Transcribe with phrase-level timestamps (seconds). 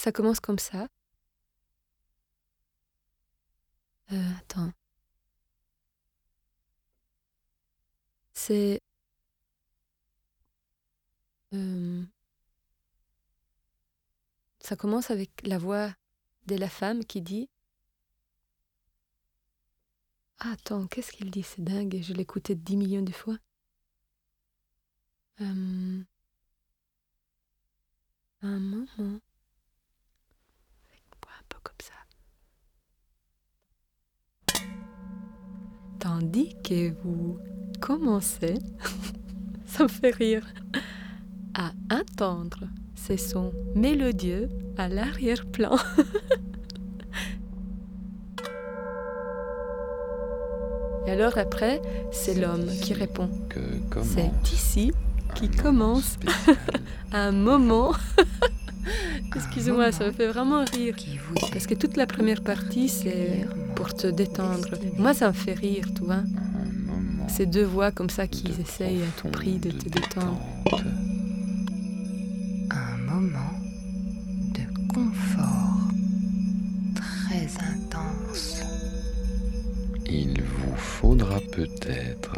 [0.00, 0.88] ça commence comme ça.
[4.12, 4.72] Euh, attends.
[8.32, 8.80] C'est.
[11.52, 12.02] Euh,
[14.60, 15.92] ça commence avec la voix
[16.46, 17.50] de la femme qui dit
[20.38, 21.42] ah, Attends, qu'est-ce qu'il dit?
[21.42, 23.36] C'est dingue, je l'écoutais dix millions de fois.
[25.40, 26.02] Euh,
[28.42, 29.20] un moment.
[31.62, 31.92] Comme ça.
[35.98, 37.38] Tandis que vous
[37.80, 38.54] commencez,
[39.66, 40.46] ça me fait rire,
[41.54, 45.76] à entendre ces sons mélodieux à l'arrière-plan.
[51.06, 51.80] Et alors après,
[52.12, 53.28] c'est l'homme qui répond.
[54.02, 54.92] C'est ici
[55.34, 56.16] qui commence
[57.12, 57.92] un moment.
[59.36, 60.96] Excusez-moi, ça me fait vraiment rire.
[61.52, 64.68] Parce que toute la première partie, c'est pour te détendre.
[64.98, 66.22] Moi, ça me fait rire, tu vois.
[67.28, 70.40] Ces deux voix comme ça qui essayent à tout prix de te détendre.
[72.70, 73.54] Un moment
[74.54, 75.78] de confort
[76.94, 78.62] très intense.
[80.06, 82.32] Il vous faudra peut-être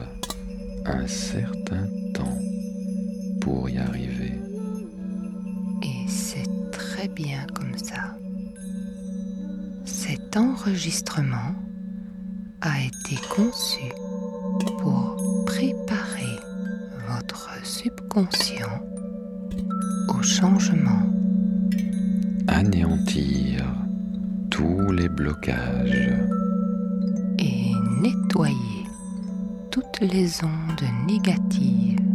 [0.84, 2.38] un certain temps
[3.40, 4.11] pour y arriver.
[7.14, 8.16] Bien comme ça.
[9.84, 11.54] Cet enregistrement
[12.60, 13.92] a été conçu
[14.78, 16.38] pour préparer
[17.08, 18.80] votre subconscient
[20.08, 21.02] au changement.
[22.48, 23.64] Anéantir
[24.50, 26.12] tous les blocages.
[27.38, 28.86] Et nettoyer
[29.70, 32.11] toutes les ondes négatives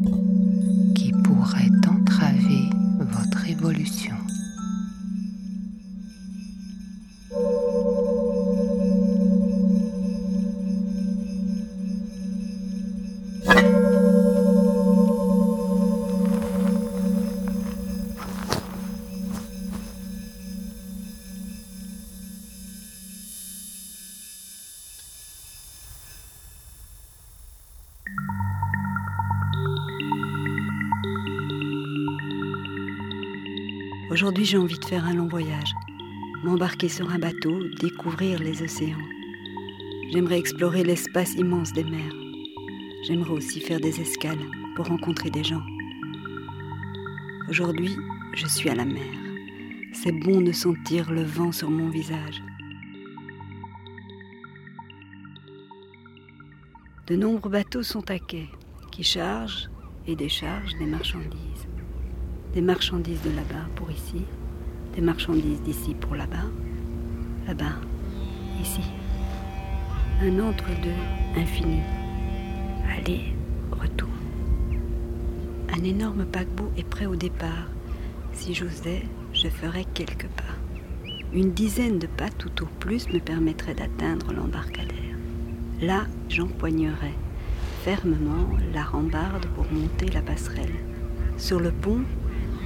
[34.48, 35.74] j'ai envie de faire un long voyage,
[36.42, 38.96] m'embarquer sur un bateau, découvrir les océans.
[40.10, 42.16] J'aimerais explorer l'espace immense des mers.
[43.06, 44.40] J'aimerais aussi faire des escales
[44.78, 45.64] pour rencontrer des gens.
[47.50, 47.94] Aujourd'hui,
[48.36, 49.04] je suis à la mer.
[49.92, 52.42] C'est bon de sentir le vent sur mon visage.
[57.08, 58.48] De nombreux bateaux sont à quai
[58.94, 59.70] qui chargent
[60.06, 61.68] et déchargent des marchandises
[62.58, 64.26] des marchandises de là-bas pour ici,
[64.96, 66.48] des marchandises d'ici pour là-bas,
[67.46, 67.76] là-bas,
[68.60, 68.82] ici.
[70.24, 70.90] Un entre-deux
[71.36, 71.82] infini.
[72.90, 73.36] Aller,
[73.70, 74.10] retour.
[75.72, 77.68] Un énorme paquebot est prêt au départ.
[78.34, 79.04] Si j'osais,
[79.34, 80.56] je ferais quelques pas.
[81.34, 85.16] Une dizaine de pas tout au plus me permettrait d'atteindre l'embarcadère.
[85.80, 87.14] Là, j'empoignerais
[87.84, 90.74] fermement la rambarde pour monter la passerelle.
[91.38, 92.02] Sur le pont,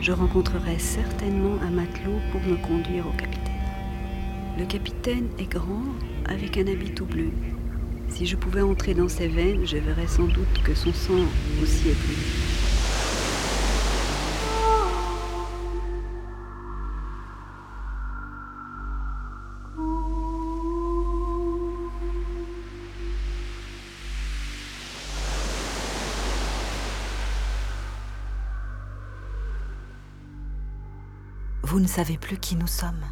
[0.01, 3.51] je rencontrerai certainement un matelot pour me conduire au capitaine.
[4.57, 5.83] Le capitaine est grand,
[6.25, 7.29] avec un habit tout bleu.
[8.09, 11.23] Si je pouvais entrer dans ses veines, je verrais sans doute que son sang
[11.61, 12.60] aussi est bleu.
[31.81, 33.05] Ne savez plus qui nous sommes.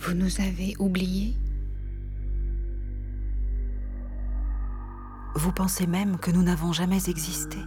[0.00, 1.36] Vous nous avez oubliés?
[5.34, 7.58] Vous pensez même que nous n'avons jamais existé.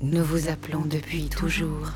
[0.00, 1.90] Nous vous appelons depuis toujours.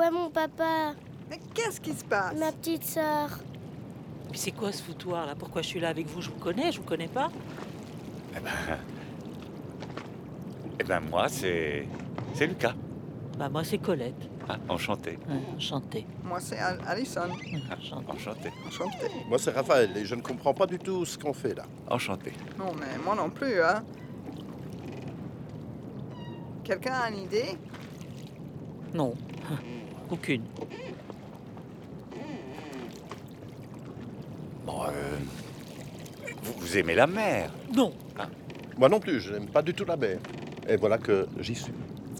[0.00, 0.94] Est mon papa
[1.28, 3.30] Mais qu'est-ce qui se passe Ma petite sœur
[4.30, 5.34] Puis c'est quoi ce foutoir là?
[5.36, 6.20] Pourquoi je suis là avec vous?
[6.20, 7.30] Je vous connais, je vous connais pas
[8.36, 8.78] Eh ben.
[10.80, 11.88] Eh ben, moi, c'est.
[12.34, 12.74] C'est Lucas.
[13.36, 14.28] Bah, moi c'est Colette.
[14.48, 15.18] Ah, enchanté.
[15.56, 16.06] enchanté.
[16.24, 17.28] Moi, c'est Alison.
[18.08, 18.50] Enchanté.
[18.66, 19.06] Enchanté.
[19.28, 21.64] Moi, c'est Raphaël et je ne comprends pas du tout ce qu'on fait là.
[21.90, 22.32] Enchanté.
[22.58, 23.82] Non, mais moi non plus, hein.
[26.64, 27.58] Quelqu'un a une idée?
[28.94, 29.14] Non,
[30.10, 30.42] aucune.
[34.66, 35.16] Bon, euh,
[36.42, 37.50] vous, vous aimez la mer?
[37.74, 37.92] Non.
[38.76, 40.18] Moi non plus, je n'aime pas du tout la mer.
[40.68, 41.72] Et voilà que j'y suis.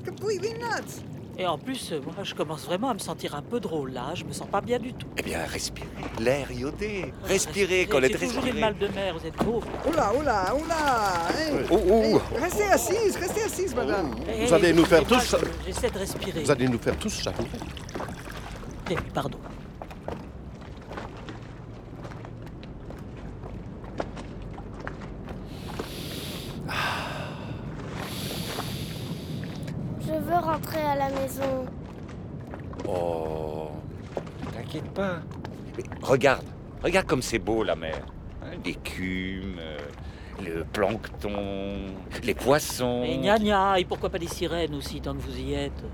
[0.05, 1.03] Completely nuts.
[1.41, 4.13] Et en plus, euh, moi, je commence vraiment à me sentir un peu drôle là.
[4.15, 5.07] Je me sens pas bien du tout.
[5.17, 5.87] Eh bien, respirez.
[6.19, 7.13] L'air iodé.
[7.23, 8.61] Respirez, Colette, J'ai toujours eu le respirez.
[8.61, 9.67] mal de mer, vous êtes pauvre.
[9.89, 11.65] Oula, oula, oula hey.
[11.71, 12.21] Oh, oh, Hey, oh.
[12.41, 14.17] Restez assise, restez assise, madame.
[14.47, 15.37] Vous allez nous faire Eh, tous...
[15.37, 16.43] je- J'essaie de respirer.
[16.43, 17.49] Vous allez nous faire tous chavirer.
[18.91, 19.39] Eh, pardon.
[30.01, 31.67] Je veux rentrer à la maison.
[32.89, 33.69] Oh,
[34.55, 35.19] t'inquiète pas.
[35.77, 36.45] Mais regarde,
[36.83, 38.01] regarde comme c'est beau la mer.
[38.43, 39.79] Hein, L'écume, euh,
[40.43, 41.33] le plancton,
[42.23, 43.05] les poissons.
[43.05, 45.85] Et gna gna, et pourquoi pas des sirènes aussi, tant que vous y êtes?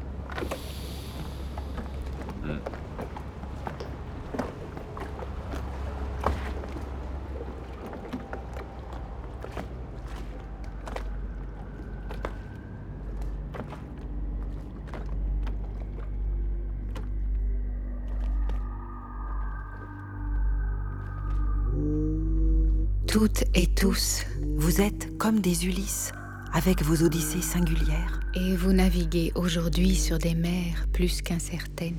[26.67, 28.21] Avec vos odyssées singulières.
[28.35, 31.95] Et vous naviguez aujourd'hui sur des mers plus qu'incertaines.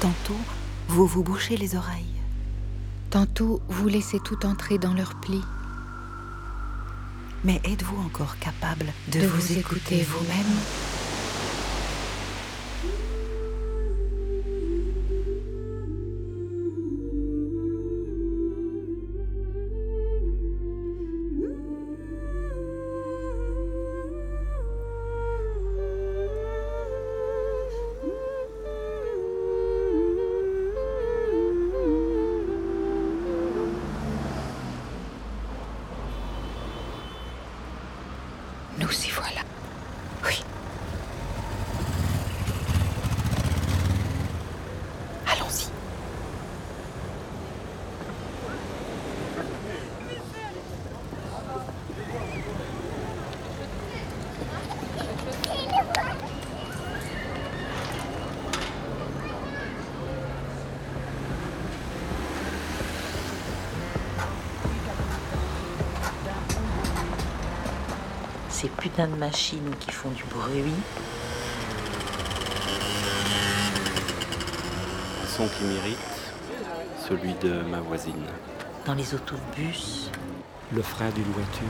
[0.00, 0.40] Tantôt,
[0.88, 2.04] vous vous bouchez les oreilles.
[3.10, 5.44] Tantôt, vous laissez tout entrer dans leurs plis.
[7.44, 10.36] Mais êtes-vous encore capable de, De vous, vous écouter vous-même?
[10.48, 10.89] Nous
[69.00, 70.74] putains de machines qui font du bruit.
[75.22, 76.32] Un son qui m'irrite,
[77.08, 78.26] celui de ma voisine.
[78.84, 80.10] Dans les autobus.
[80.72, 81.66] Le frein d'une voiture.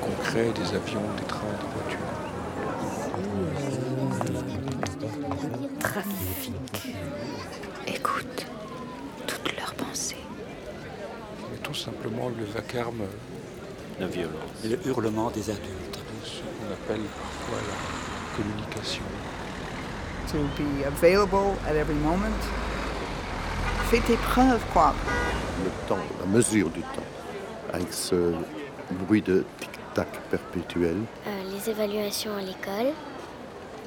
[0.00, 1.98] Concret des avions, des trains, des voitures.
[5.80, 6.96] Trafic.
[7.86, 8.46] Écoute
[9.26, 10.16] toutes leurs pensées.
[11.50, 13.02] Mais tout simplement le vacarme,
[14.02, 14.64] La violence.
[14.64, 15.98] Et le hurlement des adultes.
[16.24, 19.02] ce qu'on appelle parfois la communication.
[20.32, 22.36] To be available at every moment.
[23.90, 24.92] Fais tes preuves, quoi.
[25.64, 27.06] Le temps, la mesure du temps,
[27.72, 28.32] avec ce
[28.90, 30.96] bruit de tic-tac perpétuel,
[31.28, 32.92] Euh, les évaluations à l'école.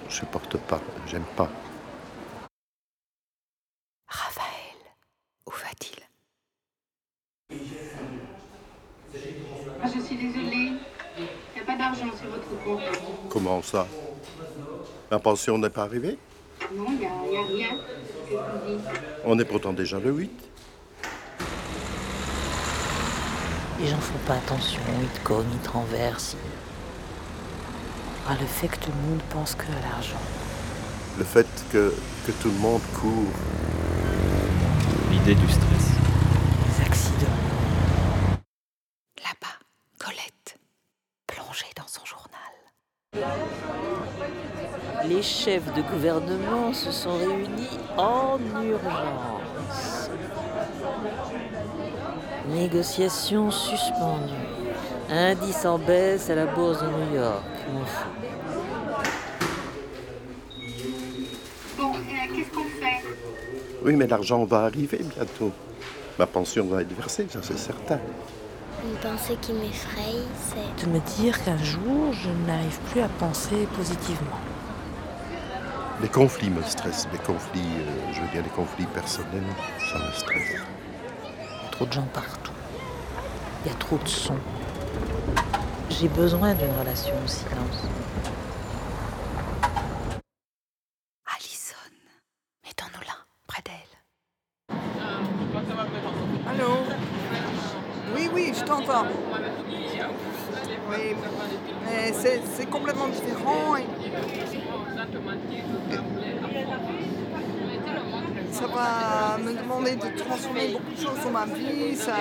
[0.08, 1.50] je supporte pas, j'aime pas.
[4.08, 4.80] Raphaël,
[5.48, 6.00] où va-t-il
[9.84, 10.74] Ah, je suis désolée.
[11.18, 11.24] Il
[11.56, 12.82] n'y a pas d'argent sur votre compte.
[13.30, 13.88] Comment ça?
[15.12, 16.18] La pension n'est pas arrivée?
[16.74, 17.78] Non, il n'y a, il y a rien.
[19.24, 20.32] On est pourtant déjà le 8.
[23.80, 26.38] Les gens font pas attention, ils te cognent, ils te renversent.
[28.28, 30.18] Ah, le fait que tout le monde pense que à l'argent.
[31.18, 31.94] Le fait que,
[32.26, 33.32] que tout le monde court.
[35.12, 35.92] L'idée du stress.
[36.68, 37.40] Les accidents.
[39.24, 39.60] Là-bas,
[40.00, 40.58] Colette,
[41.28, 42.54] plongée dans son journal.
[45.08, 50.10] Les chefs de gouvernement se sont réunis en urgence.
[52.50, 54.34] Négociations suspendues.
[55.08, 57.44] Indice en baisse à la bourse de New York.
[61.78, 63.04] Bon, euh, qu'est-ce qu'on fait?
[63.84, 65.52] Oui, mais l'argent va arriver bientôt.
[66.18, 68.00] Ma pension va être versée, ça c'est certain.
[68.84, 70.86] Une pensée qui m'effraie, c'est...
[70.86, 74.40] De me dire qu'un jour, je n'arrive plus à penser positivement.
[76.06, 77.08] Les conflits me stressent.
[77.12, 79.42] Les conflits, euh, je veux dire les conflits personnels,
[79.92, 80.62] ça me stresse.
[81.72, 82.52] Trop de gens partout.
[83.66, 84.38] Il y a trop de sons.
[85.90, 87.82] J'ai besoin d'une relation au silence.
[91.26, 91.90] Alison,
[92.64, 93.16] mettons-nous là,
[93.48, 94.78] près d'elle.
[96.48, 96.78] Allô
[98.16, 99.08] Oui, oui, je t'entends.
[100.88, 101.16] Oui,
[101.84, 103.76] mais c'est c'est complètement différent.
[103.78, 103.86] et-
[108.52, 111.96] Ça va me demander de transformer beaucoup de choses dans ma vie.
[111.96, 112.14] Ça...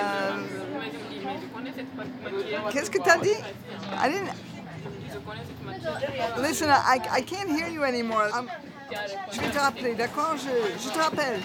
[3.14, 4.30] I didn't...
[6.38, 8.28] Listen, I, I can't hear you anymore.
[9.32, 10.36] Je vais te rappeler, d'accord?
[10.36, 10.50] Je,
[10.82, 11.40] je te rappelle.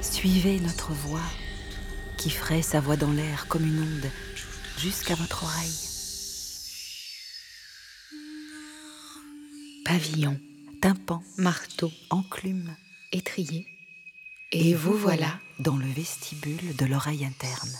[0.00, 1.20] Suivez notre voix
[2.24, 4.10] qui ferait sa voix dans l'air comme une onde
[4.78, 5.78] jusqu'à votre oreille.
[9.84, 10.40] Pavillon,
[10.80, 12.74] Tympan, marteau, enclume,
[13.12, 13.66] étrier.
[14.52, 17.76] Et vous voilà dans le vestibule de l'oreille interne.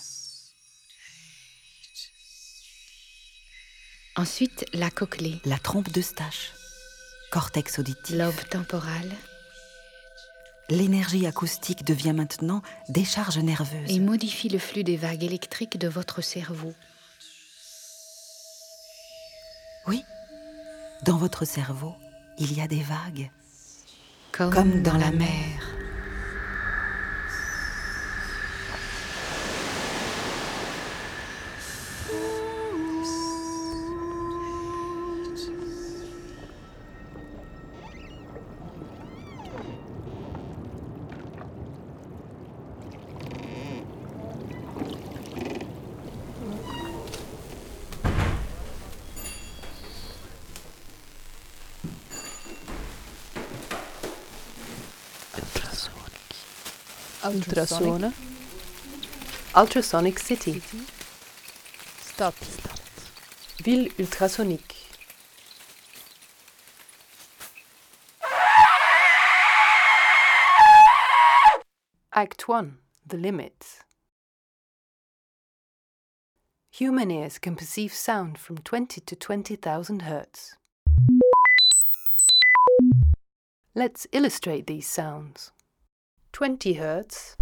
[4.16, 6.52] Ensuite, la cochlée, La trompe d'Eustache,
[7.32, 8.14] cortex auditif.
[8.14, 9.10] lobe temporal
[10.71, 13.90] L'énergie acoustique devient maintenant décharge nerveuse.
[13.90, 16.73] et modifie le flux des vagues électriques de votre cerveau.
[19.87, 20.02] Oui,
[21.04, 21.94] dans votre cerveau,
[22.38, 23.30] il y a des vagues,
[24.33, 25.84] Comme, comme dans la mer.
[57.44, 58.12] Ultrasone.
[59.54, 60.62] Ultrasonic City.
[62.00, 62.34] Stop.
[63.62, 64.74] Ville ultrasonique.
[72.14, 73.80] Act 1 The Limits.
[76.70, 80.56] Human ears can perceive sound from 20 to 20,000 hertz.
[83.74, 85.50] Let's illustrate these sounds.
[86.35, 87.37] 20 hertz,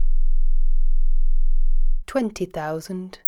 [2.06, 3.20] 20,000.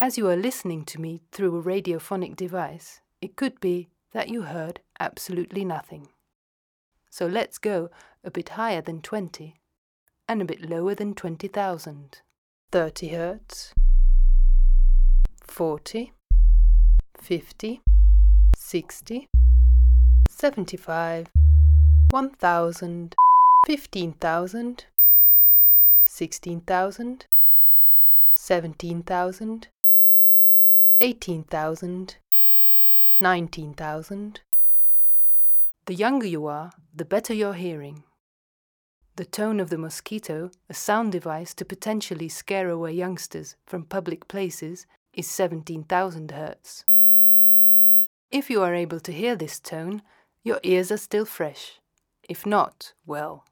[0.00, 4.44] As you are listening to me through a radiophonic device, it could be that you
[4.44, 6.08] heard absolutely nothing.
[7.10, 7.90] So let's go
[8.24, 9.54] a bit higher than 20
[10.30, 12.22] and a bit lower than 20,000.
[12.72, 13.74] 30 hertz,
[15.42, 16.10] 40,
[17.20, 17.82] 50,
[18.56, 19.28] 60,
[20.30, 21.26] 75,
[22.10, 23.14] 1000,
[23.66, 24.84] 15,000,
[26.04, 27.26] 16,000,
[28.30, 29.68] 17,000,
[31.00, 32.16] 18,000,
[33.18, 34.40] 19,000.
[35.86, 38.04] The younger you are, the better your hearing.
[39.16, 44.28] The tone of the mosquito, a sound device to potentially scare away youngsters from public
[44.28, 46.84] places, is 17,000 hertz.
[48.30, 50.02] If you are able to hear this tone,
[50.42, 51.80] your ears are still fresh.
[52.28, 53.44] If not, well.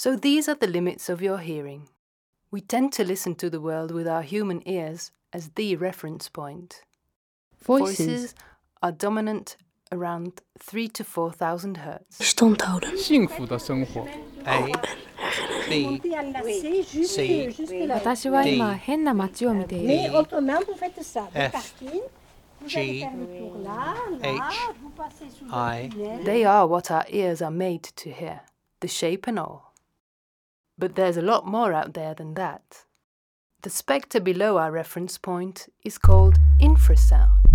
[0.00, 1.88] So these are the limits of your hearing.
[2.50, 6.82] We tend to listen to the world with our human ears as the reference point.
[7.62, 8.34] Voices.
[8.82, 9.56] are dominant
[9.92, 12.18] around 3 to 4,000 hertz.
[12.96, 14.00] 幸福的生活。
[14.44, 14.72] A
[15.68, 16.00] B
[17.04, 19.86] C 私は今変な街を見ている。
[19.88, 21.22] D autrement, vous faites ça.
[21.22, 22.02] Vous F partez,
[22.60, 26.24] vous G allez faire le tour là, là, H vous passez sous le I tunnel.
[26.24, 28.42] They are what our ears are made to hear,
[28.80, 29.69] the shape and all.
[30.81, 32.85] But there's a lot more out there than that.
[33.61, 37.45] The spectre below our reference point is called infrasound.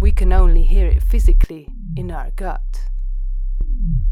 [0.00, 2.88] We can only hear it physically in our gut.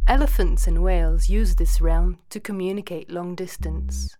[0.07, 4.17] Elephants and whales use this realm to communicate long distance.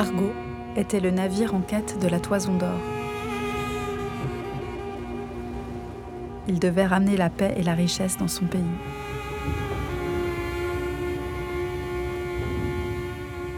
[0.00, 0.32] Argo
[0.76, 2.80] était le navire en quête de la toison d'or.
[6.48, 8.62] Il devait ramener la paix et la richesse dans son pays.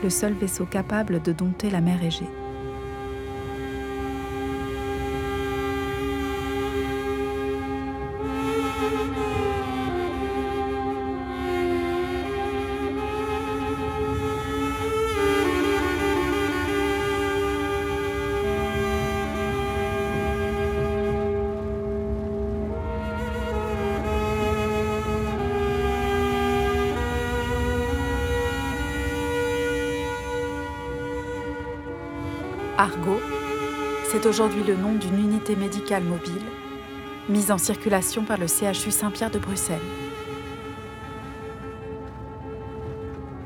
[0.02, 2.41] Le seul vaisseau capable de dompter la mer Égée.
[32.82, 33.20] Argo,
[34.10, 36.42] c'est aujourd'hui le nom d'une unité médicale mobile
[37.28, 39.78] mise en circulation par le CHU Saint-Pierre de Bruxelles.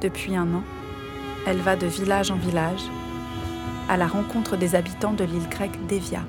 [0.01, 0.63] Depuis un an,
[1.47, 2.81] elle va de village en village
[3.91, 6.25] à la rencontre des habitants de l'île grecque d'Evia.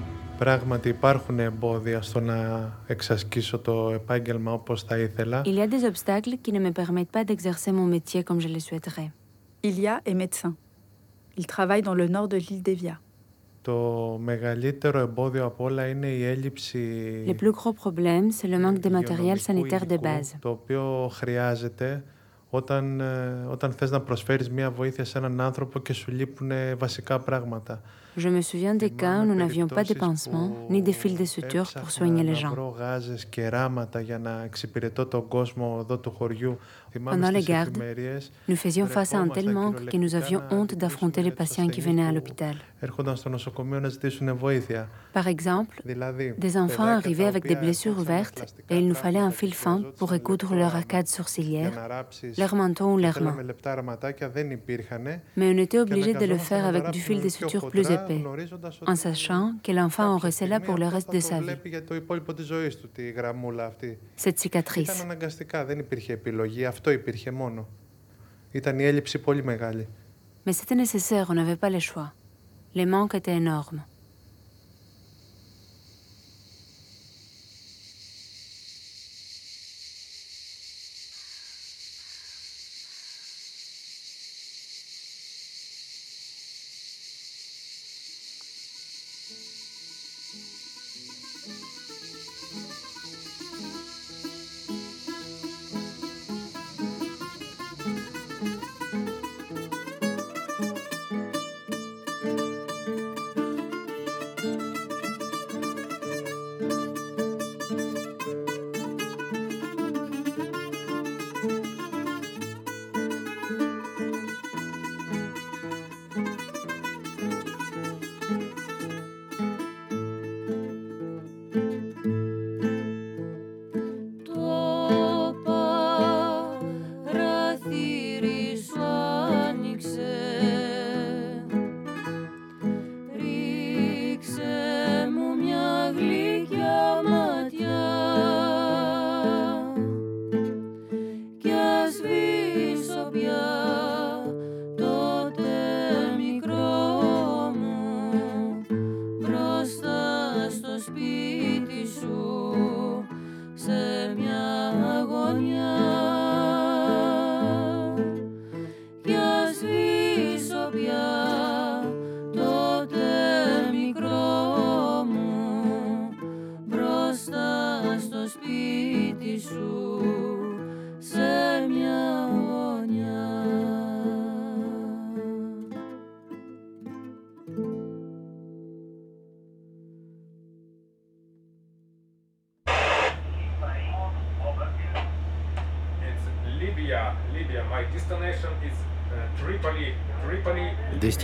[5.46, 8.50] Il y a des obstacles qui ne me permettent pas d'exercer mon métier comme je
[8.50, 9.12] le souhaiterais.
[9.64, 10.56] Ilia est médecin.
[11.38, 12.96] Il travaille dans le nord de l'île d'Evia.
[13.62, 16.80] Το μεγαλύτερο εμπόδιο από όλα είναι η έλλειψη
[17.28, 20.38] Le plus gros problème, c'est le manque de matériel sanitaire de base.
[20.40, 22.04] το οποίο χρειάζεται
[22.50, 23.02] όταν,
[23.52, 27.82] όταν θες να προσφέρεις μία βοήθεια σε έναν άνθρωπο και σου λείπουν βασικά πράγματα.
[28.18, 31.24] Je me souviens des cas où nous n'avions pas de pansements ni de fils de
[31.26, 32.56] suture pour soigner les gens.
[37.06, 37.78] Pendant les gardes,
[38.48, 41.80] nous faisions face à un tel manque que nous avions honte d'affronter les patients qui
[41.80, 42.56] venaient à l'hôpital.
[45.14, 49.54] Par exemple, des enfants arrivaient avec des blessures ouvertes et il nous fallait un fil
[49.54, 51.72] fin pour recoudre leur arcade sourcilière,
[52.38, 53.38] leur menton ou leurs mains.
[55.36, 58.07] Mais on était obligé de le faire avec du fil de suture plus épais
[58.86, 61.50] en sachant que l'enfant aurait cela pour le reste de sa vie.
[64.16, 65.06] Cette cicatrice.
[70.46, 72.14] Mais c'était nécessaire, on n'avait pas le choix.
[72.74, 73.84] Les manques étaient énormes.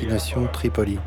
[0.05, 0.99] Destination Tripoli.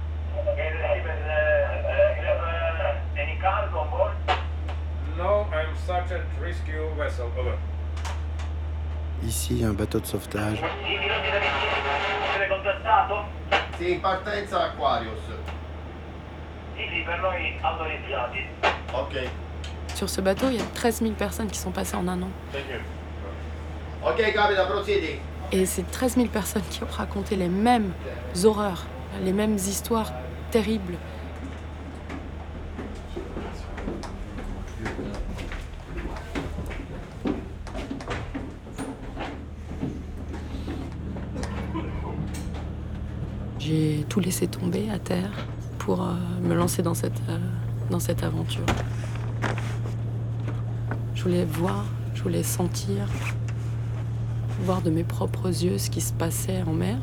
[9.23, 10.63] Ici, un bateau de sauvetage.
[13.79, 15.21] Sì, partenza Aquarius.
[18.93, 19.29] Ok.
[19.95, 22.31] Sur ce bateau, il y a 13 000 personnes qui sont passées en un an.
[24.05, 25.21] Ok, capita, procedi.
[25.53, 27.93] Et c'est 13 000 personnes qui ont raconté les mêmes
[28.45, 28.87] horreurs,
[29.25, 30.13] les mêmes histoires
[30.51, 30.97] terribles.
[43.59, 45.31] J'ai tout laissé tomber à terre
[45.79, 47.39] pour euh, me lancer dans cette, euh,
[47.91, 48.65] dans cette aventure.
[51.15, 53.09] Je voulais voir, je voulais sentir,
[54.61, 56.97] voir de mes propres yeux ce qui se passait en mer.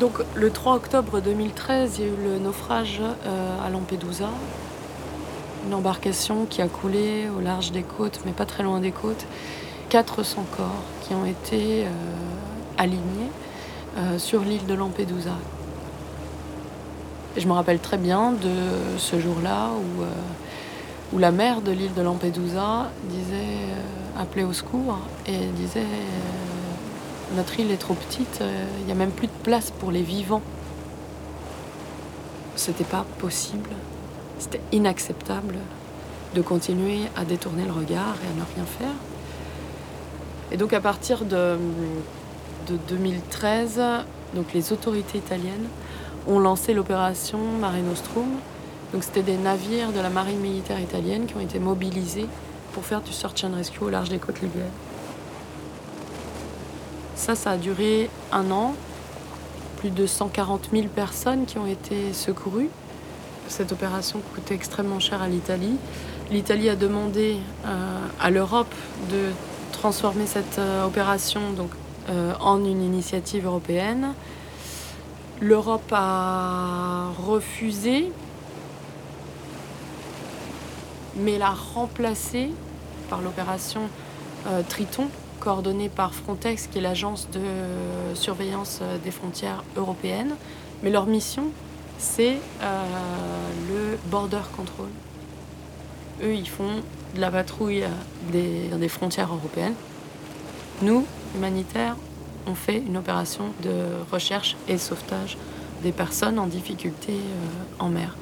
[0.00, 4.30] Donc le 3 octobre 2013, il y a eu le naufrage euh, à Lampedusa.
[5.66, 9.26] Une embarcation qui a coulé au large des côtes, mais pas très loin des côtes.
[9.88, 11.88] 400 corps qui ont été euh,
[12.76, 13.30] alignés
[13.98, 15.36] euh, sur l'île de Lampedusa.
[17.36, 22.02] Je me rappelle très bien de ce jour-là où, où la mère de l'île de
[22.02, 23.68] Lampedusa disait,
[24.18, 25.86] appelait au secours et disait
[27.36, 30.02] notre île est trop petite, il euh, n'y a même plus de place pour les
[30.02, 30.42] vivants.
[32.56, 33.70] C'était pas possible,
[34.38, 35.56] c'était inacceptable
[36.34, 38.94] de continuer à détourner le regard et à ne rien faire.
[40.50, 41.58] Et donc à partir de,
[42.88, 43.80] 2013,
[44.34, 45.66] donc les autorités italiennes
[46.26, 48.28] ont lancé l'opération Mare Nostrum.
[48.92, 52.26] Donc c'était des navires de la marine militaire italienne qui ont été mobilisés
[52.72, 54.66] pour faire du search and rescue au large des côtes libyennes.
[57.16, 58.74] Ça, ça a duré un an.
[59.78, 62.70] Plus de 140 000 personnes qui ont été secourues.
[63.48, 65.76] Cette opération coûtait extrêmement cher à l'Italie.
[66.30, 68.74] L'Italie a demandé euh, à l'Europe
[69.10, 69.30] de
[69.72, 71.70] transformer cette euh, opération donc,
[72.08, 74.14] en une initiative européenne.
[75.40, 78.10] L'Europe a refusé,
[81.16, 82.50] mais l'a remplacée
[83.10, 83.82] par l'opération
[84.68, 85.08] Triton,
[85.40, 87.40] coordonnée par Frontex, qui est l'agence de
[88.14, 90.34] surveillance des frontières européennes.
[90.82, 91.44] Mais leur mission,
[91.98, 92.84] c'est euh,
[93.68, 94.86] le border control.
[96.22, 96.82] Eux, ils font
[97.14, 97.84] de la patrouille
[98.32, 99.74] des, des frontières européennes.
[100.82, 101.96] Nous, humanitaires,
[102.46, 103.72] on fait une opération de
[104.10, 105.36] recherche et sauvetage
[105.82, 108.16] des personnes en difficulté euh, en mer.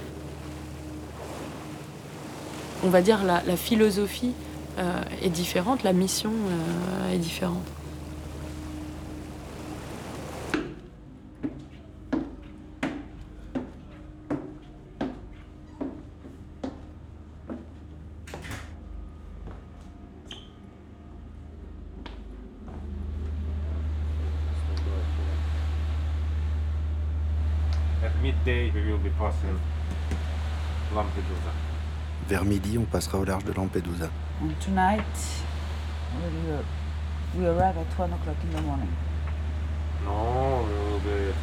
[2.84, 4.34] On va dire la, la philosophie
[4.78, 7.64] euh, est différente, la mission euh, est différente.
[32.28, 34.08] Vers midi, on passera au large de Lampedusa.
[34.40, 35.02] And tonight,
[36.14, 36.62] we'll,
[37.36, 38.88] we arrive at 1 o'clock in the morning.
[40.04, 41.34] No, we'll be at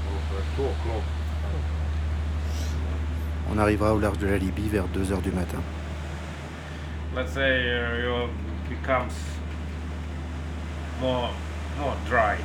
[0.56, 1.04] 2 o'clock.
[3.52, 5.62] On arrivera au large de la Libye vers 2 heures du matin.
[7.14, 8.30] Let's say uh, you
[8.70, 9.14] becomes
[11.02, 11.32] more,
[11.78, 12.38] more dry.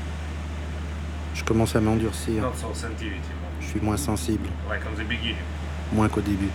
[1.34, 2.42] Je commence à m'endurcir.
[2.42, 3.37] Not so sensitivity.
[3.68, 4.48] Je suis moins sensible.
[4.66, 5.36] Like on the beginning.
[5.92, 6.48] Moins qu'au début.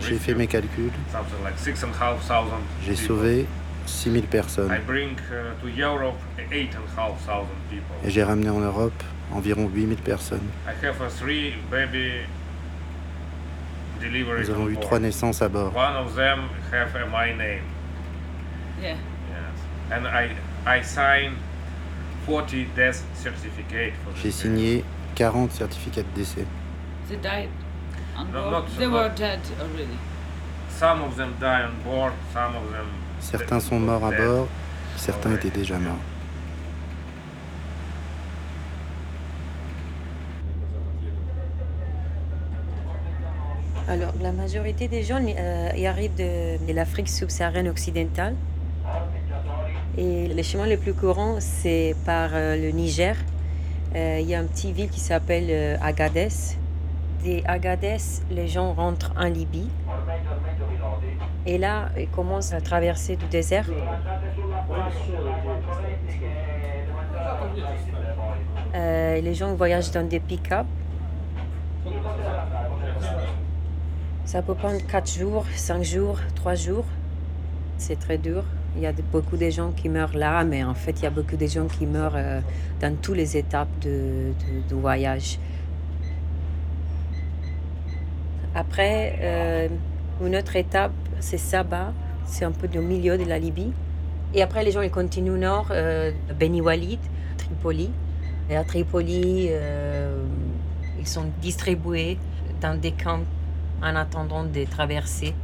[0.00, 0.90] J'ai fait mes calculs.
[2.84, 3.46] J'ai sauvé
[3.86, 4.70] 6000 personnes.
[4.70, 4.74] Uh,
[8.04, 10.46] Et j'ai ramené en Europe environ 8000 personnes.
[14.38, 15.72] Nous avons eu trois naissances à bord.
[24.22, 24.84] J'ai signé
[25.14, 26.44] 40 certificats de décès.
[27.08, 27.48] They died
[28.18, 28.64] on board.
[28.78, 29.96] They were dead already.
[30.70, 32.86] Some of them died on board, some of them
[33.20, 34.48] certains sont morts à bord,
[34.96, 35.96] certains étaient déjà morts.
[43.88, 48.34] Alors, la majorité des gens euh, y arrivent de, de l'Afrique subsaharienne occidentale.
[49.98, 53.16] Et les chemins les plus courants, c'est par euh, le Niger,
[53.94, 56.28] euh, il y a une petite ville qui s'appelle euh, Agadez.
[57.24, 57.96] Des Agadez,
[58.30, 59.70] les gens rentrent en Libye.
[61.46, 63.64] Et là, ils commencent à traverser du désert.
[68.74, 70.66] Les gens voyagent dans des pick-up.
[74.26, 76.84] Ça peut prendre 4 jours, 5 jours, 3 jours.
[77.78, 78.44] C'est très dur.
[78.76, 81.10] Il y a beaucoup de gens qui meurent là, mais en fait, il y a
[81.10, 82.40] beaucoup de gens qui meurent euh,
[82.80, 84.32] dans toutes les étapes de,
[84.70, 85.38] voyage.
[88.54, 89.68] Après, euh,
[90.24, 91.92] une autre étape, c'est Saba.
[92.26, 93.72] C'est un peu au milieu de la Libye.
[94.34, 96.98] Et après, les gens ils continuent au nord, euh, Beni Walid,
[97.38, 97.90] Tripoli.
[98.50, 100.24] Et à Tripoli, euh,
[100.98, 102.18] ils sont distribués
[102.60, 103.20] dans des camps
[103.82, 105.34] en attendant de traverser.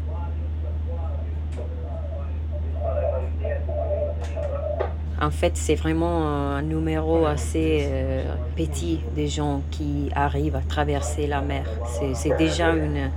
[5.22, 8.24] En fait, c'est vraiment un numéro assez euh,
[8.56, 11.64] petit des gens qui arrivent à traverser la mer.
[12.12, 13.08] C'est déjà une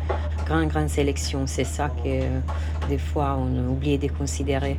[0.45, 1.47] grande, grande sélection.
[1.47, 2.39] C'est ça que euh,
[2.89, 4.77] des fois on a oublié de considérer.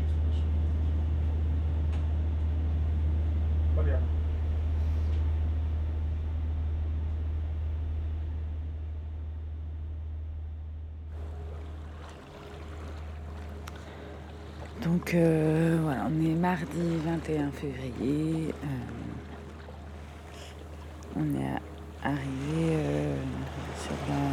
[15.07, 18.53] Donc euh, voilà, on est mardi 21 février.
[18.65, 18.67] Euh,
[21.15, 21.61] on est
[22.03, 23.15] arrivé euh,
[23.81, 24.33] sur la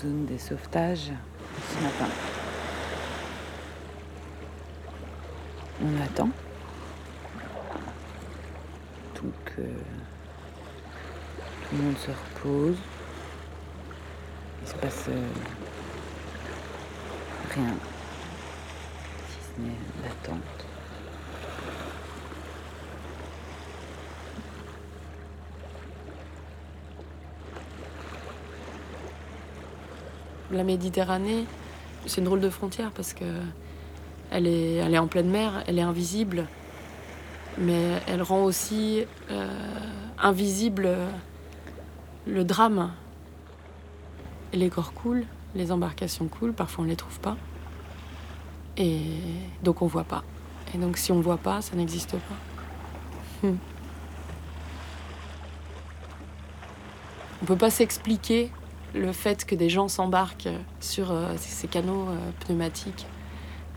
[0.00, 2.06] zone des sauvetages ce matin.
[5.82, 6.30] On attend.
[9.16, 9.62] Donc tout
[11.72, 12.78] le monde se repose.
[14.62, 15.08] Il se passe
[17.56, 17.74] rien
[20.02, 20.42] l'attente.
[30.50, 31.44] La Méditerranée,
[32.06, 33.24] c'est une drôle de frontière parce que
[34.30, 36.46] elle est, en pleine mer, elle est invisible,
[37.56, 39.48] mais elle rend aussi euh,
[40.18, 40.90] invisible
[42.26, 42.92] le drame.
[44.52, 47.36] Les corps coulent, les embarcations coulent, parfois on ne les trouve pas.
[48.78, 49.00] Et
[49.62, 50.22] donc on voit pas.
[50.74, 53.46] Et donc si on voit pas, ça n'existe pas.
[53.48, 53.56] Hmm.
[57.42, 58.50] On peut pas s'expliquer
[58.94, 60.48] le fait que des gens s'embarquent
[60.80, 63.06] sur euh, ces canaux euh, pneumatiques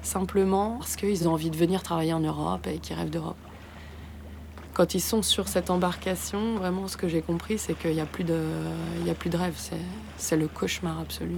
[0.04, 3.38] simplement parce qu'ils ont envie de venir travailler en Europe et qu'ils rêvent d'Europe.
[4.74, 8.04] Quand ils sont sur cette embarcation, vraiment ce que j'ai compris, c'est qu'il n'y a,
[8.04, 9.60] a plus de rêve,
[10.18, 11.36] c'est le cauchemar absolu.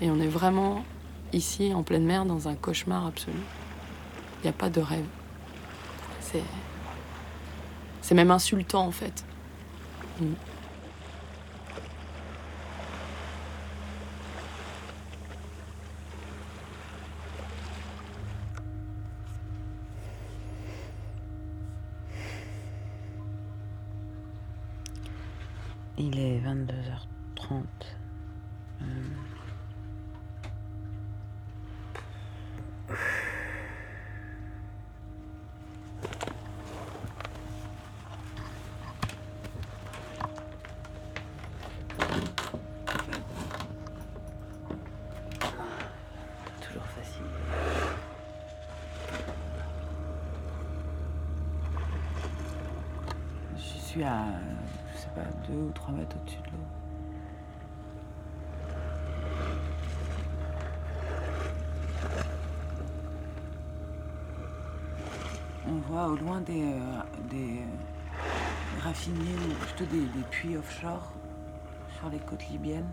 [0.00, 0.84] Et on est vraiment
[1.32, 3.36] ici, en pleine mer, dans un cauchemar absolu.
[4.38, 5.06] Il n'y a pas de rêve.
[6.20, 6.42] C'est.
[8.02, 9.24] C'est même insultant, en fait.
[10.20, 10.32] Mm.
[25.98, 27.95] Il est 22h30.
[55.48, 56.66] Deux ou trois mètres au-dessus de l'eau.
[65.68, 67.62] On voit au loin des, euh, des
[68.86, 71.12] ou plutôt des puits offshore
[71.98, 72.86] sur les côtes libyennes.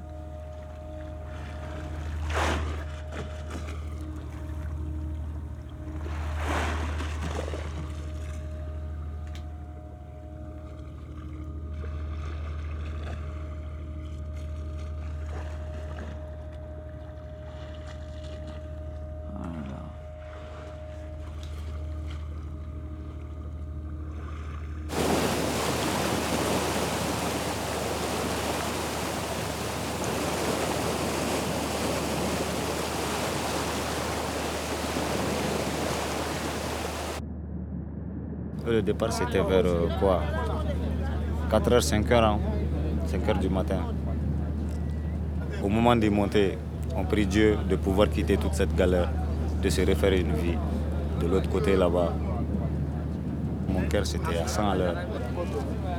[38.74, 40.24] Le départ, c'était vers euh, quoi?
[41.52, 42.38] 4h, 5h,
[43.08, 43.82] 5h du matin.
[45.64, 46.58] Au moment de monter,
[46.98, 49.12] on prie Dieu de pouvoir quitter toute cette galère,
[49.62, 50.58] de se refaire une vie
[51.22, 52.14] de l'autre côté là-bas.
[53.70, 54.96] Mon cœur, c'était à 100 à l'heure.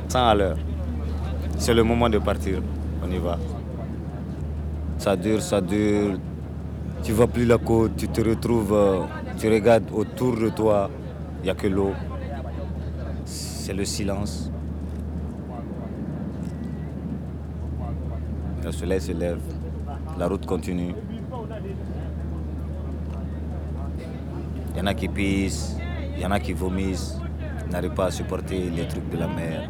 [0.09, 0.57] 100 à l'heure.
[1.57, 2.61] C'est le moment de partir.
[3.01, 3.39] On y va.
[4.97, 6.17] Ça dure, ça dure.
[7.03, 8.99] Tu vois plus la côte, tu te retrouves, euh,
[9.37, 10.89] tu regardes autour de toi,
[11.39, 11.93] il n'y a que l'eau
[13.65, 14.51] c'est le silence.
[18.63, 19.41] Le soleil se lève,
[20.19, 20.93] la route continue.
[24.69, 25.77] Il y en a qui pissent,
[26.15, 27.17] il y en a qui vomissent,
[27.71, 29.67] n'arrivent pas à supporter les trucs de la mer.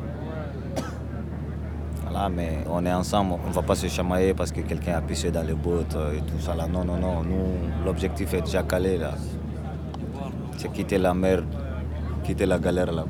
[2.02, 5.02] Voilà, mais on est ensemble, on ne va pas se chamailler parce que quelqu'un a
[5.02, 6.54] pissé dans les bottes et tout ça.
[6.54, 9.14] Non, non, non, nous, l'objectif est déjà calé là.
[10.58, 11.44] C'est quitter la mer,
[12.26, 13.06] quitter la galère là,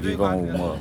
[0.00, 0.78] vivant ou mort.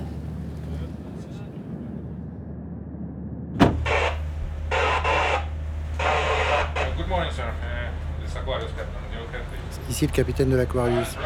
[9.89, 11.17] Ici le capitaine de l'Aquarius.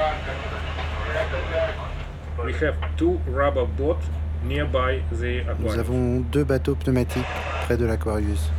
[5.59, 7.25] Nous avons deux bateaux pneumatiques
[7.63, 8.51] près de l'Aquarius.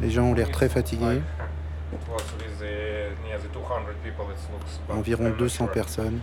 [0.00, 1.22] Les gens ont l'air très fatigués.
[4.88, 6.20] Environ 200 personnes.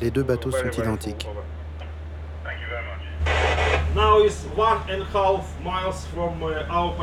[0.00, 1.28] Les deux bateaux sont identiques.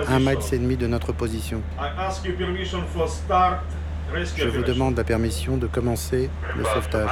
[0.07, 1.61] Un mile et demi de notre position.
[4.35, 7.09] Je vous demande la permission de commencer le sauvetage.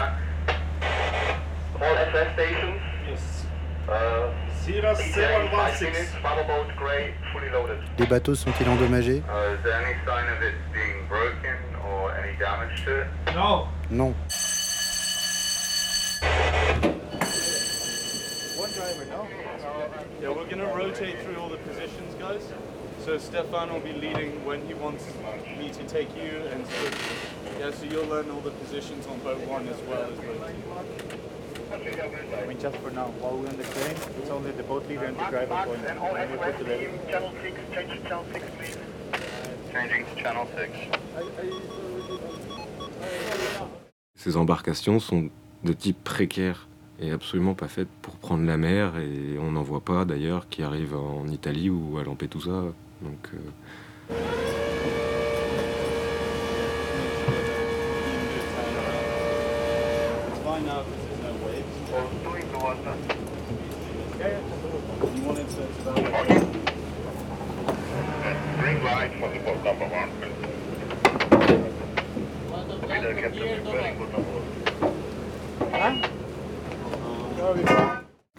[7.97, 9.23] Les bateaux sont-ils endommagés?
[13.91, 14.13] Non.
[20.21, 22.43] Yeah, we're going to rotate through all the positions, guys.
[23.05, 25.05] So Stefan will be leading when he wants
[25.57, 26.91] me to take you, and so,
[27.59, 30.47] yeah, so you'll learn all the positions on boat one as well as boat
[31.09, 31.28] two.
[31.71, 35.05] I mean, just for now, while we're on the crane, it's only the boat leader
[35.05, 35.85] and the driver going.
[35.85, 38.77] And all everywhere team, channel 6, change to channel 6, please.
[39.71, 40.71] Changing to channel 6.
[44.15, 45.29] Ces embarcations sont
[45.63, 46.67] de type précaire
[46.99, 50.63] et absolument pas faites pour prendre la mer et on n'en voit pas d'ailleurs qui
[50.63, 52.63] arrivent en Italie ou à Lampedusa.
[53.01, 53.37] Donc, euh...
[62.85, 63.19] One.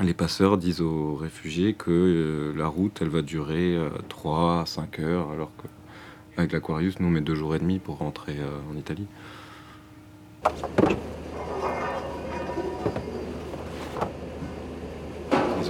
[0.03, 4.99] Les passeurs disent aux réfugiés que euh, la route va durer euh, 3 à 5
[4.99, 5.69] heures alors que
[6.37, 9.07] avec l'Aquarius nous on met 2 jours et demi pour rentrer euh, en Italie.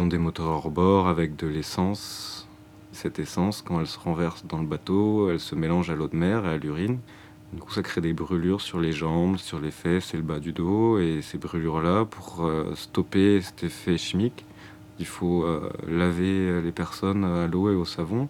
[0.00, 2.48] Ont des moteurs hors bord avec de l'essence.
[2.92, 6.16] Cette essence, quand elle se renverse dans le bateau, elle se mélange à l'eau de
[6.16, 6.98] mer et à l'urine.
[7.52, 10.38] Du coup, ça crée des brûlures sur les jambes, sur les fesses et le bas
[10.38, 10.98] du dos.
[10.98, 14.44] Et ces brûlures-là, pour euh, stopper cet effet chimique,
[14.98, 18.28] il faut euh, laver les personnes à l'eau et au savon.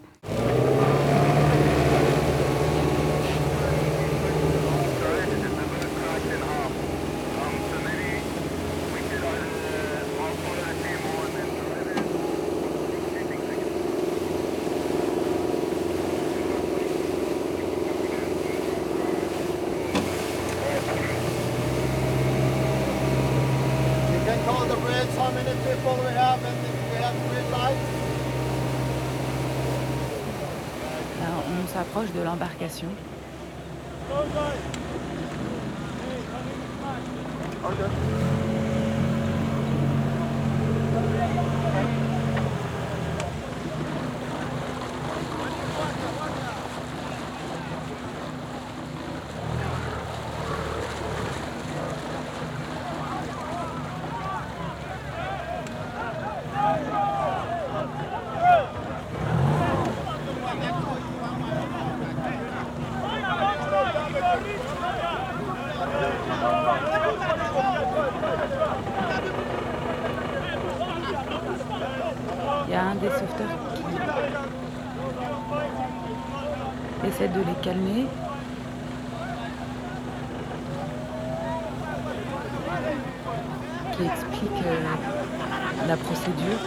[84.03, 86.59] explique euh, la procédure.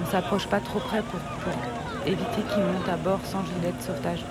[0.00, 1.20] On s'approche pas trop près pour,
[2.06, 4.24] éviter qu'ils montent à bord sans gilet de sauvetage.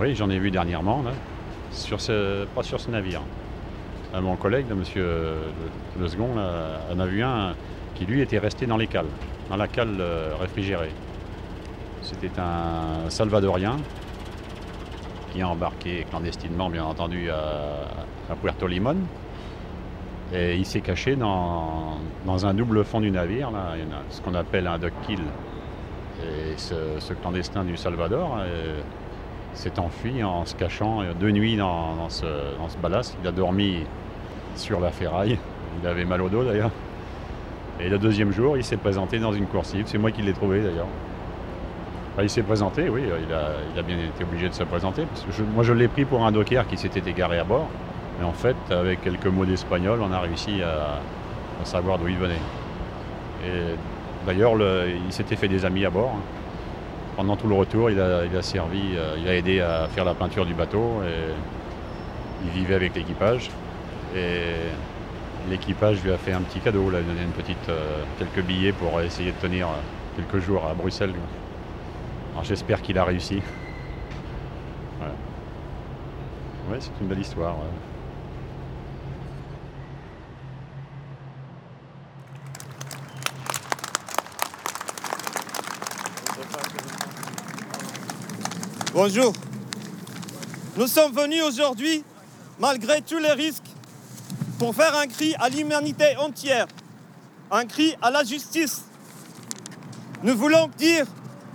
[0.00, 1.04] Oui, j'en ai vu dernièrement,
[1.72, 3.20] sur ce, pas sur ce navire.
[4.14, 5.04] mon collègue, monsieur
[6.00, 7.52] le, second, en a vu un
[7.96, 9.10] qui lui était resté dans les cales,
[9.50, 10.92] dans la cale euh, réfrigérée.
[12.00, 13.76] C'était un Salvadorien
[15.34, 18.96] qui a embarqué clandestinement, bien entendu, à, Puerto Limon.
[20.32, 23.74] Et il s'est caché dans, un double fond du navire, là,
[24.08, 25.20] ce qu'on appelle un duck kill.
[26.22, 28.80] Et ce, clandestin du Salvador euh,
[29.54, 32.26] s'est enfui en se cachant deux nuits dans, ce,
[32.58, 33.16] dans ce ballast.
[33.22, 33.84] Il a dormi
[34.56, 35.38] sur la ferraille.
[35.82, 36.70] Il avait mal au dos d'ailleurs.
[37.80, 39.84] Et le deuxième jour, il s'est présenté dans une coursive.
[39.86, 40.88] C'est moi qui l'ai trouvé d'ailleurs.
[42.20, 43.32] il s'est présenté, oui, il
[43.78, 45.06] a, bien été obligé de se présenter.
[45.54, 47.68] moi, je l'ai pris pour un docker qui s'était égaré à bord.
[48.18, 51.00] Mais en fait, avec quelques mots d'espagnol, on a réussi à,
[51.64, 52.40] savoir d'où il venait.
[54.26, 56.16] D'ailleurs, il s'était fait des amis à bord.
[57.20, 60.46] Pendant tout le retour, il a, servi, euh, il a aidé à faire la peinture
[60.46, 61.34] du bateau et
[62.46, 63.50] il vivait avec l'équipage.
[64.16, 64.54] Et
[65.50, 68.98] l'équipage lui a fait un petit cadeau, là, donné une petite, euh, quelques billets pour
[69.02, 69.72] essayer de tenir euh,
[70.16, 71.12] quelques jours à Bruxelles.
[72.32, 73.42] Alors j'espère qu'il a réussi.
[76.70, 77.56] Ouais, c'est une belle histoire.
[89.02, 89.32] Bonjour.
[90.76, 92.04] Nous sommes venus aujourd'hui,
[92.58, 93.70] malgré tous les risques,
[94.58, 96.66] pour faire un cri à l'humanité entière,
[97.50, 98.84] un cri à la justice.
[100.22, 101.06] Nous voulons dire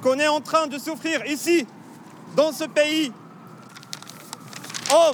[0.01, 1.67] qu'on est en train de souffrir ici,
[2.35, 3.13] dans ce pays.
[4.91, 5.13] Hommes,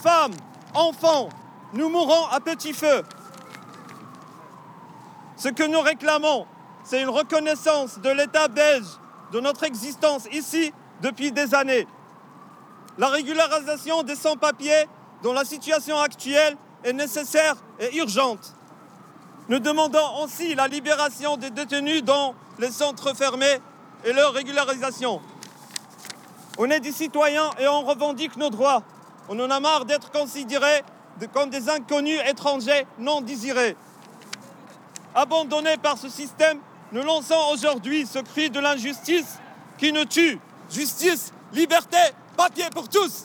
[0.00, 0.36] femmes,
[0.74, 1.28] enfants,
[1.72, 3.02] nous mourons à petit feu.
[5.36, 6.46] Ce que nous réclamons,
[6.84, 8.86] c'est une reconnaissance de l'État belge
[9.32, 11.86] de notre existence ici depuis des années.
[12.98, 14.86] La régularisation des sans-papiers
[15.22, 18.54] dont la situation actuelle est nécessaire et urgente.
[19.48, 23.60] Nous demandons aussi la libération des détenus dans les centres fermés
[24.04, 25.20] et leur régularisation.
[26.56, 28.82] On est des citoyens et on revendique nos droits.
[29.28, 30.82] On en a marre d'être considérés
[31.32, 33.76] comme des inconnus étrangers non désirés.
[35.14, 36.58] Abandonnés par ce système,
[36.92, 39.38] nous lançons aujourd'hui ce cri de l'injustice
[39.78, 40.38] qui nous tue.
[40.70, 41.96] Justice, liberté,
[42.36, 43.24] papier pour tous.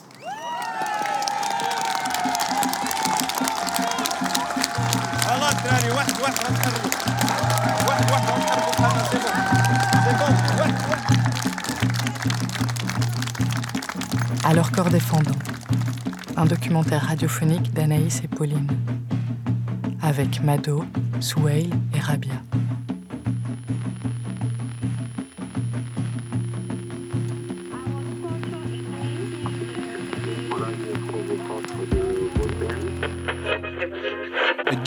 [14.44, 15.30] À leur corps défendant,
[16.36, 18.68] un documentaire radiophonique d'Anaïs et Pauline,
[20.02, 20.84] avec Mado,
[21.20, 22.34] Souheil et Rabia.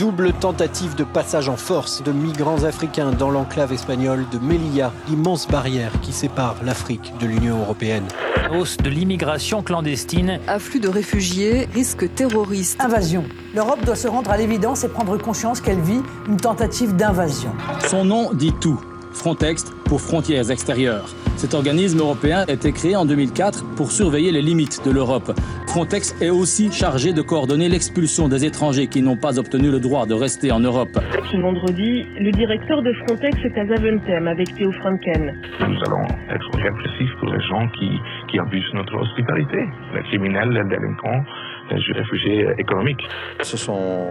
[0.03, 5.47] Double tentative de passage en force de migrants africains dans l'enclave espagnole de Melilla, l'immense
[5.47, 8.03] barrière qui sépare l'Afrique de l'Union européenne.
[8.51, 10.41] Hausse de l'immigration clandestine.
[10.45, 12.81] Afflux de réfugiés, risque terroriste.
[12.81, 13.23] Invasion.
[13.55, 17.53] L'Europe doit se rendre à l'évidence et prendre conscience qu'elle vit une tentative d'invasion.
[17.87, 18.81] Son nom dit tout.
[19.13, 21.09] Frontex pour frontières extérieures.
[21.37, 25.31] Cet organisme européen a été créé en 2004 pour surveiller les limites de l'Europe.
[25.67, 30.05] Frontex est aussi chargé de coordonner l'expulsion des étrangers qui n'ont pas obtenu le droit
[30.05, 30.99] de rester en Europe.
[31.31, 35.33] Ce vendredi, le directeur de Frontex est à Zaventem avec Théo Franken.
[35.59, 37.89] Nous allons être répressifs pour les gens qui,
[38.29, 41.23] qui abusent notre hospitalité, les criminels, les délinquants,
[41.69, 43.07] les réfugiés économiques.
[43.41, 44.07] Ce sont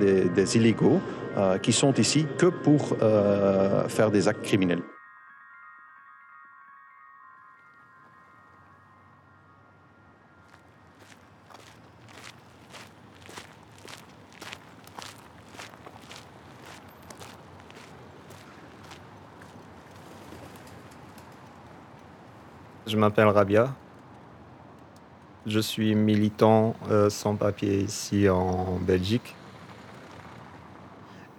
[0.00, 1.00] des, illégaux
[1.36, 4.82] euh, qui sont ici que pour euh, faire des actes criminels.
[22.86, 23.72] Je m'appelle Rabia.
[25.46, 29.34] Je suis militant euh, sans papier ici en Belgique.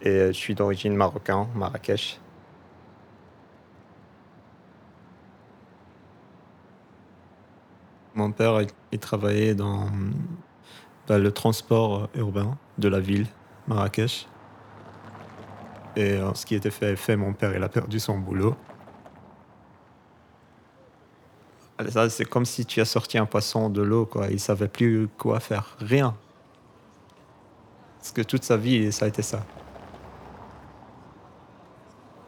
[0.02, 2.20] Et je suis d'origine marocaine, Marrakech.
[8.16, 9.88] Mon père, il travaillait dans,
[11.08, 13.28] le transport urbain de la ville,
[13.68, 14.28] Marrakech.
[15.96, 18.56] Et euh, ce qui était fait, fait, mon père, a perdu son boulot.
[22.10, 24.28] C'est comme si tu as sorti un poisson de l'eau, quoi.
[24.28, 26.16] Il savait plus quoi faire, rien.
[28.00, 29.46] Parce que toute sa vie, ça a été ça.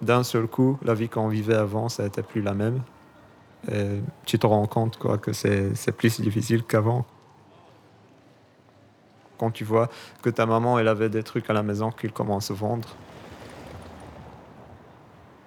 [0.01, 2.81] D'un seul coup, la vie qu'on vivait avant, ça n'était plus la même.
[4.25, 7.05] Tu te rends compte quoi, que c'est plus difficile qu'avant.
[9.37, 9.89] Quand tu vois
[10.21, 12.89] que ta maman, elle avait des trucs à la maison qu'il commence à vendre.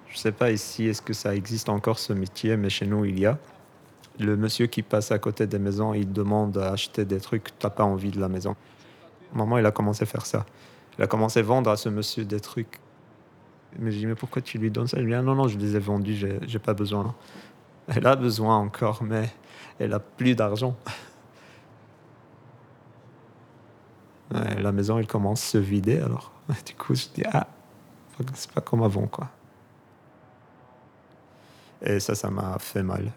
[0.09, 3.19] Je sais pas ici, est-ce que ça existe encore ce métier, mais chez nous, il
[3.19, 3.37] y a.
[4.19, 7.69] Le monsieur qui passe à côté des maisons, il demande à acheter des trucs, t'as
[7.69, 8.55] pas envie de la maison.
[9.33, 10.45] Maman, il a commencé à faire ça.
[10.97, 12.79] Il a commencé à vendre à ce monsieur des trucs.
[13.77, 14.97] Mais je dis, mais pourquoi tu lui donnes ça?
[14.97, 17.13] Il me dit, ah non, non, je les ai vendus, j'ai pas besoin.
[17.87, 19.29] Elle a besoin encore, mais
[19.77, 20.75] elle a plus d'argent.
[24.31, 26.31] la maison, elle commence à se vider alors.
[26.65, 27.47] Du coup, je dis, ah,
[28.33, 29.29] c'est pas comme avant, quoi.
[31.81, 33.11] Et ça, ça m'a fait mal.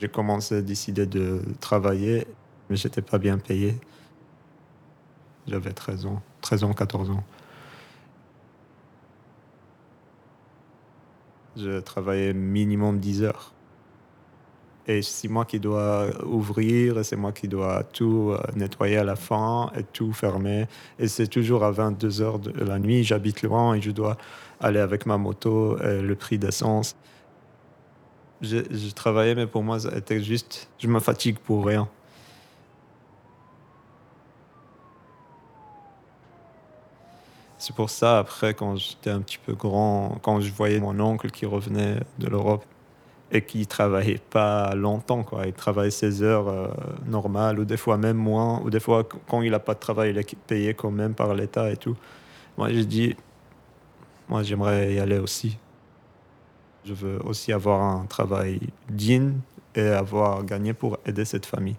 [0.00, 2.26] J'ai commencé à décider de travailler,
[2.68, 3.76] mais j'étais pas bien payé.
[5.46, 7.24] J'avais 13 ans, 13 ans, 14 ans.
[11.56, 13.52] Je travaillais minimum 10 heures.
[14.88, 19.16] Et c'est moi qui dois ouvrir, c'est moi qui dois tout euh, nettoyer à la
[19.16, 20.66] fin et tout fermer.
[20.98, 23.02] Et c'est toujours à 22 heures de la nuit.
[23.02, 24.16] J'habite loin et je dois
[24.60, 26.94] aller avec ma moto, et le prix d'essence.
[28.42, 31.88] Je, travaillais, mais pour moi, c'était juste, je me fatigue pour rien.
[37.58, 41.30] C'est pour ça, après, quand j'étais un petit peu grand, quand je voyais mon oncle
[41.30, 42.64] qui revenait de l'Europe
[43.32, 45.46] et qui travaillait pas longtemps, quoi.
[45.46, 46.68] Il travaillait 16 heures euh,
[47.06, 50.10] normales, ou des fois même moins, ou des fois, quand il n'a pas de travail,
[50.10, 51.96] il est payé quand même par l'État et tout.
[52.58, 53.16] Moi, j'ai dit,
[54.28, 55.58] moi, j'aimerais y aller aussi.
[56.86, 59.40] Je veux aussi avoir un travail digne
[59.74, 61.76] et avoir gagné pour aider cette famille.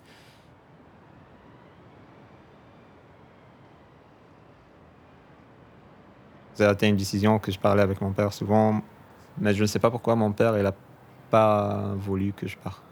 [6.56, 8.82] C'était une décision que je parlais avec mon père souvent,
[9.38, 10.74] mais je ne sais pas pourquoi mon père n'a
[11.30, 12.84] pas voulu que je parte.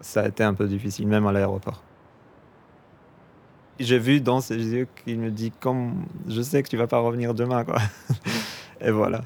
[0.00, 1.82] Ça a été un peu difficile, même à l'aéroport.
[3.78, 7.00] J'ai vu dans ses yeux qu'il me dit comme je sais que tu vas pas
[7.00, 7.76] revenir demain quoi.
[8.80, 9.20] Et voilà.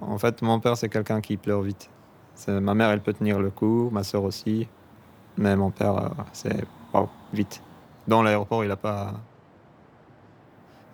[0.00, 1.90] En fait, mon père, c'est quelqu'un qui pleure vite.
[2.48, 4.66] Ma mère, elle peut tenir le coup, ma soeur aussi.
[5.36, 6.64] Mais mon père, euh, c'est
[7.32, 7.62] vite.
[8.08, 9.14] Dans l'aéroport, il a pas.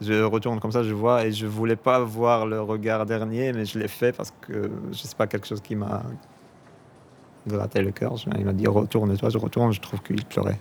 [0.01, 3.65] Je retourne comme ça, je vois, et je voulais pas voir le regard dernier, mais
[3.65, 6.03] je l'ai fait parce que je sais pas quelque chose qui m'a
[7.47, 8.15] gratté le cœur.
[8.37, 10.59] Il m'a dit retourne-toi, je retourne, je trouve qu'il pleurait.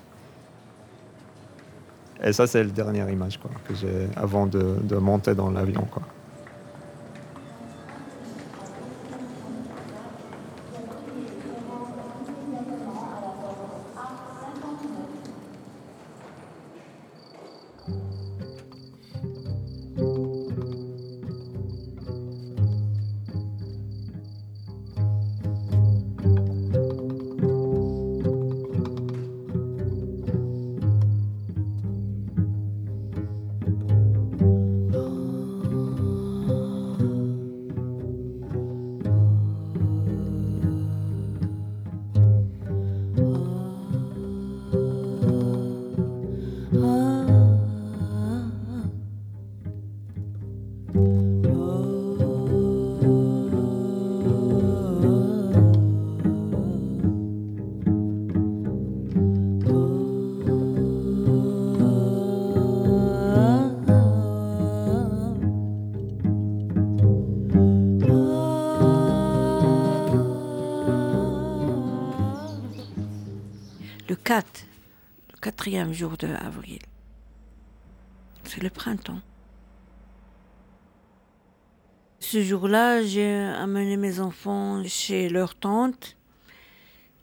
[2.23, 5.85] Et ça, c'est la dernière image quoi, que j'ai avant de, de monter dans l'avion.
[5.91, 6.03] Quoi.
[75.95, 76.79] Jour de avril.
[78.43, 79.21] C'est le printemps.
[82.19, 86.15] Ce jour-là, j'ai amené mes enfants chez leur tante.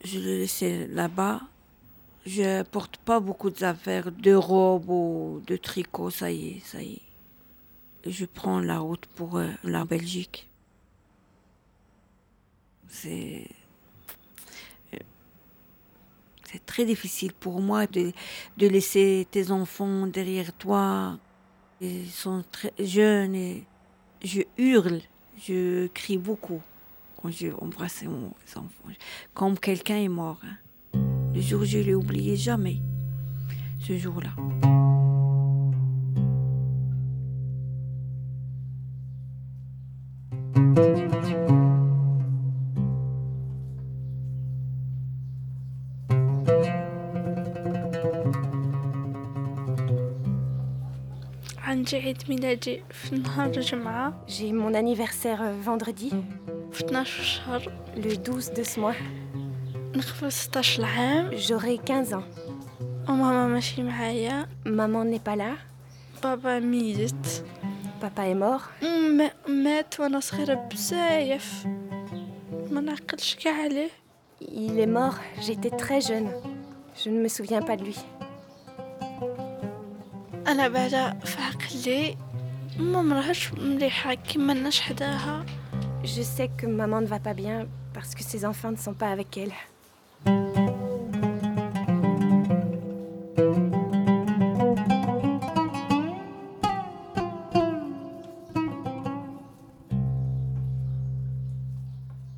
[0.05, 1.41] Je les laissais là-bas.
[2.25, 6.95] Je porte pas beaucoup d'affaires, de robes ou de tricots, ça y est, ça y
[6.95, 8.11] est.
[8.11, 10.49] Je prends la route pour euh, la Belgique.
[12.89, 13.49] C'est
[16.53, 18.13] c'est très difficile pour moi de,
[18.59, 21.19] de, laisser tes enfants derrière toi.
[21.81, 23.65] Ils sont très jeunes et
[24.23, 25.01] je hurle,
[25.39, 26.61] je crie beaucoup
[27.21, 28.11] quand je embrasse mes
[28.57, 28.69] enfants.
[29.35, 30.41] Comme quelqu'un est mort.
[30.45, 30.99] Hein.
[31.35, 32.79] Le jour, je l'ai oublié jamais,
[33.81, 34.31] ce jour-là.
[54.27, 56.11] J'ai mon anniversaire euh, vendredi.
[57.97, 58.95] Le 12 de ce mois.
[61.37, 62.25] J'aurai 15 ans.
[64.65, 65.53] Maman n'est pas là.
[66.23, 66.61] Papa
[68.01, 68.71] Papa est mort.
[74.41, 76.31] Il est mort, j'étais très jeune.
[77.05, 77.99] Je ne me souviens pas de lui.
[80.52, 82.18] أنا بعدا في عقلي
[82.80, 85.46] ما مرهش مليحة كيما الناس حداها
[86.04, 89.10] Je sais que maman ne va pas bien parce que ses enfants ne sont pas
[89.10, 89.52] avec elle.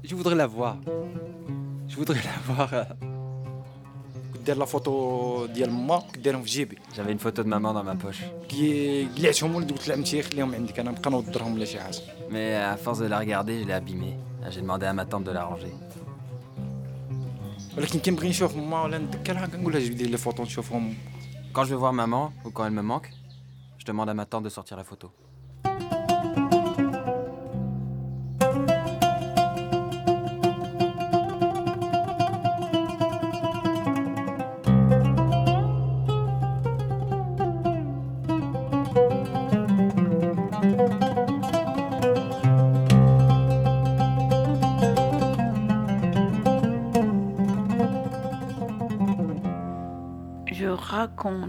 [0.04, 0.78] Je voudrais la voir.
[1.88, 2.70] Je voudrais la voir.
[4.44, 7.84] euh, دير لا فوتو ديال ماما ديرهم في جيبي J'avais une photo de maman dans
[7.84, 8.24] ma poche.
[8.50, 11.98] كي قلعتهم ولد قلت لعمتي خليهم عندك انا نبقى نوضرهم ولا شي حاجه
[12.32, 14.16] Mais à force de la regarder, je l'ai abîmée.
[14.50, 15.74] J'ai demandé à ma tante de la ranger.
[17.78, 20.94] ولكن كي نبغي نشوف ماما ولا نذكرها كنقول لها جيب لي لي فوتو نشوفهم
[21.54, 23.10] Quand je veux voir maman, ou quand elle me manque,
[23.80, 25.08] je demande à ma tante de sortir la photo.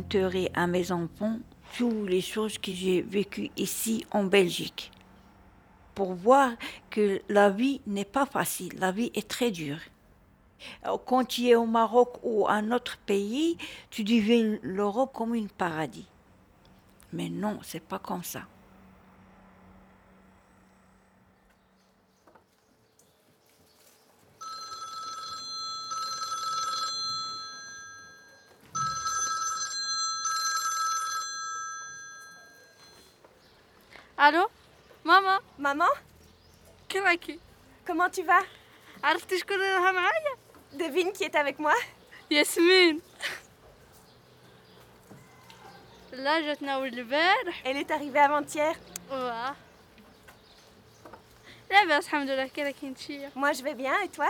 [0.05, 1.39] Raconterai à mes enfants
[1.77, 4.91] toutes les choses que j'ai vécues ici en Belgique
[5.93, 6.51] pour voir
[6.89, 9.79] que la vie n'est pas facile, la vie est très dure.
[10.85, 13.57] Euh, Quand tu es au Maroc ou un autre pays,
[13.89, 16.07] tu deviens l'Europe comme un paradis.
[17.13, 18.41] Mais non, c'est pas comme ça.
[34.17, 34.49] Allô?
[35.03, 35.39] Maman?
[35.57, 35.89] Maman?
[36.87, 37.37] Kiraki.
[37.85, 38.43] Comment tu vas?
[40.73, 41.73] Devine qui est avec moi
[42.31, 43.01] Yasmine
[46.13, 47.53] Là, je le verre.
[47.65, 48.73] Elle est arrivée avant-hier.
[49.11, 49.53] Ouais.
[53.35, 54.29] Moi, je vais bien et toi?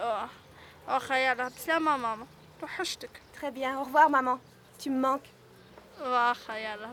[0.00, 0.26] Oh,
[1.98, 2.26] maman.
[3.32, 4.38] Très bien, au revoir maman.
[4.78, 5.28] Tu me manques.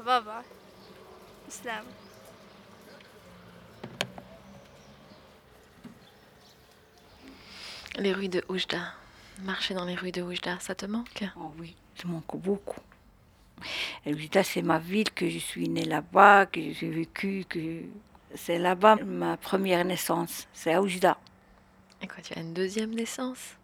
[0.03, 0.56] bye bye.
[7.97, 8.93] Les rues de Oujda.
[9.43, 11.23] Marcher dans les rues de Oujda, ça te manque?
[11.37, 12.81] Oh Oui, ça manque beaucoup.
[14.05, 17.81] Oujda, c'est ma ville, que je suis née là-bas, que j'ai vécu, que
[18.35, 20.47] c'est là-bas ma première naissance.
[20.53, 21.17] C'est à Oujda.
[22.01, 23.55] Et quoi, tu as une deuxième naissance?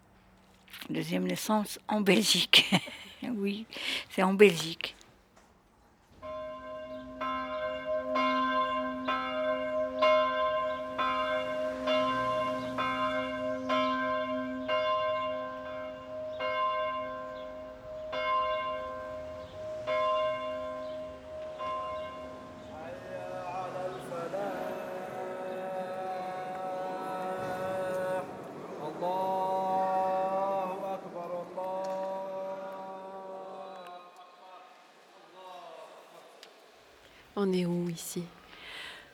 [0.88, 2.68] Deuxième naissance en Belgique.
[3.22, 3.66] oui,
[4.10, 4.96] c'est en Belgique.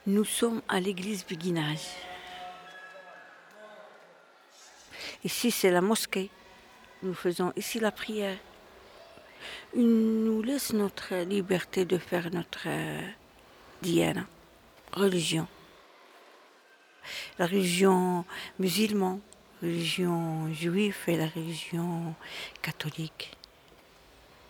[0.07, 1.87] Nous sommes à l'église Béguinage.
[5.25, 6.31] Ici, c'est la mosquée.
[7.03, 8.37] Nous faisons ici la prière.
[9.75, 13.01] Il nous laisse notre liberté de faire notre euh,
[14.93, 15.47] religion.
[17.39, 18.25] La religion
[18.59, 19.21] musulmane,
[19.63, 22.15] la religion juive et la religion
[22.63, 23.37] catholique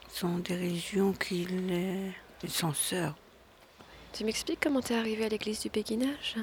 [0.08, 1.46] sont des religions qui
[2.48, 3.14] sont sœurs.
[4.12, 6.36] Tu m'expliques comment t'es arrivée à l'église du Béguinage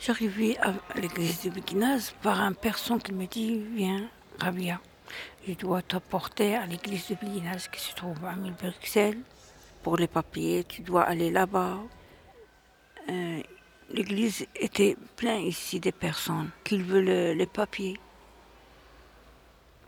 [0.00, 4.08] J'arrivais à l'église de Béguinaz par un personne qui me dit Viens,
[4.38, 4.80] Rabia,
[5.46, 9.18] je dois t'apporter à l'église de Béguinaz qui se trouve à Bruxelles.
[9.82, 11.78] Pour les papiers, tu dois aller là-bas.
[13.08, 13.42] Euh,
[13.90, 17.98] l'église était pleine ici des personnes qui veulent les papiers.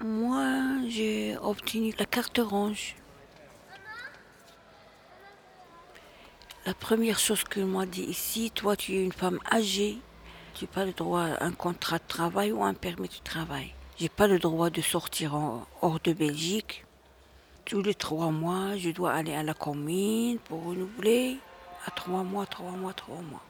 [0.01, 2.97] Moi, j'ai obtenu la carte orange.
[6.67, 9.99] La première chose qu'il m'a dit ici, toi tu es une femme âgée,
[10.55, 13.75] tu n'as pas le droit à un contrat de travail ou un permis de travail.
[13.99, 15.35] J'ai pas le droit de sortir
[15.83, 16.87] hors de Belgique.
[17.67, 21.37] tous les trois mois, je dois aller à la commune pour renouveler.
[21.87, 23.44] À trois mois, trois mois, trois mois.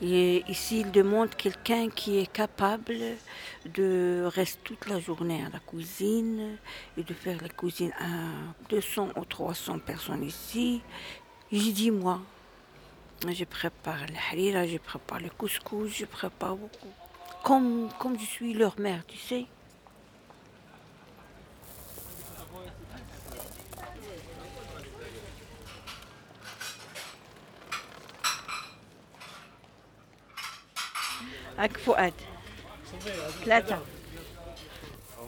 [0.00, 2.94] Et ici, il demande quelqu'un qui est capable
[3.64, 6.56] de rester toute la journée à la cuisine
[6.96, 10.80] et de faire la cuisine à 200 ou 300 personnes ici.
[11.50, 12.20] J'ai dit, moi,
[13.28, 16.88] je prépare le harira, je prépare le couscous, je prépare beaucoup.
[17.44, 19.46] Comme, comme je suis leur mère, tu sais.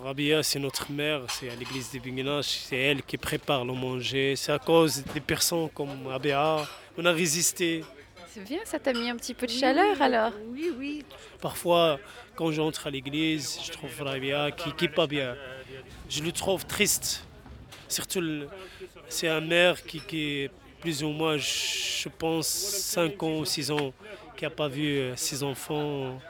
[0.02, 4.34] Rabia, c'est notre mère, c'est à l'église de Binginach, c'est elle qui prépare le manger.
[4.36, 6.68] C'est à cause des personnes comme Rabia,
[6.98, 7.84] on a résisté.
[8.28, 11.04] C'est bien, ça t'a mis un petit peu de chaleur alors Oui, oui.
[11.40, 11.98] Parfois,
[12.34, 15.36] quand j'entre à l'église, je trouve Rabia qui n'est pas bien.
[16.10, 17.24] Je le trouve triste.
[17.88, 18.22] Surtout,
[19.08, 23.70] c'est un mère qui, qui est plus ou moins, je pense, 5 ans ou 6
[23.70, 23.94] ans,
[24.36, 26.20] qui n'a pas vu ses enfants.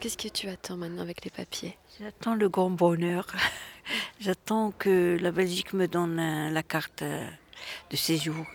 [0.00, 1.76] Qu'est-ce que tu attends maintenant avec les papiers?
[2.00, 3.26] J'attends le grand bonheur.
[4.20, 7.26] J'attends que la Belgique me donne euh, la carte euh,
[7.90, 8.46] de séjour.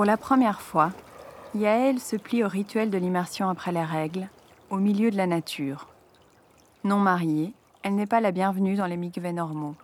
[0.00, 0.90] Pour la première fois,
[1.54, 4.28] Yael se plie au rituel de l'immersion après les règles,
[4.70, 5.88] au milieu de la nature.
[6.84, 9.74] Non mariée, elle n'est pas la bienvenue dans les mikveh normaux.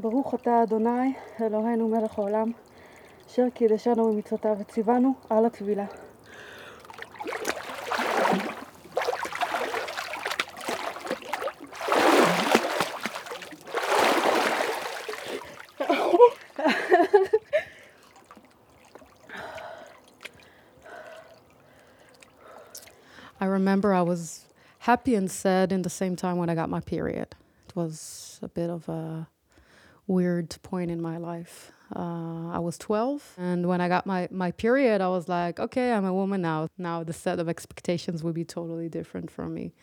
[0.00, 2.50] ברוך אתה אדוני, אלוהינו מלך העולם,
[3.26, 5.86] אשר קידשנו במצוותיו וציוונו על הטבילה.
[23.53, 24.45] Remember I was
[24.79, 27.35] happy and sad in the same time when I got my period.
[27.69, 29.27] It was a bit of a
[30.07, 31.71] weird point in my life.
[31.95, 35.91] Uh, I was 12, and when I got my, my period, I was like, okay,
[35.91, 36.67] I'm a woman now.
[36.77, 39.73] Now the set of expectations would be totally different from me.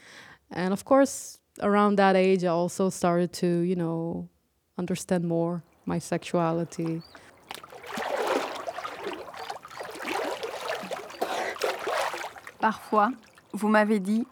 [0.51, 4.29] And of course, around that age, I also started to, you know,
[4.77, 7.03] understand more my sexuality.
[12.61, 13.13] Parfois,
[13.53, 14.27] vous m'avez dit,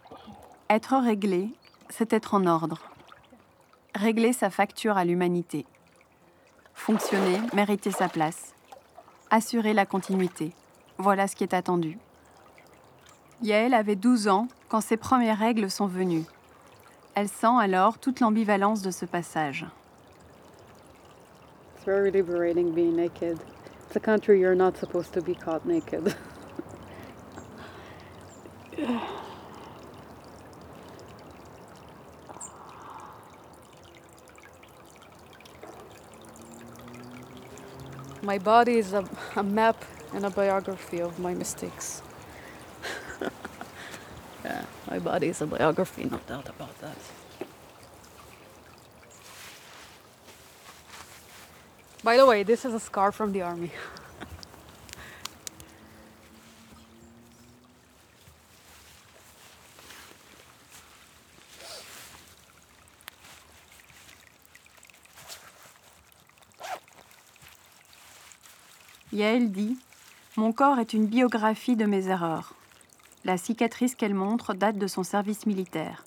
[0.71, 1.51] être réglé,
[1.89, 2.79] c'est être en ordre.
[3.95, 5.67] Régler sa facture à l'humanité.
[6.75, 8.55] Fonctionner, mériter sa place.
[9.31, 10.53] Assurer la continuité.
[10.99, 11.99] Voilà ce qui est attendu.
[13.43, 16.25] Yael avait 12 ans quand ses premières règles sont venues.
[17.15, 19.67] Elle sent alors toute l'ambivalence de ce passage.
[21.77, 23.39] It's very liberating being naked.
[23.87, 26.15] It's a country you're not supposed to be caught naked.
[38.23, 39.05] my body is a,
[39.37, 42.03] a map and a biography of my mistakes.
[44.45, 46.97] yeah, my body is a biography, no doubt about that.
[52.03, 53.73] By the way, this is a scar from the army.
[69.19, 69.77] Yael dit
[70.37, 72.55] Mon corps est une biographie de mes erreurs.
[73.25, 76.05] La cicatrice qu'elle montre date de son service militaire.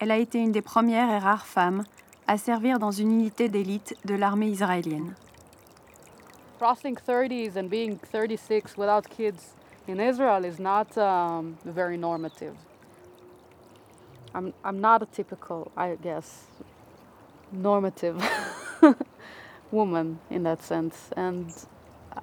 [0.00, 1.84] Elle a été une des premières et rares femmes
[2.26, 5.14] à servir dans une unité d'élite de l'armée israélienne.
[6.58, 9.54] Crossing 30s and being 36 without kids
[9.88, 12.54] in Israel is not um, very normative.
[14.34, 16.46] I'm, I'm not a typical, I guess,
[17.52, 18.20] normative
[19.70, 21.12] woman in that sense.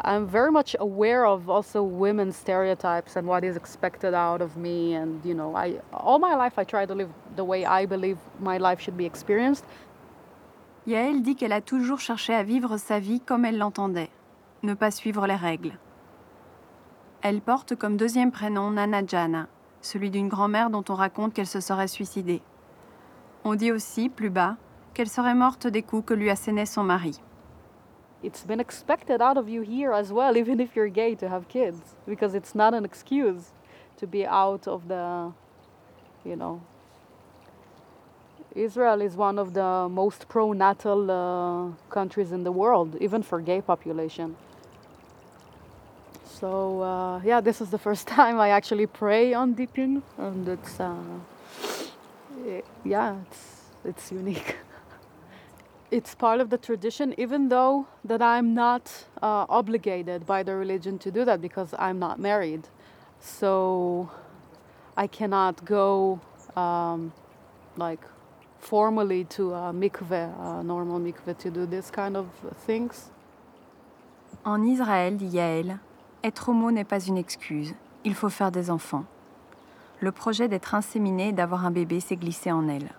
[0.02, 4.96] I'm very much aware of also women's stereotypes and what is expected out of me.
[4.96, 8.18] And, you know, I, all my life I try to live the way I believe
[8.39, 9.66] my life should be experienced.
[10.88, 14.10] Yael dit qu'elle a toujours cherché à vivre sa vie comme elle l'entendait,
[14.64, 15.78] ne pas suivre les règles.
[17.22, 19.48] Elle porte comme deuxième prénom Nana Jana,
[19.80, 22.41] celui d'une grand-mère dont on raconte qu'elle se serait suicidée.
[23.46, 24.58] On dit aussi, plus bas,
[24.94, 27.22] qu'elle serait morte des coups que lui assénait son mari.
[28.24, 31.48] It's been expected out of you here as well, even if you're gay, to have
[31.50, 33.52] kids, because it's not an excuse
[33.98, 35.32] to be out of the,
[36.26, 36.62] you know.
[38.56, 43.62] Israel is one of the most pro-natal uh, countries in the world, even for gay
[43.62, 44.36] population.
[46.26, 50.80] So uh, yeah, this is the first time I actually pray on Deepin, and it's
[50.80, 50.96] uh,
[52.84, 54.58] yeah, it's it's unique.
[55.94, 60.98] it's part of the tradition, even though that I'm not uh, obligated by the religion
[61.00, 62.68] to do that because I'm not married.
[63.20, 64.10] So
[64.98, 66.20] I cannot go
[66.56, 67.14] um,
[67.78, 68.02] like
[68.60, 72.28] formally to a mikveh, a normal mikveh, to do this kind of
[72.66, 73.12] things.
[74.46, 75.80] En Israël, Yael,
[76.24, 77.76] être homo n'est pas une excuse.
[78.04, 79.06] Il faut faire des enfants.
[80.00, 82.89] Le projet d'être inséminée et d'avoir un bébé s'est glissé en elle.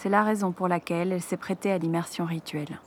[0.00, 2.78] C'est la raison pour laquelle elle s'est prêtée à l'immersion rituelle.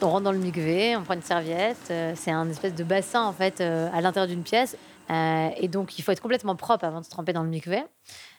[0.00, 1.76] On rentre dans le mikvé, on prend une serviette.
[1.90, 4.76] euh, c'est un espèce de bassin en fait euh, à l'intérieur d'une pièce.
[5.10, 7.82] Euh, et donc il faut être complètement propre avant de se tremper dans le mikvé.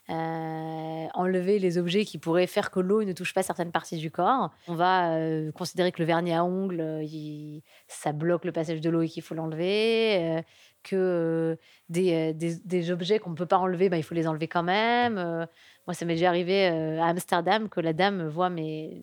[0.10, 4.10] Euh, enlever les objets qui pourraient faire que l'eau ne touche pas certaines parties du
[4.10, 4.52] corps.
[4.70, 8.90] On va euh, considérer que le vernis à ongles, euh, ça bloque le passage de
[8.90, 10.44] l'eau et qu'il faut l'enlever.
[10.84, 11.58] que
[11.90, 15.16] des, objets qu'on ne peut pas enlever, ben, il faut les enlever quand même.
[15.16, 19.02] Moi, ça m'est déjà arrivé à Amsterdam que la dame voit mes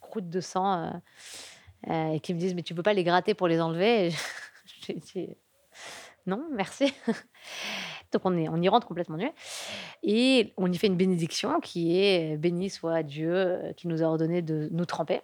[0.00, 0.92] croûtes de sang
[1.90, 4.12] et qui me disent Mais tu peux pas les gratter pour les enlever Et
[4.86, 5.36] J'ai dit
[6.26, 6.94] Non, merci.
[8.14, 9.30] Donc on, y rentre complètement nu.
[10.02, 14.06] Et on y fait une bénédiction qui est Béni soit Dieu euh, qui nous a
[14.06, 15.20] ordonné de nous tremper.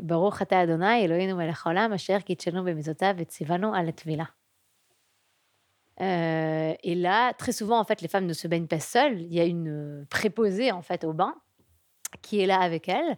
[0.00, 0.66] Baruch ata.
[6.00, 9.20] Euh, et là, très souvent, en fait, les femmes ne se baignent pas seules.
[9.20, 11.34] Il y a une euh, préposée en fait au bain
[12.20, 13.16] qui est là avec elles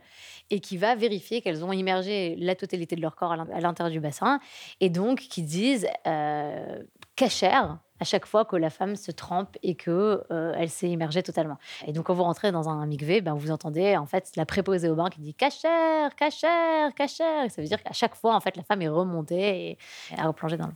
[0.50, 4.00] et qui va vérifier qu'elles ont immergé la totalité de leur corps à l'intérieur du
[4.00, 4.38] bassin
[4.80, 6.82] et donc qui disent euh,
[7.16, 11.22] cachère à chaque fois que la femme se trempe et que euh, elle s'est immergée
[11.22, 11.58] totalement.
[11.86, 14.88] Et donc quand vous rentrez dans un mikvé, ben, vous entendez en fait la préposée
[14.88, 17.48] au bain qui dit cacher, cacher, cacher.
[17.48, 19.78] Ça veut dire qu'à chaque fois en fait la femme est remontée et
[20.16, 20.74] a replongé dans l'eau.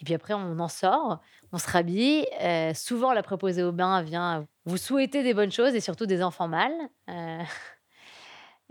[0.00, 1.20] Et puis après on en sort,
[1.52, 2.26] on se rhabille.
[2.42, 6.22] Euh, souvent la préposée au bain vient vous souhaiter des bonnes choses et surtout des
[6.22, 6.72] enfants mâles.
[7.10, 7.42] Euh,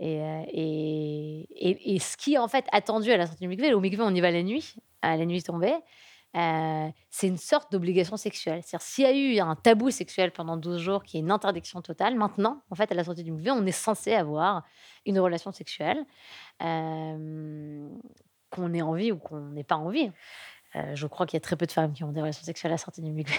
[0.00, 4.14] et, ce qui est en fait attendu à la sortie du mikvé, au mikvé on
[4.14, 5.74] y va la nuit, à la nuit tombée.
[6.36, 8.62] Euh, c'est une sorte d'obligation sexuelle.
[8.64, 11.80] C'est-à-dire, s'il y a eu un tabou sexuel pendant 12 jours, qui est une interdiction
[11.80, 14.64] totale, maintenant, en fait, à la sortie du mouvement, on est censé avoir
[15.06, 16.04] une relation sexuelle,
[16.62, 17.88] euh,
[18.50, 20.10] qu'on ait envie ou qu'on n'ait pas envie.
[20.76, 22.72] Euh, je crois qu'il y a très peu de femmes qui ont des relations sexuelles
[22.72, 23.34] à la sortie du mouvement.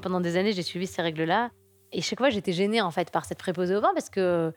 [0.00, 1.50] Pendant des années, j'ai suivi ces règles-là.
[1.92, 4.52] Et chaque fois, j'étais gênée en fait par cette préposée au vin parce que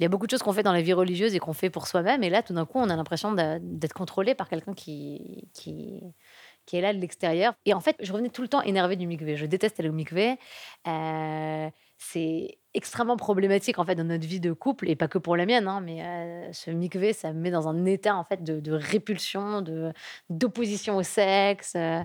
[0.00, 1.68] il y a beaucoup de choses qu'on fait dans la vie religieuse et qu'on fait
[1.68, 2.22] pour soi-même.
[2.22, 6.14] Et là, tout d'un coup, on a l'impression d'être contrôlé par quelqu'un qui, qui,
[6.72, 7.52] est là de l'extérieur.
[7.66, 9.36] Et en fait, je revenais tout le temps énervée du mikvé.
[9.36, 10.38] Je déteste aller au mikvé.
[10.88, 11.68] Euh,
[11.98, 15.44] c'est extrêmement problématique en fait dans notre vie de couple et pas que pour la
[15.44, 18.72] mienne hein, mais euh, ce mikvé ça me met dans un état en fait de,
[18.72, 19.92] répulsion de
[20.28, 22.00] d'opposition au sexe euh,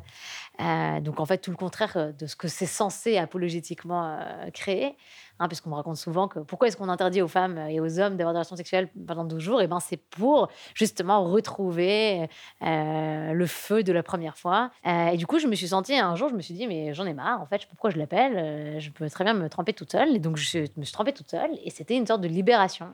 [0.61, 4.18] euh, donc en fait tout le contraire de ce que c'est censé apologétiquement
[4.53, 4.95] créer
[5.39, 8.18] hein, puisqu'on me raconte souvent que pourquoi est-ce qu'on interdit aux femmes et aux hommes
[8.18, 9.61] d'avoir des relations sexuelles pendant 12 jours?
[9.61, 12.28] Et ben c'est pour justement retrouver
[12.61, 14.72] le feu de la première fois.
[14.86, 17.05] Et du coup je me suis sentie un jour je me suis dit mais j'en
[17.05, 18.80] ai marre en fait pourquoi je l'appelle?
[18.80, 21.14] Je peux très bien me tremper toute seule et donc je je me suis trompée
[21.14, 22.88] toute seule et c'était une sorte de libération.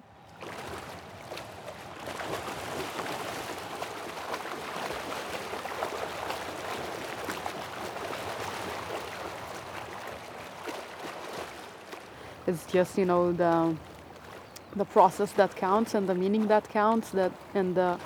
[12.48, 13.76] It's just you know the
[14.76, 17.98] the process that counts and the meaning that counts that and the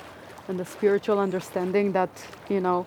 [0.47, 2.09] and the spiritual understanding that
[2.49, 2.85] you know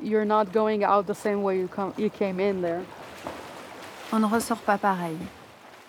[0.00, 2.82] you're not going out the same way you come you came in there.
[4.12, 5.16] On ne ressort pas pareil.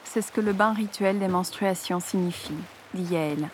[0.10, 2.58] C'est ce que le bain rituel des menstruations signifie,
[2.94, 3.50] dit Yael.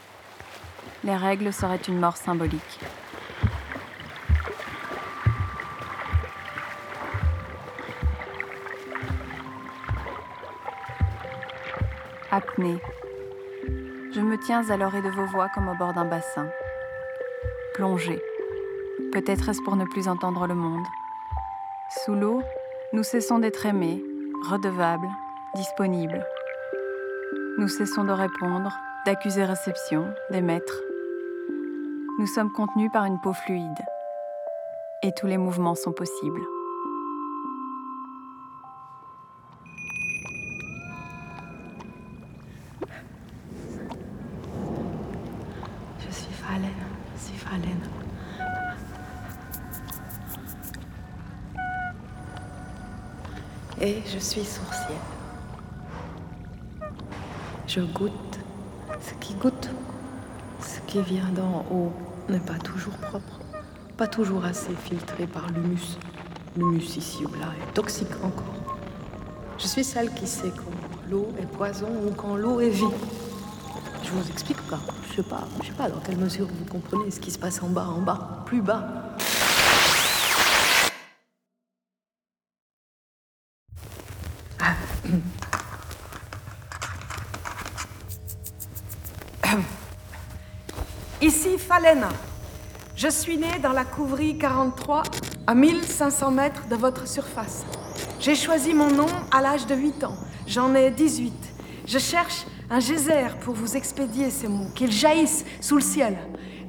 [1.03, 2.79] Les règles seraient une mort symbolique.
[12.31, 12.79] Apnée.
[14.13, 16.47] Je me tiens à l'orée de vos voix comme au bord d'un bassin.
[17.73, 18.21] Plongée.
[19.11, 20.85] Peut-être est-ce pour ne plus entendre le monde.
[22.05, 22.43] Sous l'eau,
[22.93, 24.03] nous cessons d'être aimés,
[24.49, 25.09] redevables,
[25.55, 26.23] disponibles.
[27.59, 28.75] Nous cessons de répondre,
[29.05, 30.81] d'accuser réception, d'émettre.
[32.17, 33.77] Nous sommes contenus par une peau fluide.
[35.03, 36.41] Et tous les mouvements sont possibles.
[45.99, 46.71] Je suis Falène,
[47.15, 47.37] je suis.
[53.79, 55.12] Et je suis sourcière.
[57.75, 58.39] Je goûte
[59.01, 59.67] ce qui goûte.
[60.61, 61.91] Ce qui vient d'en haut
[62.29, 63.39] n'est pas toujours propre,
[63.97, 65.97] pas toujours assez filtré par l'humus.
[66.55, 68.53] L'humus ici ou là est toxique encore.
[69.57, 72.85] Je suis celle qui sait quand l'eau est poison ou quand l'eau est vie.
[74.03, 74.79] Je vous explique pas.
[75.09, 77.63] Je sais pas, je sais pas dans quelle mesure vous comprenez ce qui se passe
[77.63, 79.02] en bas, en bas, plus bas.
[92.95, 95.03] Je suis née dans la couvrie 43
[95.47, 97.65] à 1500 mètres de votre surface.
[98.21, 100.15] J'ai choisi mon nom à l'âge de 8 ans.
[100.47, 101.33] J'en ai 18.
[101.85, 106.17] Je cherche un geyser pour vous expédier ces mots, qu'ils jaillissent sous le ciel,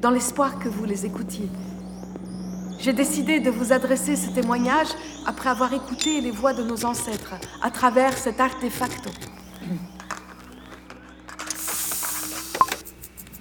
[0.01, 1.49] dans l'espoir que vous les écoutiez.
[2.81, 4.89] J'ai décidé de vous adresser ce témoignage
[5.27, 9.09] après avoir écouté les voix de nos ancêtres à travers cet artefact.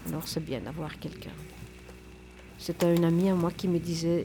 [0.07, 1.31] Alors c'est bien d'avoir quelqu'un.
[2.65, 4.23] C'était une amie à moi qui me disait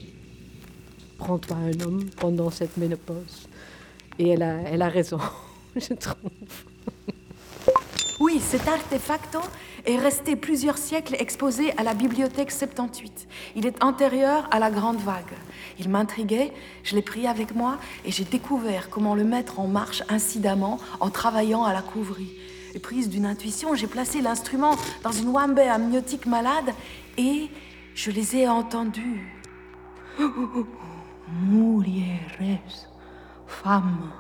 [1.19, 3.49] Prends-toi un homme pendant cette ménopause.
[4.17, 5.19] Et elle a, elle a raison,
[5.77, 6.31] je trouve.
[8.21, 9.37] Oui, cet artefact
[9.87, 13.27] est resté plusieurs siècles exposé à la bibliothèque 78.
[13.57, 15.35] Il est antérieur à la Grande Vague.
[15.81, 16.53] Il m'intriguait,
[16.85, 21.11] je l'ai pris avec moi et j'ai découvert comment le mettre en marche incidemment en
[21.11, 22.31] travaillant à la couverie.
[22.77, 26.73] Et prise d'une intuition, j'ai placé l'instrument dans une wambe amniotique malade
[27.17, 27.49] et
[27.99, 29.27] je les ai entendus.
[31.51, 32.89] Mulieres,
[33.47, 34.13] femmes,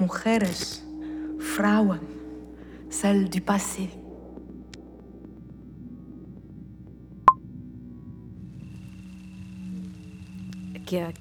[0.00, 0.80] mujeres,
[1.38, 2.00] Frauen,
[2.88, 3.90] celles du passé.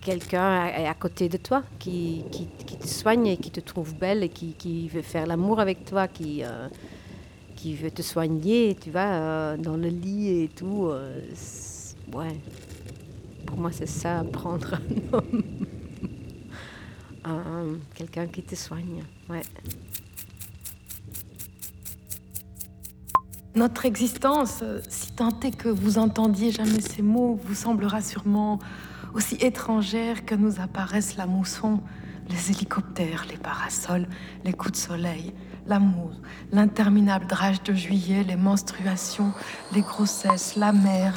[0.01, 3.95] quelqu'un à, à côté de toi qui, qui, qui te soigne et qui te trouve
[3.95, 6.67] belle et qui, qui veut faire l'amour avec toi, qui, euh,
[7.63, 10.87] qui veut te soigner, tu vois, euh, dans le lit et tout.
[10.87, 11.17] euh,
[12.13, 12.35] ouais.
[13.45, 15.43] Pour moi, c'est ça, prendre un homme.
[17.23, 19.01] Un- quelqu'un qui te soigne.
[19.29, 19.43] Ouais.
[23.55, 28.59] Notre existence, euh, si tant est que vous entendiez jamais ces mots, vous semblera sûrement
[29.13, 31.79] aussi étrangère que nous apparaissent la mousson,
[32.29, 34.09] les hélicoptères, les parasols,
[34.43, 35.31] les coups de soleil,
[35.65, 36.11] l'amour,
[36.51, 39.31] l'interminable drage de juillet, les menstruations,
[39.73, 41.13] les grossesses, la mer.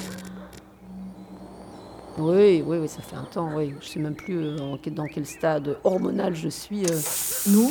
[2.18, 3.74] Oui, oui, oui, ça fait un temps, oui.
[3.80, 6.84] Je sais même plus euh, dans quel stade hormonal je suis.
[6.86, 7.00] euh.
[7.48, 7.70] Nous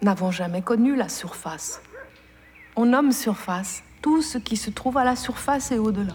[0.00, 1.82] n'avons jamais connu la surface.
[2.76, 6.14] On nomme surface tout ce qui se trouve à la surface et au-delà.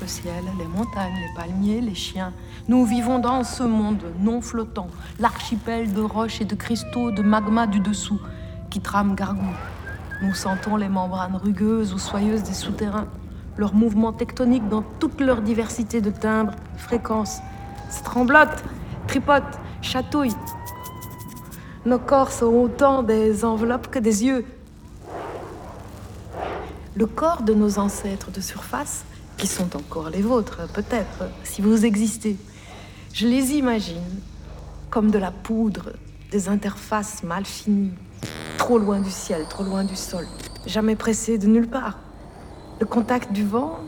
[0.00, 2.32] Le ciel, les montagnes, les palmiers, les chiens.
[2.68, 7.66] Nous vivons dans ce monde non flottant, l'archipel de roches et de cristaux, de magma
[7.66, 8.20] du dessous,
[8.70, 9.56] qui trame gargouille.
[10.22, 13.08] Nous sentons les membranes rugueuses ou soyeuses des souterrains,
[13.56, 17.40] leurs mouvements tectoniques dans toute leur diversité de timbres, fréquences,
[17.90, 18.62] se tremblotent,
[19.06, 20.36] tripotent, chatouillent.
[21.86, 24.44] Nos corps sont autant des enveloppes que des yeux.
[26.94, 29.04] Le corps de nos ancêtres de surface,
[29.36, 32.36] qui sont encore les vôtres, peut-être, si vous existez,
[33.14, 34.20] je les imagine
[34.90, 35.92] comme de la poudre,
[36.30, 37.94] des interfaces mal finies,
[38.58, 40.26] trop loin du ciel, trop loin du sol,
[40.66, 41.98] jamais pressées de nulle part.
[42.78, 43.78] Le contact du vent,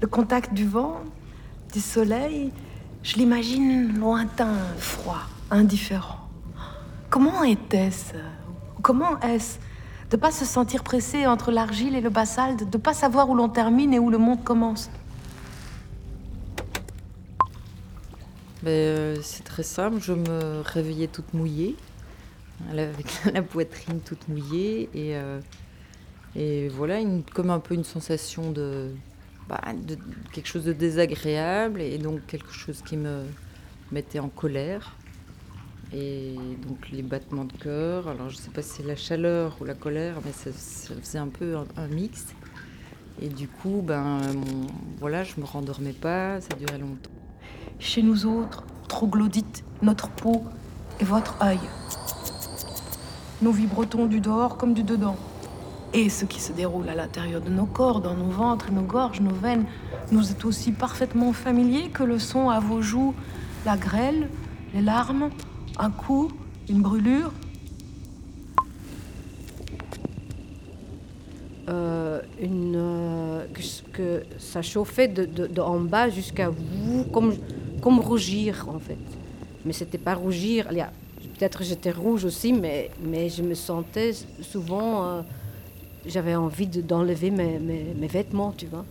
[0.00, 1.00] le contact du vent,
[1.72, 2.52] du soleil,
[3.02, 6.18] je l'imagine lointain, froid, indifférent.
[7.10, 8.14] Comment était-ce
[8.82, 9.58] Comment est-ce
[10.10, 13.48] de pas se sentir pressé entre l'argile et le basalte, de pas savoir où l'on
[13.48, 14.90] termine et où le monde commence?
[18.70, 21.76] Euh, c'est très simple, je me réveillais toute mouillée,
[22.70, 25.40] avec la poitrine toute mouillée, et, euh,
[26.70, 26.98] voilà,
[27.34, 28.90] comme un peu une sensation de,
[29.48, 29.96] bah, de
[30.32, 33.24] quelque chose de désagréable, et donc quelque chose qui me
[33.92, 34.96] mettait en colère.
[35.92, 36.34] Et
[36.66, 39.74] donc les battements de cœur, alors je sais pas si c'est la chaleur ou la
[39.74, 42.34] colère, mais ça, faisait un peu un, un mix.
[43.20, 44.68] Et du coup, ben, mon-
[44.98, 47.15] voilà, je me rendormais pas, ça durait longtemps.
[47.78, 50.44] Chez nous autres, troglodytes, notre peau
[51.00, 51.60] et votre œil.
[53.42, 55.16] Nous vibrotons du dehors comme du dedans.
[55.92, 59.20] Et ce qui se déroule à l'intérieur de nos corps, dans nos ventres, nos gorges,
[59.20, 59.66] nos veines,
[60.10, 63.14] nous est aussi parfaitement familier que le son à vos joues,
[63.64, 64.28] la grêle,
[64.74, 65.30] les larmes,
[65.78, 66.30] un coup,
[66.68, 67.32] une brûlure.
[71.68, 73.44] euh, euh,
[73.92, 75.12] que, ça chauffait
[75.58, 77.04] en bas jusqu'à vous,
[77.86, 78.98] comme rougir en fait.
[79.64, 80.66] Mais c'était pas rougir.
[81.38, 84.10] Peut-être j'étais rouge aussi, mais, mais je me sentais
[84.42, 85.04] souvent.
[85.04, 85.22] euh,
[86.04, 88.84] J'avais envie de- d'enlever mes, mes, mes vêtements, tu vois.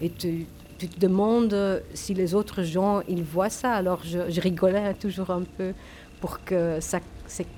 [0.00, 0.46] Et tu,
[0.78, 1.56] te demandes
[1.92, 3.72] si les autres gens ils voient ça.
[3.74, 5.74] Alors je, rigolais toujours un peu
[6.22, 7.00] pour que ça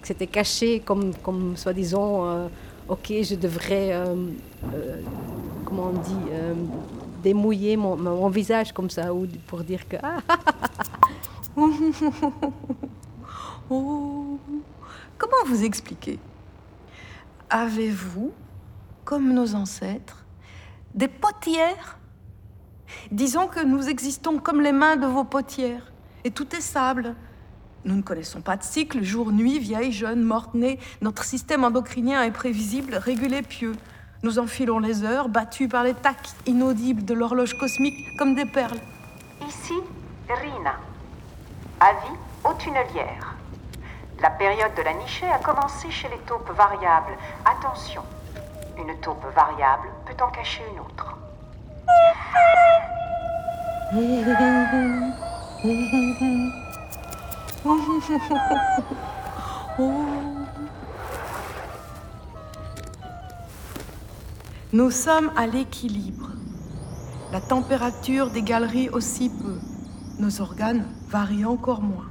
[0.02, 2.10] c'était caché comme, comme soi-disant.
[2.26, 2.48] euh,
[2.88, 4.16] ok, je devrais, euh,
[5.64, 6.24] comment on dit,
[7.24, 9.96] démouiller mon, visage comme ça, ou pour dire que...
[10.02, 10.20] Ah,
[13.70, 14.38] Oh,
[15.16, 16.18] comment vous expliquer?
[17.48, 18.32] Avez-vous,
[19.04, 20.26] comme nos ancêtres,
[20.94, 21.98] des potières?
[23.10, 25.92] Disons que nous existons comme les mains de vos potières,
[26.24, 27.14] et tout est sable.
[27.86, 30.78] Nous ne connaissons pas de cycle, jour, nuit, vieille, jeune, morte, née.
[31.00, 33.72] Notre système endocrinien est prévisible, régulé, pieux.
[34.24, 38.78] Nous enfilons les heures, battus par les tacs inaudibles de l'horloge cosmique comme des perles.
[39.46, 39.74] Ici,
[40.26, 40.76] Rina.
[41.78, 43.34] Avis aux tunnelières.
[44.22, 47.18] La période de la nichée a commencé chez les taupes variables.
[47.44, 48.00] Attention,
[48.78, 51.18] une taupe variable peut en cacher une autre.
[64.74, 66.32] Nous sommes à l'équilibre.
[67.30, 69.60] La température des galeries aussi peu.
[70.18, 72.10] Nos organes varient encore moins.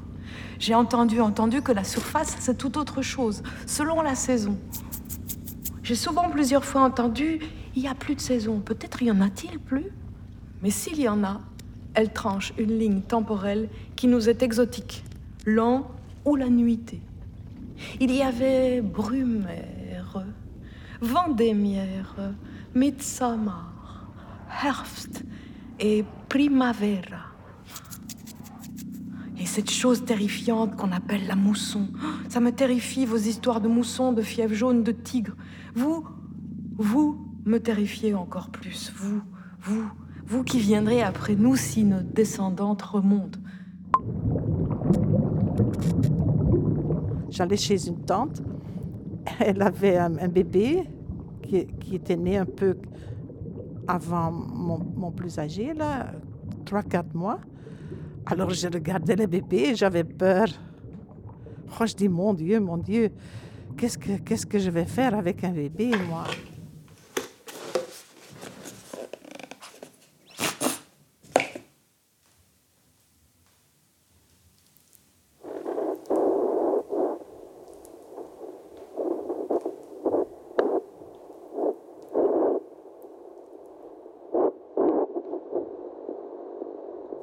[0.59, 4.57] J'ai entendu, entendu que la surface, c'est tout autre chose, selon la saison.
[5.83, 7.39] J'ai souvent plusieurs fois entendu,
[7.75, 8.61] il n'y a plus de saison.
[8.61, 9.87] Peut-être y en a-t-il plus?
[10.61, 11.41] Mais s'il y en a,
[11.95, 13.67] elle tranche une ligne temporelle
[13.97, 15.03] qui nous est exotique.
[15.45, 15.91] Lent,
[16.23, 17.01] ou la nuitée.
[17.99, 20.25] Il y avait Brumaire,
[21.01, 22.15] Vendémiaire,
[22.75, 24.07] Midsommar,
[24.63, 25.23] Herbst
[25.79, 27.27] et Primavera.
[29.37, 31.87] Et cette chose terrifiante qu'on appelle la mousson,
[32.29, 35.35] ça me terrifie vos histoires de mousson, de fièvre jaune, de tigre.
[35.75, 36.03] Vous,
[36.77, 39.21] vous me terrifiez encore plus, vous,
[39.61, 39.83] vous,
[40.25, 43.39] vous qui viendrez après nous si nos descendantes remontent.
[47.29, 48.41] J'allais chez une tante.
[49.39, 50.83] Elle avait un, un bébé
[51.79, 52.75] qui, était né un peu
[53.87, 56.11] avant mon, plus âgé, là,
[56.65, 57.39] 3-4 mois.
[58.25, 60.47] Alors je regardais le bébé j'avais peur.
[61.79, 63.09] Oh, je dis, mon Dieu, mon Dieu,
[63.77, 66.23] qu'est-ce que, qu'est-ce que je vais faire avec un bébé, moi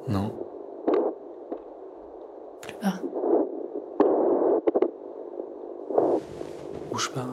[0.07, 0.33] Non.
[2.61, 2.99] Plus bas.
[6.91, 7.27] Bouge pas.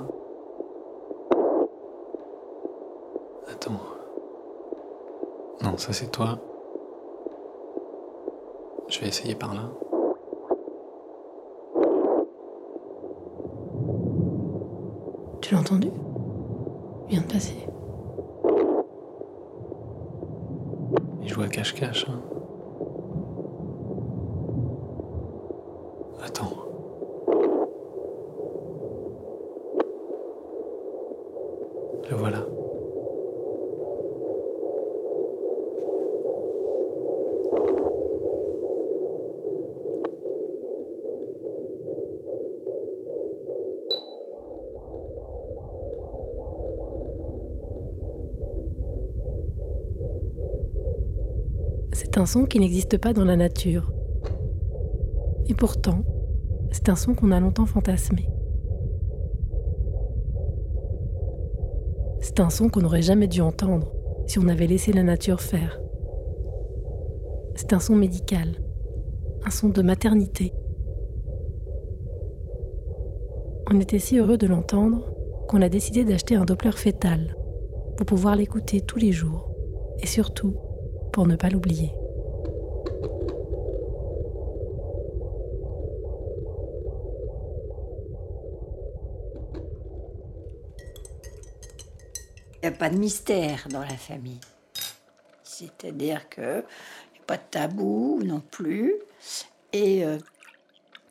[3.50, 3.80] Attends.
[5.62, 6.38] Non, ça c'est toi.
[8.88, 9.62] Je vais essayer par là.
[15.40, 15.88] Tu l'as entendu?
[17.08, 17.66] Il vient de passer.
[21.22, 22.06] Il joue à cache-cache.
[22.10, 22.20] Hein.
[26.22, 26.50] Attends.
[32.10, 32.44] Le voilà.
[51.94, 53.92] C'est un son qui n'existe pas dans la nature.
[55.46, 56.02] Et pourtant,
[56.72, 58.28] c'est un son qu'on a longtemps fantasmé.
[62.20, 63.92] C'est un son qu'on n'aurait jamais dû entendre
[64.26, 65.80] si on avait laissé la nature faire.
[67.54, 68.56] C'est un son médical,
[69.44, 70.52] un son de maternité.
[73.70, 75.14] On était si heureux de l'entendre
[75.48, 77.36] qu'on a décidé d'acheter un Doppler fœtal
[77.96, 79.50] pour pouvoir l'écouter tous les jours
[80.00, 80.54] et surtout
[81.12, 81.97] pour ne pas l'oublier.
[92.78, 94.40] Pas de mystère dans la famille.
[95.42, 98.94] C'est-à-dire qu'il n'y a pas de tabou non plus.
[99.72, 100.18] Et euh,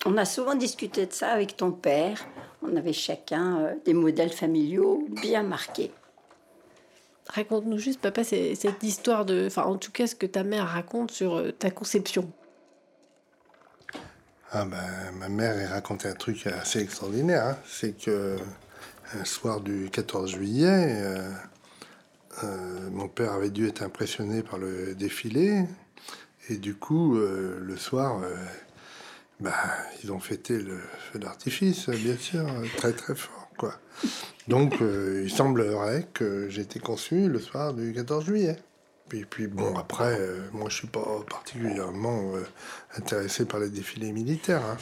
[0.05, 2.25] on a souvent discuté de ça avec ton père.
[2.61, 5.91] On avait chacun euh, des modèles familiaux bien marqués.
[7.27, 9.47] Raconte-nous juste, papa, cette histoire de.
[9.47, 12.31] Enfin, en tout cas, ce que ta mère raconte sur euh, ta conception.
[14.49, 17.43] Ah ben, ma mère elle racontait un truc assez extraordinaire.
[17.45, 17.57] hein.
[17.65, 18.37] C'est que
[19.13, 21.29] un soir du 14 juillet, euh,
[22.43, 25.63] euh, mon père avait dû être impressionné par le défilé.
[26.49, 28.35] Et du coup, euh, le soir, euh,
[29.39, 29.53] bah,
[30.03, 30.79] ils ont fêté le
[31.11, 32.45] feu d'artifice, bien sûr,
[32.77, 33.49] très très fort.
[33.57, 33.73] Quoi.
[34.47, 38.57] Donc, il semblerait que j'ai été conçu le soir du 14 juillet.
[39.09, 40.19] Puis, puis bon, après,
[40.53, 42.33] moi, je suis pas particulièrement
[42.95, 44.61] intéressé par les défilés militaires.
[44.63, 44.77] hein.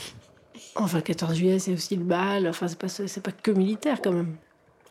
[0.75, 2.47] Enfin, le 14 juillet, c'est aussi le bal.
[2.47, 4.35] Enfin, c'est pas, pas que militaire quand même.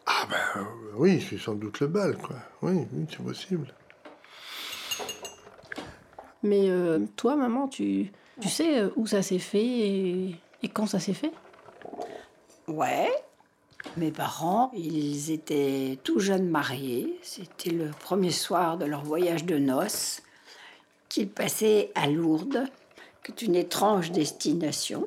[0.06, 0.64] Ah ben euh,
[0.97, 2.36] oui, c'est sans doute le bal, quoi.
[2.62, 3.72] Oui, oui, c'est possible.
[6.43, 10.86] Mais euh, toi, maman, tu, tu sais euh, où ça s'est fait et, et quand
[10.86, 11.32] ça s'est fait?
[12.68, 13.10] Ouais.
[13.97, 17.18] Mes parents, ils étaient tout jeunes mariés.
[17.22, 20.22] C'était le premier soir de leur voyage de noces
[21.09, 22.64] qu'ils passaient à Lourdes,
[23.22, 25.06] qui est une étrange destination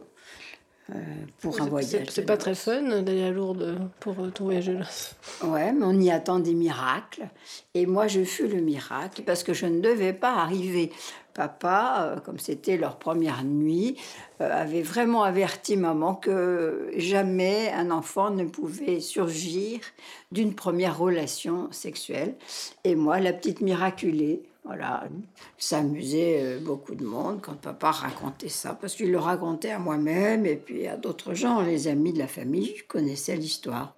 [1.41, 2.07] pour un C'est- voyage.
[2.09, 5.15] C'est pas très fun d'aller à Lourdes pour euh, ton voyage de noces.
[5.43, 7.27] Ouais, mais on y attend des miracles.
[7.73, 10.91] Et moi, je fus le miracle parce que je ne devais pas arriver.
[11.34, 13.95] Papa, euh, comme c'était leur première nuit,
[14.41, 19.80] euh, avait vraiment averti maman que jamais un enfant ne pouvait surgir
[20.31, 22.35] d'une première relation sexuelle.
[22.84, 25.03] Et moi, la petite miraculée, voilà,
[25.57, 29.80] ça amusait euh, beaucoup de monde quand papa racontait ça, parce qu'il le racontait à
[29.80, 33.95] moi-même et puis à d'autres gens, les amis de la famille connaissaient l'histoire.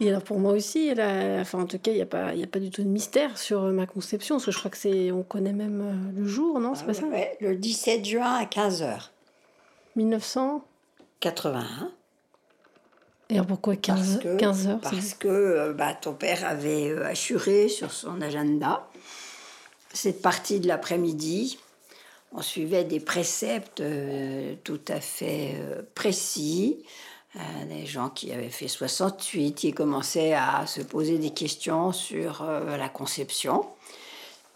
[0.00, 2.46] Et alors pour moi aussi, enfin en tout cas, il n'y a, pas- y a
[2.46, 5.10] pas du tout de mystère sur euh, ma conception, parce que je crois que c'est,
[5.10, 7.04] on connaît même euh, le jour, non C'est pas ça?
[7.06, 9.10] Ouais, le 17 juin à 15h.
[9.96, 10.64] 1900
[11.20, 11.90] 81.
[13.30, 17.68] Et alors pourquoi 15, Parce que, 15 heures Parce que bah, ton père avait assuré
[17.68, 18.87] sur son agenda
[19.92, 21.58] cette partie de l'après-midi.
[22.32, 26.84] On suivait des préceptes euh, tout à fait euh, précis.
[27.36, 32.44] Euh, des gens qui avaient fait 68, qui commençaient à se poser des questions sur
[32.44, 33.66] la conception.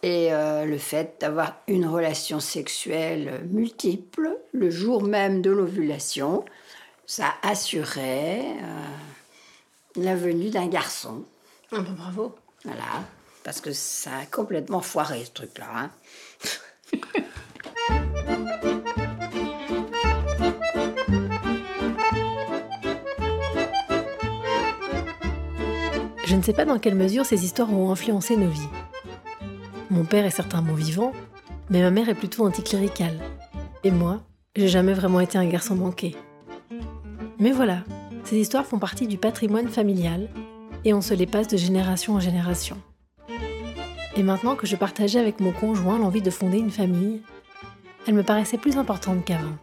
[0.02, 6.44] Et le fait d'avoir une relation sexuelle multiple le jour même de l'ovulation,
[7.06, 8.56] ça assurait
[9.94, 11.24] la venue d'un garçon.
[11.70, 12.34] Ah bah bravo.
[12.64, 13.04] Voilà,
[13.44, 15.66] parce que ça a complètement foiré ce truc-là.
[15.74, 15.90] hein.
[26.24, 28.68] Je ne sais pas dans quelle mesure ces histoires ont influencé nos vies.
[29.90, 31.12] Mon père est bon vivant,
[31.68, 33.20] mais ma mère est plutôt anticléricale.
[33.84, 34.22] Et moi,
[34.56, 36.16] j'ai jamais vraiment été un garçon manqué.
[37.38, 37.84] Mais voilà,
[38.24, 40.30] ces histoires font partie du patrimoine familial
[40.86, 42.78] et on se les passe de génération en génération.
[44.14, 47.22] Et maintenant que je partageais avec mon conjoint l'envie de fonder une famille,
[48.06, 49.56] elle me paraissait plus importante qu'avant.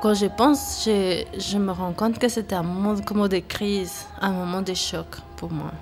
[0.00, 4.06] Quand je pense, je, je me rends compte que c'était un moment comme de crise,
[4.22, 5.06] un moment de choc
[5.36, 5.72] pour moi.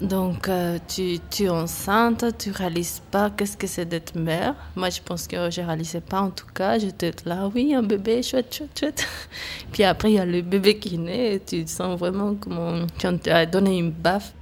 [0.00, 4.54] Donc, euh, tu, tu es enceinte, tu réalises pas qu'est-ce que c'est d'être mère.
[4.74, 6.78] Moi, je pense que je réalisais pas en tout cas.
[6.78, 9.06] J'étais là, oui, un bébé, chouette, chouette, chouette.
[9.72, 13.30] Puis après, il y a le bébé qui naît et tu sens vraiment comment tu
[13.30, 14.32] as donné une baffe.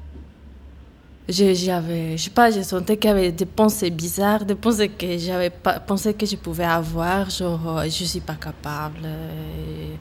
[1.37, 4.89] Je- J'avais, je sais pas, je sentais qu'il y avait des pensées bizarres, des pensées
[4.91, 9.95] que j'avais pas pensé que je pouvais avoir, genre euh, je suis pas capable, euh,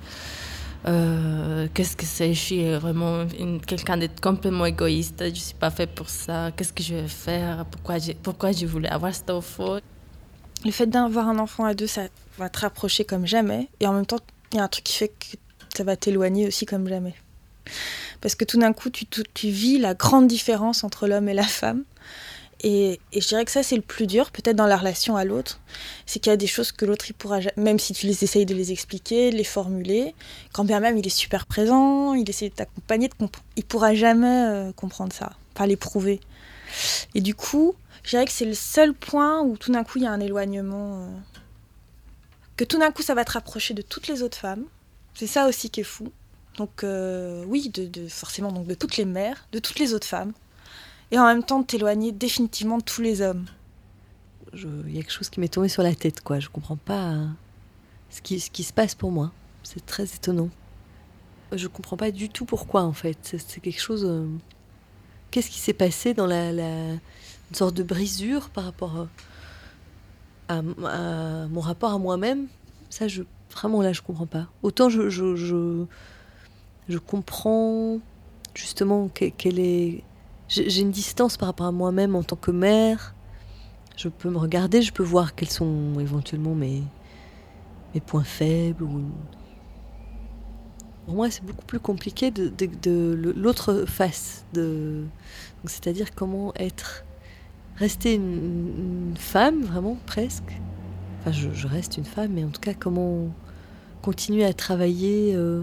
[0.87, 3.25] euh, qu'est-ce que c'est, je suis vraiment
[3.67, 7.65] quelqu'un d'être complètement égoïste, je suis pas fait pour ça, qu'est-ce que je vais faire,
[7.71, 9.77] pourquoi j'ai, pourquoi je voulais avoir cet enfant.
[10.65, 12.03] Le fait d'avoir un enfant à deux, ça
[12.37, 13.67] va te rapprocher comme jamais.
[13.79, 14.19] Et en même temps,
[14.51, 15.37] il y a un truc qui fait que
[15.75, 17.15] ça va t'éloigner aussi comme jamais.
[18.21, 21.83] Parce que tout d'un coup, tu, vis la grande différence entre l'homme et la femme.
[22.63, 25.59] Et, je dirais que ça, c'est le plus dur, peut-être dans la relation à l'autre.
[26.05, 28.45] C'est qu'il y a des choses que l'autre, il pourra même si tu les essayes
[28.45, 30.13] de les expliquer, de les formuler,
[30.53, 33.09] quand bien même il est super présent, il essaie de t'accompagner,
[33.55, 36.19] il pourra jamais euh, comprendre ça, pas l'éprouver.
[37.15, 37.73] Et du coup,
[38.03, 40.19] je dirais que c'est le seul point où tout d'un coup, il y a un
[40.19, 41.01] éloignement.
[41.01, 41.07] euh,
[42.57, 44.65] que tout d'un coup, ça va te rapprocher de toutes les autres femmes.
[45.15, 46.11] C'est ça aussi qui est fou.
[46.61, 50.31] Donc, euh, oui, de, forcément donc de toutes les mères, de toutes les autres femmes.
[51.09, 53.45] Et en même temps, de t'éloigner définitivement de tous les hommes.
[54.53, 56.39] Il y a quelque chose qui m'est tombé sur la tête, quoi.
[56.39, 57.25] Je comprends pas euh,
[58.11, 59.31] ce qui, ce qui se passe pour moi.
[59.63, 60.49] C'est très étonnant.
[61.51, 63.17] Je comprends pas du tout pourquoi, en fait.
[63.23, 64.05] C'est quelque chose.
[64.05, 64.27] euh,
[65.31, 66.99] Qu'est-ce qui s'est passé dans la, une
[67.53, 69.07] sorte de brisure par rapport
[70.51, 72.45] euh, à, mon rapport à moi-même?
[72.91, 73.07] Ça,
[73.51, 74.45] vraiment là, je comprends pas.
[74.61, 75.85] Autant je je, je,
[76.91, 77.99] je comprends
[78.53, 80.03] justement que- quelle est.
[80.49, 83.15] J'ai une distance par rapport à moi-même en tant que mère.
[83.95, 86.83] Je peux me regarder, je peux voir quels sont éventuellement mes,
[87.93, 88.83] mes points faibles.
[88.83, 89.03] Ou...
[91.05, 94.45] Pour moi, c'est beaucoup plus compliqué de, l'autre face.
[94.53, 95.05] De...
[95.65, 97.05] C'est-à-dire comment être.
[97.77, 100.59] Rester une, femme, vraiment, presque.
[101.19, 103.29] Enfin, je, je reste une femme, mais en tout cas, comment
[104.01, 105.61] continuer à travailler, euh,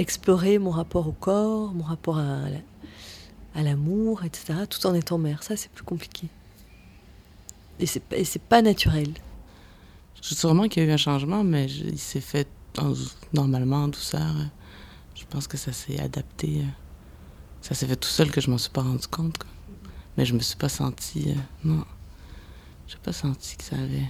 [0.00, 2.58] explorer mon rapport au corps, mon rapport à, la-
[3.54, 5.42] à l'amour, etc., tout en étant mère.
[5.42, 6.28] Ça, c'est plus compliqué.
[7.80, 9.12] Et c'est pas- et c'est pas naturel.
[10.20, 12.48] Sûrement qu'il y a eu un changement, mais il s'est fait
[12.78, 12.92] en-
[13.32, 14.34] normalement, en douceur.
[15.14, 16.64] Je pense que ça s'est adapté.
[17.60, 19.36] Ça s'est fait tout seul que je m'en suis pas rendu compte.
[20.16, 21.30] Mais je me suis pas sentie.
[21.30, 21.34] euh,
[21.64, 21.84] non.
[22.88, 24.08] J'ai pas senti que ça avait.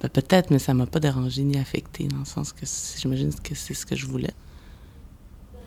[0.00, 2.64] Ben, peut-être, mais ça m'a pas dérangé ni affecté, dans le sens que
[2.98, 4.32] j'imagine que c'est ce que je voulais.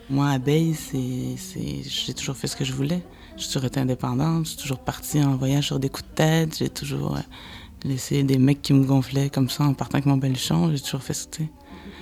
[0.09, 1.35] Moi, abeille, c'est,
[1.83, 3.03] j'ai toujours fait ce que je voulais.
[3.35, 6.69] J'ai toujours été indépendante, j'ai toujours parti en voyage sur des coups de tête, j'ai
[6.69, 7.21] toujours euh,
[7.83, 11.03] laissé des mecs qui me gonflaient comme ça en partant avec mon belchon, j'ai toujours
[11.03, 11.43] fait ce que.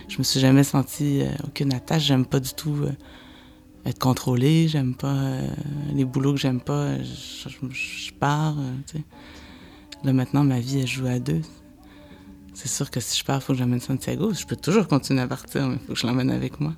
[0.08, 2.92] Je me suis jamais senti euh, aucune attache, j'aime pas du tout euh,
[3.86, 5.40] être contrôlée, j'aime pas
[5.94, 8.56] les boulots que j'aime pas, je, pars.
[10.04, 11.42] Là, maintenant, ma vie, elle joue à deux.
[12.54, 14.34] C'est sûr que si je pars, il faut que j'amène Santiago.
[14.34, 16.74] Je peux toujours continuer à partir, mais il faut que je l'emmène avec moi.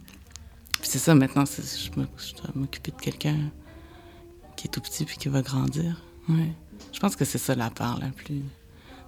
[0.82, 3.38] C'est ça, maintenant, je, dois m'occuper de quelqu'un
[4.56, 6.02] qui est tout petit puis qui va grandir.
[6.30, 6.54] Ouais.
[6.94, 8.42] Je pense que c'est ça la part la plus.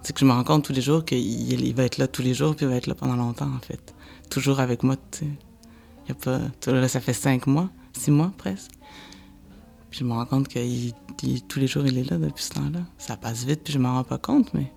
[0.01, 2.21] C'est que je me rends compte tous les jours qu'il il va être là tous
[2.21, 3.93] les jours puis il va être là pendant longtemps, en fait.
[4.29, 5.25] Toujours avec moi, tu sais.
[6.07, 6.39] Y a pas...
[6.71, 8.71] Là, ça fait cinq mois, six mois presque.
[9.89, 10.93] Puis je me rends compte que il-
[11.23, 12.81] il- tous les jours, il est là depuis ce temps-là.
[12.97, 14.71] Ça passe vite, puis je m'en rends pas compte, mais.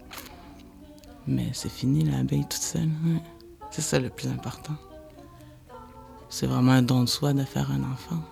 [1.26, 2.88] Mais c'est fini, l'abeille toute seule.
[3.04, 3.22] ouais.
[3.70, 4.74] C'est ça le plus important.
[6.34, 8.22] C'est vraiment un don de soi de faire un enfant.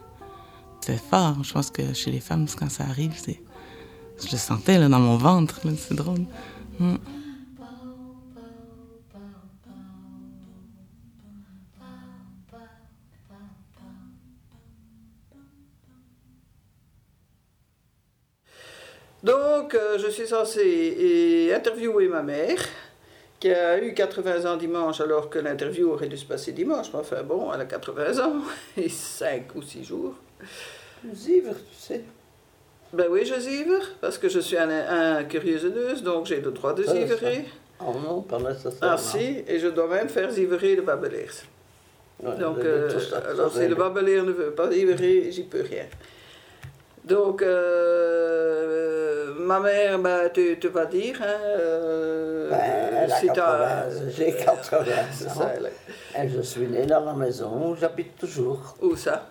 [0.81, 1.45] C'est fort.
[1.45, 3.43] Je pense que chez les femmes, quand ça arrive, c'est.
[4.25, 6.25] Je le sentais là, dans mon ventre, c'est drôle.
[6.79, 6.95] Mm.
[19.23, 22.65] Donc, euh, je suis censée et interviewer ma mère,
[23.41, 26.89] qui a eu 80 ans dimanche, alors que l'interview aurait dû se passer dimanche.
[26.93, 28.35] Mais enfin, bon, elle a 80 ans
[28.77, 30.15] et 5 ou 6 jours.
[31.13, 32.03] Zivre, tu sais.
[32.93, 35.65] Ben oui, je zivre, parce que je suis un, un curieuse
[36.03, 37.47] donc j'ai le droit de Ça, zivrer.
[37.81, 38.79] Oh non, pas nécessairement.
[38.83, 41.45] Ah si, et je dois même faire zivrer le babeleers.
[42.21, 42.91] Ouais, Donc, euh,
[43.31, 45.87] alors si le babeleer ne veut pas zivrer, j'y peux rien.
[47.05, 49.00] Donc, euh,
[49.41, 52.61] ma mère, ben, tu, tu vas dire, hein, euh, Ben,
[53.05, 55.51] elle a si t'as- 80, j'ai 80 C'est ans.
[55.57, 58.77] elle a- Et je suis née dans la maison où j'habite toujours.
[58.83, 59.27] Où ça?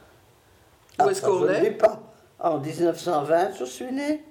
[0.97, 1.61] Ah, Où est-ce ça, qu'on je ne est?
[1.61, 1.99] dis pas.
[2.39, 4.23] En 1920, je suis née.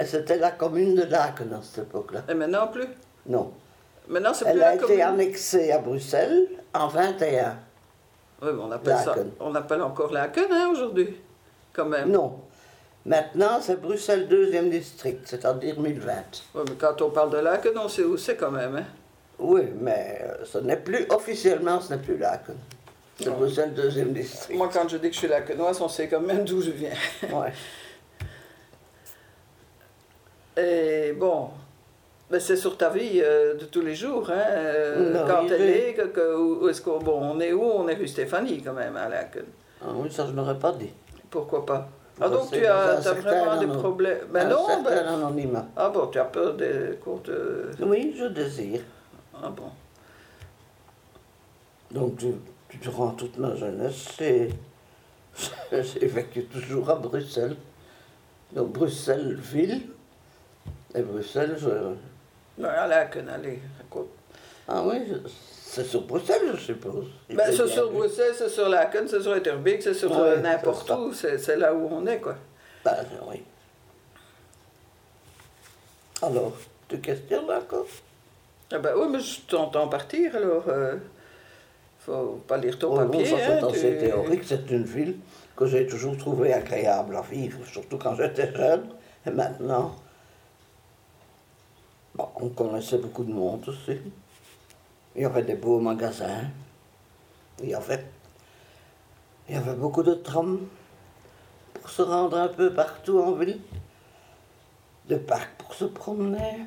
[0.00, 2.22] Et c'était la commune de Laken à cette époque-là.
[2.28, 2.86] Et maintenant plus?
[3.26, 3.52] Non.
[4.08, 5.00] Maintenant, c'est Elle plus a la été commune?
[5.02, 7.56] annexée à Bruxelles en 21.
[8.42, 9.30] Oui, mais on appelle ça, Laken.
[9.40, 11.16] on appelle encore Laken, hein, aujourd'hui,
[11.72, 12.10] quand même.
[12.10, 12.40] Non.
[13.06, 16.12] Maintenant, c'est Bruxelles 2e district, c'est-à-dire 1020.
[16.54, 18.84] Oui, mais quand on parle de Laken, on sait où c'est quand même, hein?
[19.38, 22.56] Oui, mais euh, ce n'est plus, officiellement, ce n'est plus Laken.
[23.20, 23.30] C'est.
[23.30, 24.56] Bruxelles 2e district.
[24.56, 26.90] Moi, quand je dis que je suis Lakenoise, on sait quand même d'où je viens.
[27.32, 27.52] Ouais.
[30.56, 31.48] Et bon,
[32.30, 35.62] ben c'est sur ta vie euh, de tous les jours, hein, euh, Non, quand elle
[35.62, 37.62] est- est, que, que- où est-ce qu'on bon, on est où?
[37.64, 39.44] On est rue Stéphanie quand même à Laken.
[39.82, 40.90] Ah oui, ça je n'aurais pas dit.
[41.28, 41.88] Pourquoi pas?
[42.20, 45.66] Ah donc tu as, certain vraiment des problèmes Ben un non, certain ben- anonymat.
[45.76, 47.70] Ah bon, tu as peur des cours de...
[47.80, 48.80] Oui, je désire.
[49.42, 49.70] Ah bon.
[51.90, 52.34] Donc, du-
[52.80, 54.08] durant toute ma jeunesse,
[55.72, 57.56] j'ai vécu toujours à Bruxelles.
[58.52, 59.82] Donc, Bruxelles-Ville.
[60.94, 62.64] Et Bruxelles, je...
[62.64, 64.08] À Laken, allez, raconte.
[64.68, 65.28] Ah oui, je-
[65.74, 67.06] c'est sur Bruxelles, je suppose.
[67.28, 67.98] Ben, c'est sur vu.
[67.98, 70.98] Bruxelles, c'est sur Laken, c'est sur Etterbeek, c'est sur Ouais, euh, n'importe ça.
[71.00, 72.36] où, c'est là où on est, quoi.
[72.84, 72.96] Ben,
[73.28, 73.42] oui.
[76.22, 76.52] Alors,
[76.88, 77.86] tu questionnes encore?
[78.72, 80.64] Ah ben oui, mais je t'entends partir, alors...
[80.68, 80.96] euh,
[82.00, 85.16] faut pas lire ton bon, papier, ça c'est hein, assez tu- théorique, c'est une ville
[85.56, 88.86] que j'ai toujours trouvée agréable à vivre, surtout quand j'étais jeune.
[89.26, 89.96] Et maintenant,
[92.14, 93.98] bon, on connaissait beaucoup de monde aussi.
[95.16, 96.44] Il y avait des beaux magasins.
[97.62, 98.04] Il y avait,
[99.48, 100.66] il y avait beaucoup de trams
[101.74, 103.60] pour se rendre un peu partout en ville.
[105.08, 106.60] De parcs pour se promener.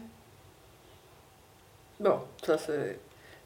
[2.00, 3.00] Bon, ça c'est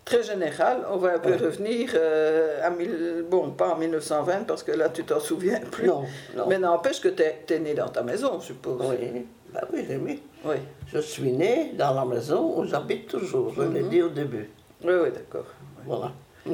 [0.04, 0.86] très général.
[0.92, 1.38] On va un peu Ouais.
[1.38, 3.26] revenir euh, à mille...
[3.30, 5.88] Bon, pas en 1920, parce que là, tu t'en souviens plus.
[5.88, 6.04] Non,
[6.36, 6.48] non.
[6.48, 8.82] Mais n'empêche que tu es, né dans ta maison, je suppose.
[8.90, 10.22] Oui, bah oui, j'ai mis.
[10.44, 10.56] Oui.
[10.88, 13.90] Je suis née dans la maison où j'habite toujours, je l'ai Mhm.
[13.90, 14.50] dit au début.
[14.84, 15.46] Oui, oui, d'accord.
[15.86, 16.12] Voilà.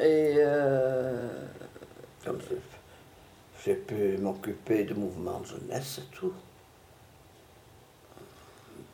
[0.00, 0.34] Et...
[0.38, 1.28] euh,
[2.24, 2.54] Comme ça,
[3.64, 6.32] j'ai pu m'occuper de mouvements de jeunesse et tout.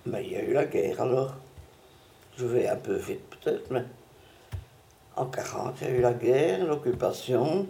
[0.07, 1.35] Mais il y a eu la guerre alors.
[2.39, 3.85] Je vais un peu vite peut-être, mais
[5.17, 7.67] en 40, il y a eu la guerre, l'occupation.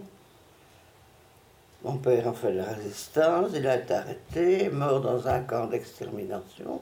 [1.83, 6.81] Mon père a fait la résistance, il a été arrêté, mort dans un camp d'extermination.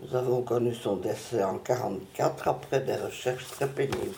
[0.00, 4.14] Nous avons connu son décès en 44 après des recherches très pénibles.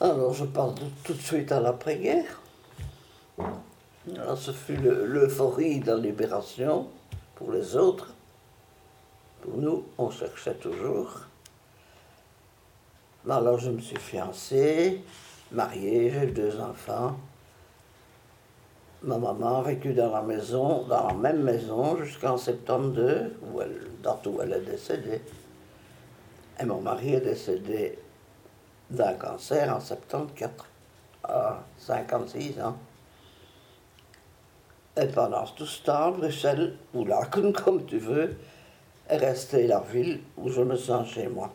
[0.00, 2.40] Alors je de- tout de suite à l'après-guerre.
[4.16, 6.88] Alors ce fut le- l'euphorie de la libération
[7.36, 8.12] pour les autres.
[9.42, 11.20] Pour nous, on cherchait toujours.
[13.28, 15.02] Alors je me suis fiancée,
[15.52, 17.16] mariée, j'ai eu deux enfants.
[19.02, 23.80] Ma maman a vécu dans la maison, dans la même maison jusqu'en 72, où elle,
[24.26, 25.22] où elle est décédée.
[26.60, 27.98] Et mon mari est décédé
[28.90, 30.66] d'un cancer en 74,
[31.24, 32.76] à 56 ans.
[35.00, 38.36] Et pendant tout ce temps, Bruxelles, ou Laken, comme tu veux,
[39.08, 41.50] est restée la ville où je me sens chez moi,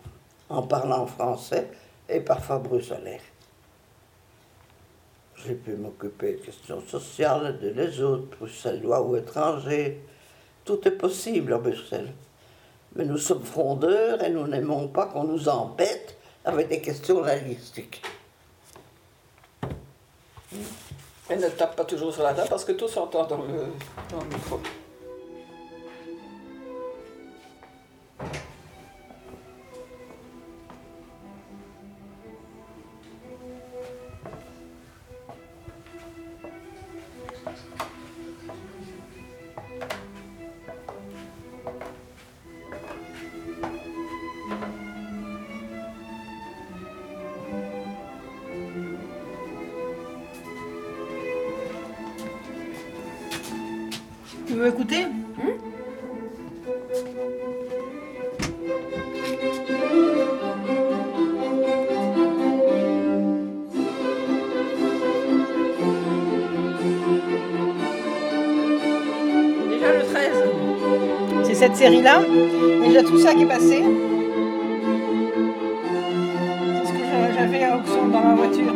[0.50, 1.70] en parlant français
[2.10, 3.22] et parfois bruxellaire.
[5.46, 10.02] J'ai pu m'occuper de questions sociales de les autres, bruxellois ou étrangers.
[10.64, 12.12] Tout est possible à Bruxelles.
[12.96, 18.02] Mais nous sommes frondeurs et nous n'aimons pas qu'on nous embête avec des questions linguistiques.
[21.30, 23.66] Et ne tape pas toujours sur la table parce que tout s'entend dans le,
[24.10, 24.60] dans le micro.
[71.86, 72.22] Série-là.
[72.84, 73.84] Déjà tout ça qui est passé.
[76.82, 78.74] C'est ce que j'a- j'avais à Auxon dans ma voiture.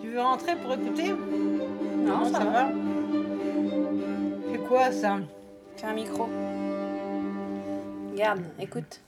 [0.00, 1.12] Tu veux rentrer pour écouter?
[2.06, 2.68] Non, ça, va.
[4.52, 5.16] C'est quoi ça?
[5.74, 6.28] C'est un micro.
[8.12, 9.00] Regarde, écoute.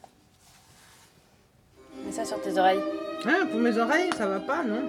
[2.05, 2.81] Mets ça sur tes oreilles.
[3.25, 4.83] Ah, pour mes oreilles, ça va pas, non?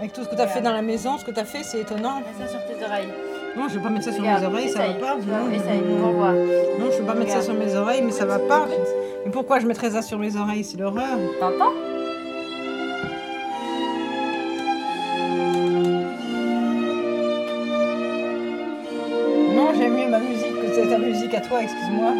[0.00, 1.62] Avec tout ce que tu as fait dans la maison, ce que tu as fait,
[1.62, 2.20] c'est étonnant.
[2.20, 3.08] Mets ça sur tes oreilles.
[3.56, 5.00] Non, je vais pas mettre ça sur Regarde, mes oreilles, ça va essaye.
[5.00, 5.14] pas.
[5.16, 6.32] Non, essaye, on voit.
[6.32, 7.42] Non, je vais pas mettre ça Regarde.
[7.42, 8.66] sur mes oreilles, mais ça va pas.
[9.26, 10.64] Mais pourquoi je mettrais ça sur mes oreilles?
[10.64, 11.18] C'est l'horreur.
[11.38, 11.72] T'entends?
[19.54, 22.12] Non, j'aime mieux ma musique que ta musique à toi, excuse-moi.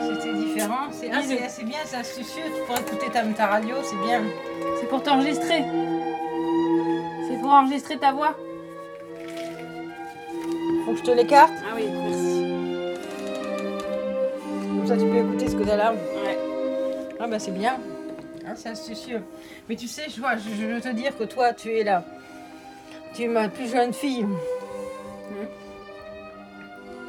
[0.00, 0.86] C'était différent.
[0.90, 2.42] C'est ah, c'est- c'est bien, c'est astucieux.
[2.54, 4.22] Tu pourrais écouter ta, ta radio, c'est bien.
[4.80, 5.64] C'est pour t'enregistrer.
[7.42, 8.36] Pour enregistrer ta voix.
[10.84, 12.44] Faut que je te l'écarte Ah oui, merci.
[14.68, 15.92] Comme ça, tu peux écouter ce que t'as là.
[15.92, 16.38] Ouais.
[17.18, 17.78] Ah bah c'est bien.
[18.46, 19.22] Hein, c'est astucieux.
[19.68, 22.04] Mais tu sais, je, vois, je, je veux te dire que toi, tu es là.
[23.14, 24.26] Tu es ma plus jeune fille.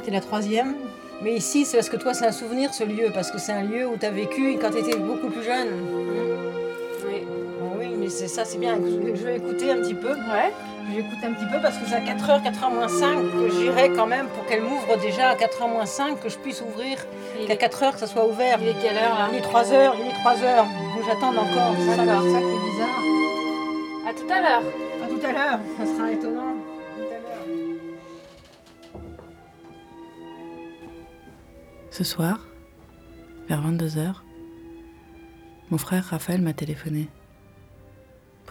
[0.04, 0.76] Tu es la troisième.
[1.22, 3.12] Mais ici, c'est parce que toi, c'est un souvenir, ce lieu.
[3.14, 5.70] Parce que c'est un lieu où tu as vécu quand tu étais beaucoup plus jeune.
[8.14, 8.76] C'est ça, c'est bien.
[8.76, 10.12] Je, je vais écouter un petit peu.
[10.12, 10.54] Ouais.
[10.88, 13.50] Je vais écouter un petit peu parce que c'est à 4h, 4h moins 5 que
[13.50, 17.00] j'irai quand même pour qu'elle m'ouvre déjà à 4h moins 5, que je puisse ouvrir.
[17.48, 18.60] Qu'à 4h, que ça soit ouvert.
[18.62, 20.66] Il est quelle heure là Il est 3h, il est 3h.
[20.94, 21.74] Faut que j'attende encore.
[21.80, 23.02] C'est ça, ça qui est bizarre.
[24.08, 24.64] À tout à l'heure.
[25.04, 25.60] À tout à l'heure.
[25.80, 26.54] Ça sera étonnant.
[26.96, 27.46] Tout à l'heure.
[31.90, 32.46] Ce soir,
[33.48, 34.14] vers 22h,
[35.72, 37.10] mon frère Raphaël m'a téléphoné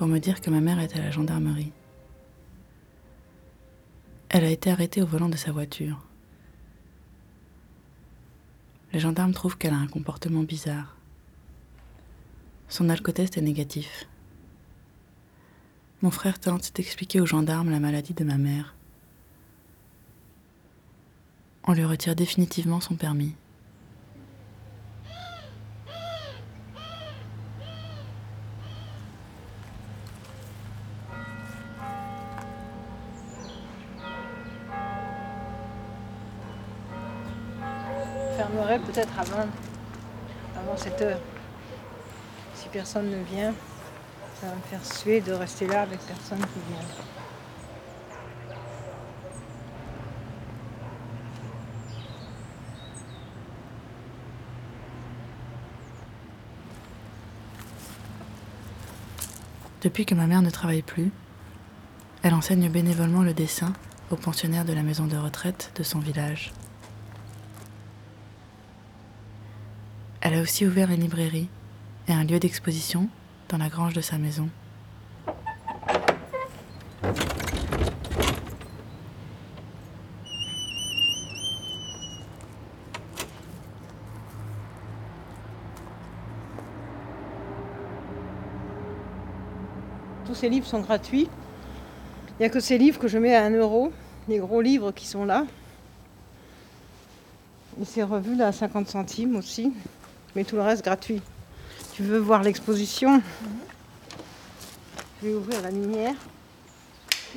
[0.02, 1.70] pour me dire que ma mère est à la gendarmerie.
[4.30, 6.04] Elle a été arrêtée au volant de sa voiture.
[8.92, 10.96] Les gendarmes trouvent qu'elle a un comportement bizarre.
[12.68, 14.08] Son alcotest est négatif.
[16.00, 18.74] Mon frère tente d'expliquer aux gendarmes la maladie de ma mère.
[21.62, 23.36] On lui retire définitivement son permis.
[38.92, 39.48] Peut-être avant,
[40.56, 41.20] avant 7 heures.
[42.54, 43.54] Si personne ne vient,
[44.40, 46.86] ça va me faire suer de rester là avec personne qui vient.
[59.80, 61.10] Depuis que ma mère ne travaille plus,
[62.22, 63.72] elle enseigne bénévolement le dessin
[64.10, 66.52] aux pensionnaires de la maison de retraite de son village.
[70.24, 71.48] Elle a aussi ouvert une librairie
[72.06, 73.08] et un lieu d'exposition
[73.48, 74.48] dans la grange de sa maison.
[90.24, 91.28] Tous ces livres sont gratuits.
[92.28, 93.92] Il n'y a que ces livres que je mets à 1 euro,
[94.28, 95.46] les gros livres qui sont là.
[97.80, 99.72] Et ces revues là à 50 centimes aussi
[100.34, 101.20] mais tout le reste gratuit.
[101.94, 103.20] Tu veux voir l'exposition
[105.22, 106.14] Je vais ouvrir la lumière.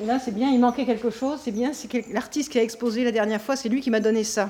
[0.01, 1.39] Et là, c'est bien, il manquait quelque chose.
[1.43, 4.23] C'est bien, c'est l'artiste qui a exposé la dernière fois, c'est lui qui m'a donné
[4.23, 4.49] ça.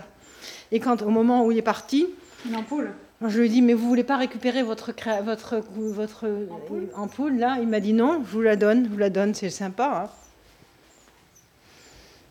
[0.72, 2.08] Et quand, au moment où il est parti,
[2.48, 2.92] Une ampoule.
[3.22, 4.92] je lui ai dit, mais vous voulez pas récupérer votre,
[5.24, 6.26] votre, votre
[6.96, 7.38] ampoule.
[7.38, 7.58] là?
[7.62, 10.10] Il m'a dit non, je vous la donne, je vous la donne, c'est sympa.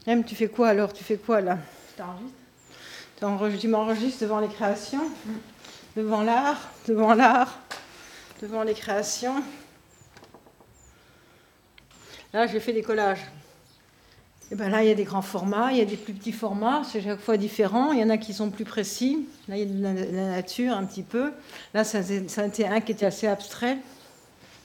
[0.07, 0.13] Hein.
[0.13, 0.93] Em, tu fais quoi alors?
[0.93, 1.59] Tu fais quoi là?
[1.97, 2.33] T'enregistres
[3.21, 5.05] T'enregistres- Tu m'enregistres devant les créations?
[5.97, 7.59] Devant l'art Devant l'art
[8.43, 9.43] Devant les créations
[12.33, 13.21] Là, j'ai fait des collages.
[14.51, 16.33] Et ben là, il y a des grands formats, il y a des plus petits
[16.33, 17.93] formats, c'est chaque fois différent.
[17.93, 19.27] Il y en a qui sont plus précis.
[19.47, 21.33] Là, il y a de la, nature un petit peu.
[21.73, 23.79] Là, ça, été un qui était assez abstrait.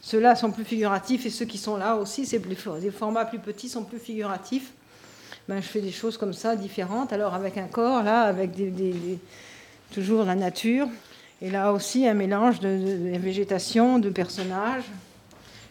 [0.01, 3.39] Ceux-là sont plus figuratifs et ceux qui sont là aussi, c'est plus, des formats plus
[3.39, 4.71] petits sont plus figuratifs.
[5.47, 7.13] Ben, je fais des choses comme ça, différentes.
[7.13, 9.19] Alors avec un corps, là, avec des-
[9.93, 10.87] toujours la nature.
[11.41, 14.83] Et là aussi, un mélange de, végétation, de personnages.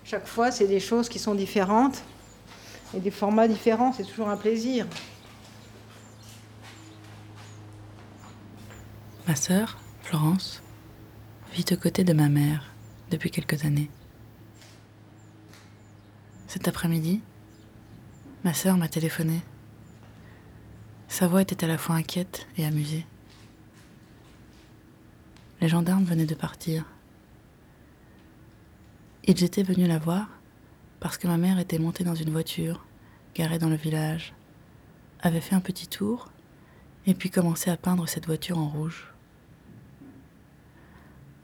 [0.05, 2.03] Chaque fois, c'est des choses qui sont différentes
[2.95, 3.93] et des formats différents.
[3.93, 4.87] C'est toujours un plaisir.
[9.27, 10.63] Ma sœur, Florence,
[11.53, 12.73] vit aux côtés de ma mère
[13.11, 13.91] depuis quelques années.
[16.47, 17.21] Cet après-midi,
[18.43, 19.43] ma sœur m'a téléphoné.
[21.09, 23.05] Sa voix était à la fois inquiète et amusée.
[25.61, 26.85] Les gendarmes venaient de partir.
[29.25, 30.29] Ils étaient venus la voir
[31.01, 32.87] parce que ma mère était montée dans une voiture
[33.35, 34.35] garée dans le village,
[35.21, 36.29] avait fait un petit tour
[37.07, 39.13] et puis commençait à peindre cette voiture en rouge.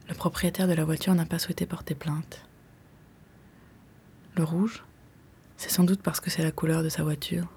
[0.09, 2.47] Le propriétaire de la voiture n'a pas souhaité porter plainte.
[4.37, 4.85] Le rouge,
[5.57, 7.49] c'est sans doute parce que c'est la couleur de sa voiture.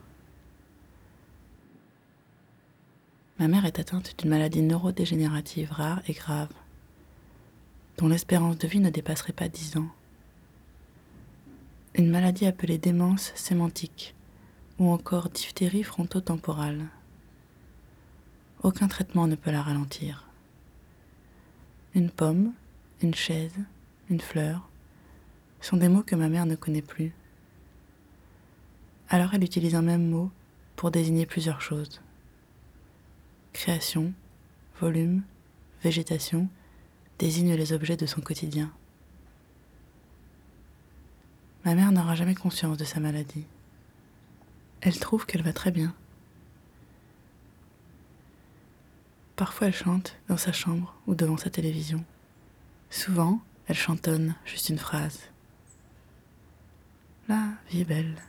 [3.40, 6.52] Ma mère est atteinte d'une maladie neurodégénérative rare et grave,
[7.98, 9.90] dont l'espérance de vie ne dépasserait pas 10 ans.
[11.94, 14.16] Une maladie appelée démence sémantique
[14.80, 16.88] ou encore diphtérie frontotemporale.
[18.64, 20.28] Aucun traitement ne peut la ralentir.
[21.94, 22.54] Une pomme,
[23.04, 23.54] une chaise,
[24.10, 24.68] une fleur
[25.62, 27.14] sont des mots que ma mère ne connaît plus.
[29.10, 30.32] Alors elle utilise un même mot
[30.76, 32.02] pour désigner plusieurs choses.
[33.58, 34.14] Création,
[34.80, 35.24] volume,
[35.82, 36.48] végétation
[37.18, 38.72] désignent les objets de son quotidien.
[41.66, 43.48] Ma mère n'aura jamais conscience de sa maladie.
[44.82, 45.96] Elle trouve qu'elle va très bien.
[49.36, 52.06] Parfois elle chante dans sa chambre ou devant sa télévision.
[52.92, 55.22] Souvent, elle chantonne juste une phrase.
[57.28, 58.22] La vie est belle.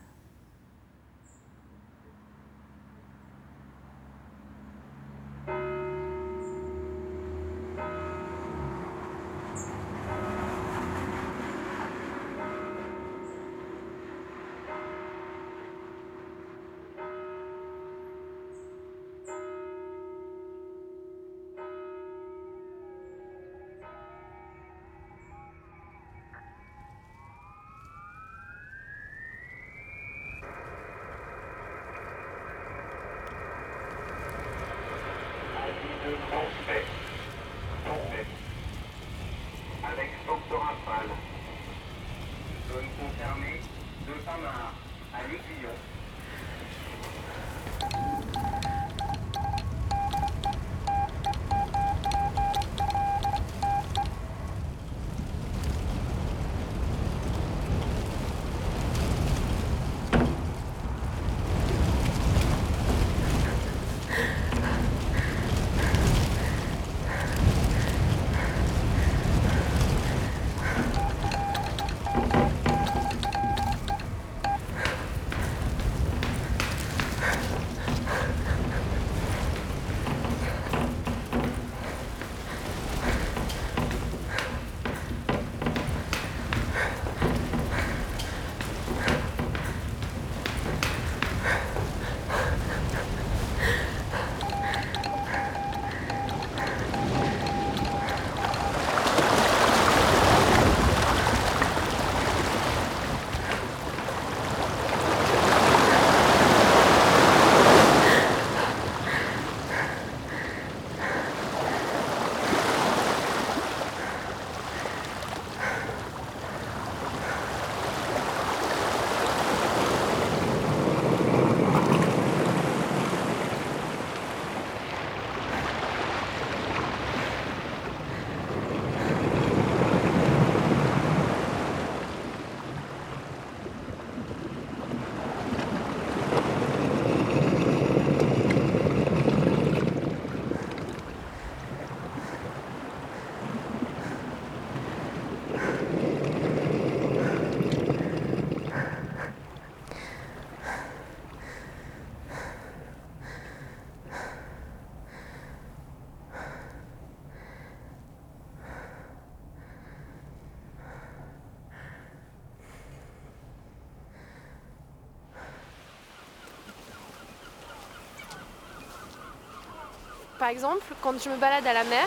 [170.48, 172.06] Exemple, quand je me balade à la mer,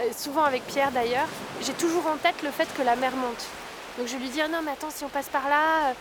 [0.00, 1.28] euh, souvent avec Pierre d'ailleurs,
[1.60, 3.44] j'ai toujours en tête le fait que la mer monte.
[3.98, 5.92] Donc je lui dis, Ah non mais attends, si on passe par là, euh,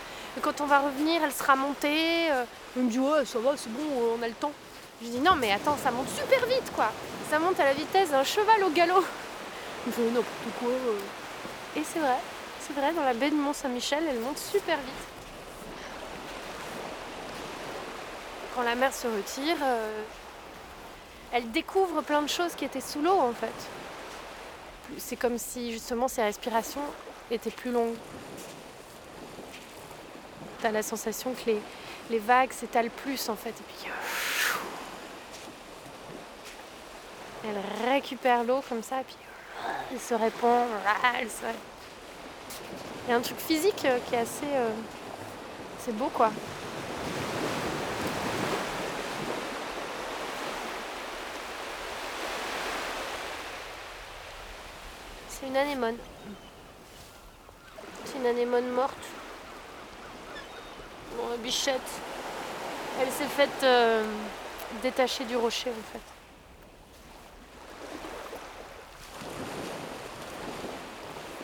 [0.41, 2.31] quand on va revenir, elle sera montée.
[2.31, 2.43] euh.
[2.77, 4.53] Il me dit, ouais, ça va, c'est bon, on a le temps.
[5.01, 6.91] Je lui dis, non mais attends, ça monte super vite quoi.
[7.29, 9.03] Ça monte à la vitesse d'un cheval au galop.
[9.85, 10.27] Il me fait, n'importe
[10.59, 10.69] quoi.
[11.75, 12.17] Et c'est vrai,
[12.59, 15.07] c'est vrai, dans la baie de Mont-Saint-Michel, elle monte super vite.
[18.55, 19.57] Quand la mer se retire,
[21.31, 23.53] elle découvre plein de choses qui étaient sous l'eau en fait.
[24.97, 26.81] C'est comme si justement ses respirations
[27.29, 27.95] étaient plus longues.
[30.61, 31.51] T'as la sensation que
[32.09, 33.49] les, vagues s'étalent plus en fait.
[33.49, 33.89] Et puis
[37.45, 39.15] elle récupère l'eau comme ça, et puis
[39.91, 40.67] elle se répand.
[43.07, 44.45] Il y a un truc physique qui est assez.
[44.45, 44.69] euh,
[45.79, 46.31] C'est beau quoi.
[55.51, 55.97] Une anémone.
[58.05, 58.95] C'est une anémone morte.
[61.17, 61.81] Bon, la bichette.
[63.01, 64.05] Elle s'est faite euh,
[64.81, 65.99] détacher du rocher en fait.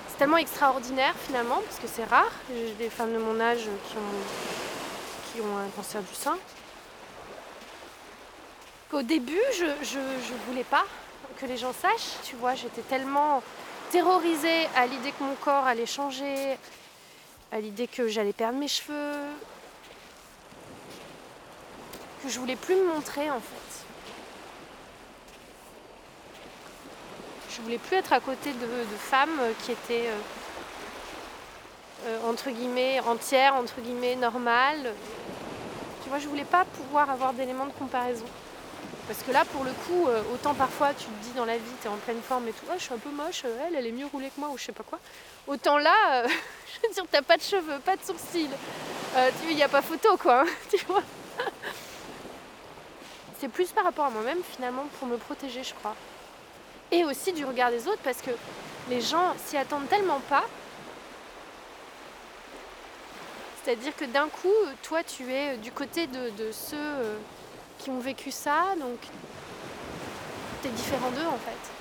[0.08, 2.32] C'est tellement extraordinaire finalement parce que c'est rare.
[2.50, 6.38] J'ai des femmes de mon âge qui ont, qui ont un cancer du sein.
[8.94, 10.86] Au début, je, je voulais pas
[11.42, 12.22] que les gens sachent.
[12.24, 13.44] Tu vois, j'étais tellement
[13.92, 16.58] terrorisée à l'idée que mon corps allait changer,
[17.52, 19.24] à l'idée que j'allais perdre mes cheveux,
[22.24, 23.86] que je voulais plus me montrer en fait.
[27.50, 30.20] Je voulais plus être à côté de, femmes qui étaient euh,
[32.06, 34.94] euh, entre guillemets entières, entre guillemets normales.
[36.04, 38.26] Tu vois, je voulais pas pouvoir avoir d'éléments de comparaison.
[39.08, 41.64] Parce que là, pour le coup, euh, autant parfois tu te dis dans la vie,
[41.82, 43.88] tu es en pleine forme et tout, je suis un peu moche, euh, elle, elle
[43.88, 45.00] est mieux roulée que moi ou je sais pas quoi.
[45.48, 46.28] Autant là, euh,
[46.84, 48.50] je veux dire, t'as pas de cheveux, pas de sourcils.
[49.16, 51.04] Euh, tu il n'y a pas photo quoi, hein, tu vois.
[53.40, 55.96] C'est plus par rapport à moi-même finalement pour me protéger, je crois.
[56.92, 58.32] Et aussi du regard des autres parce que
[58.90, 60.44] les gens s'y attendent tellement pas.
[63.64, 64.54] C'est-à-dire que d'un coup,
[64.84, 67.18] toi, tu es du côté de, de ceux
[67.78, 69.00] qui ont vécu ça, donc
[70.62, 71.72] tu es différent d'eux en fait.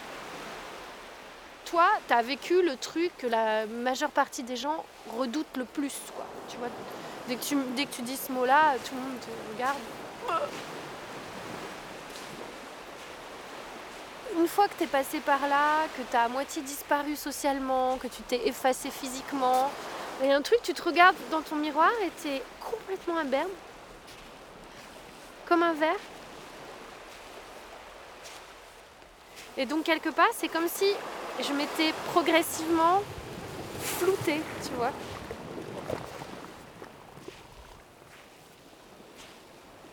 [1.66, 4.84] Toi, tu as vécu le truc que la majeure partie des gens
[5.18, 6.24] redoutent le plus, quoi.
[6.48, 6.68] Tu vois,
[7.26, 9.78] dès que tu, dès que tu dis ce mot-là, tout le monde te regarde.
[14.38, 17.96] Une fois que tu es passé par là, que tu as à moitié disparu socialement,
[17.96, 19.70] que tu t'es effacé physiquement,
[20.22, 23.18] il y a un truc, tu te regardes dans ton miroir et tu es complètement
[23.18, 23.50] imberbe,
[25.46, 25.96] comme un verre.
[29.56, 30.86] Et donc quelque part, c'est comme si
[31.40, 33.02] je m'étais progressivement
[33.80, 34.92] floutée, tu vois.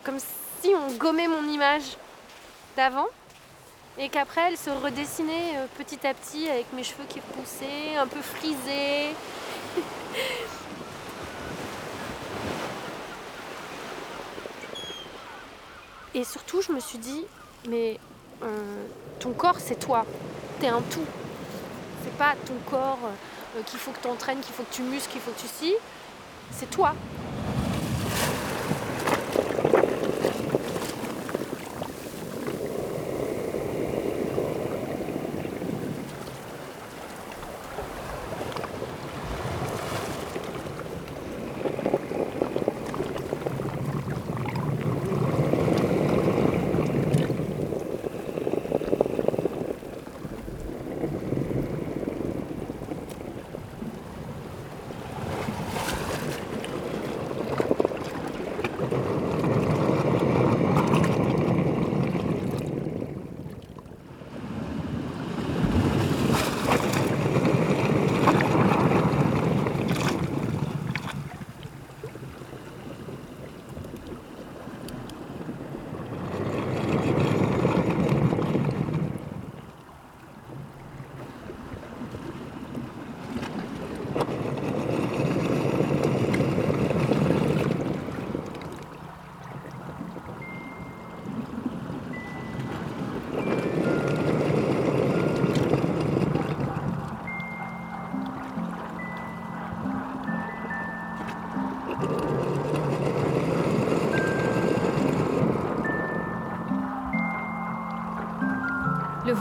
[0.03, 0.19] Comme
[0.61, 1.97] si on gommait mon image
[2.75, 3.07] d'avant
[3.97, 8.07] et qu'après elle se redessinait euh, petit à petit avec mes cheveux qui repoussaient, un
[8.07, 9.11] peu frisés.
[16.15, 17.25] Et surtout, je me suis dit,
[17.67, 17.99] mais
[18.43, 18.85] euh,
[19.19, 20.05] ton corps, c'est toi.
[20.59, 21.05] T'es un tout.
[22.03, 22.99] C'est pas ton corps
[23.57, 25.47] euh, qu'il faut que tu entraînes, qu'il faut que tu muscles, qu'il faut que tu
[25.47, 25.75] scies.
[26.51, 26.93] C'est toi.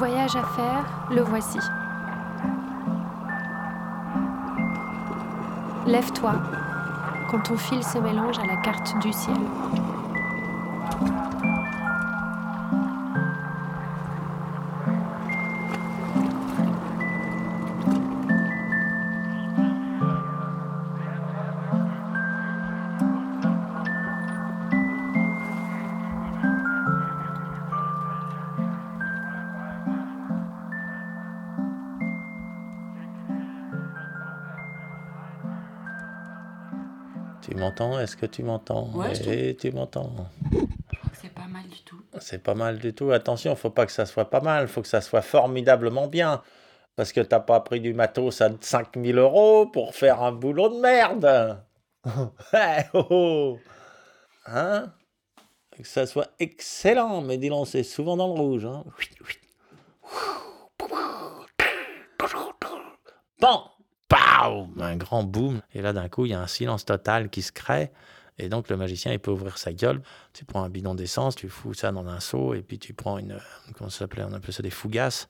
[0.08, 1.60] Voyage à faire, le voici.
[5.86, 6.34] Lève-toi
[7.30, 9.36] quand ton fil se mélange à la carte du ciel.
[37.72, 37.98] M'entends?
[37.98, 38.90] Est-ce que tu m'entends?
[38.94, 40.12] Ouais, Eh, tu m'entends?
[41.20, 42.00] C'est pas mal du tout.
[42.20, 43.10] C'est pas mal du tout.
[43.12, 46.42] Attention, faut pas que ça soit pas mal, faut que ça soit formidablement bien.
[46.96, 50.80] Parce que t'as pas pris du matos à 5000 euros pour faire un boulot de
[50.80, 51.62] merde.
[52.52, 53.58] Eh, oh, oh.
[54.46, 54.92] Hein?
[55.76, 58.66] Que ça soit excellent, mais dis donc, c'est souvent dans le rouge.
[58.66, 58.84] Hein.
[63.40, 63.62] Bon,
[64.80, 65.60] Un grand boom.
[65.74, 67.90] Et là, d'un coup, il y a un silence total qui se crée.
[68.38, 70.02] Et donc, le magicien, il peut ouvrir sa gueule.
[70.32, 73.18] Tu prends un bidon d'essence, tu fous ça dans un seau, et puis tu prends
[73.18, 73.38] une.
[73.76, 74.24] Comment ça s'appelait?
[74.24, 75.28] On appelait ça des fougasses.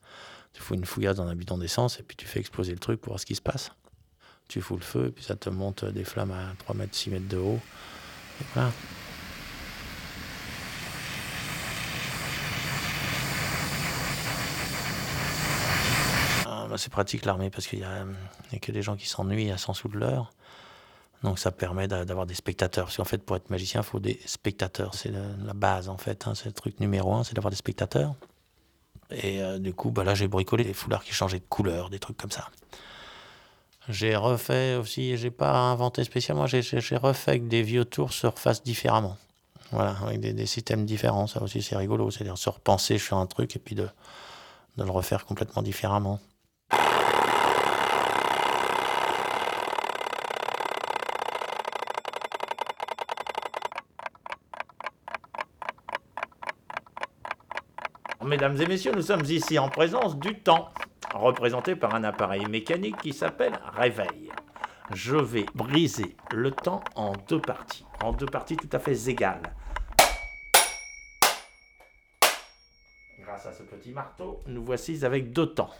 [0.53, 3.01] Tu fous une fougasse dans un bidon d'essence, et puis tu fais exploser le truc
[3.01, 3.71] pour voir ce qui se passe.
[4.47, 7.09] Tu fous le feu, et puis ça te monte des flammes à 3 mètres, 6
[7.09, 7.59] mètres de haut.
[16.45, 18.03] Ah, bah, c'est pratique l'armée parce qu'il y, a
[18.59, 20.31] que des gens qui s'ennuient à 100 sous de l'heure.
[21.21, 22.85] Donc ça permet d'a- d'avoir des spectateurs.
[22.85, 24.95] Parce qu'en fait, pour être magicien, il faut des spectateurs.
[24.95, 26.25] C'est la, base, en fait.
[26.25, 26.33] hein.
[26.33, 28.15] C'est le truc numéro un, c'est d'avoir des spectateurs.
[29.11, 31.99] Et euh, du coup, bah là, j'ai bricolé des foulards qui changeaient de couleur, des
[31.99, 32.49] trucs comme ça.
[33.87, 36.61] J'ai refait aussi, j'ai pas inventé spécialement, j'ai-
[36.97, 39.15] refait que des vieux tours se refassent différemment.
[39.71, 41.27] Voilà, avec des, systèmes différents.
[41.27, 42.09] Ça aussi, c'est rigolo.
[42.09, 43.87] C'est-à-dire se repenser sur un truc et puis de
[44.77, 46.19] le refaire complètement différemment.
[58.25, 60.69] Mesdames et messieurs, nous sommes ici en présence du temps,
[61.13, 64.31] représenté par un appareil mécanique qui s'appelle réveil.
[64.93, 69.53] Je vais briser le temps en deux parties, en deux parties tout à fait égales.
[73.19, 75.71] Grâce à ce petit marteau, nous voici avec deux temps.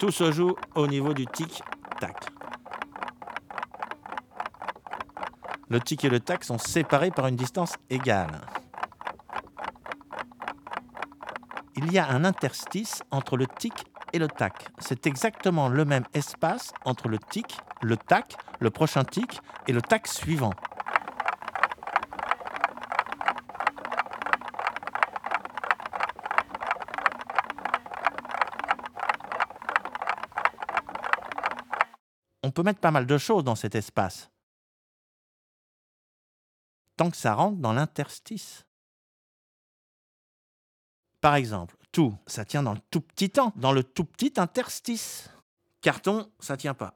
[0.00, 1.26] Tout se joue au niveau du
[5.68, 8.40] Le tic et le tac sont séparés par une distance égale.
[11.76, 13.72] Il y a un interstice entre le tic
[14.12, 14.70] et le tac.
[14.78, 19.80] C'est exactement le même espace entre le tic, le tac, le prochain tic et le
[19.80, 20.52] tac suivant.
[32.52, 34.30] Peut mettre pas mal de choses dans cet espace.
[36.96, 38.66] Tant que ça rentre dans l'interstice.
[41.20, 45.30] Par exemple, tout, ça tient dans le tout petit temps, dans le tout petit interstice.
[45.80, 46.94] Carton, ça tient pas.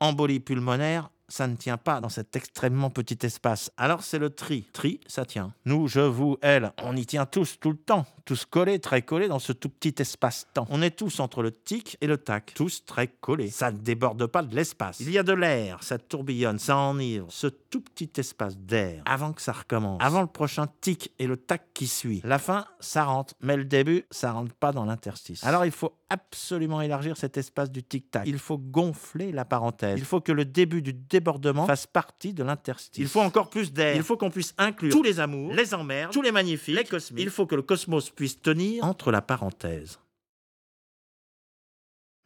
[0.00, 3.72] Embolie pulmonaire, ça ne tient pas dans cet extrêmement petit espace.
[3.76, 4.62] Alors c'est le tri.
[4.72, 5.52] Tri, ça tient.
[5.64, 8.06] Nous, je, vous, elle, on y tient tous tout le temps.
[8.26, 10.66] Tous collés, très collés dans ce tout petit espace-temps.
[10.68, 12.54] On est tous entre le tic et le tac.
[12.56, 13.50] Tous très collés.
[13.50, 14.98] Ça ne déborde pas de l'espace.
[14.98, 17.28] Il y a de l'air, ça tourbillonne, ça enivre.
[17.30, 20.02] Ce tout petit espace d'air, avant que ça recommence.
[20.02, 22.20] Avant le prochain tic et le tac qui suit.
[22.24, 23.34] La fin, ça rentre.
[23.40, 25.44] Mais le début, ça rentre pas dans l'interstice.
[25.44, 28.24] Alors il faut absolument élargir cet espace du tic-tac.
[28.26, 29.98] Il faut gonfler la parenthèse.
[29.98, 33.00] Il faut que le début du débordement fasse partie de l'interstice.
[33.00, 33.94] Il faut encore plus d'air.
[33.94, 37.22] Il faut qu'on puisse inclure tous les amours, les emmerdes, tous les magnifiques, les cosmiques.
[37.22, 40.00] Il faut que le cosmos puisse tenir entre la parenthèse.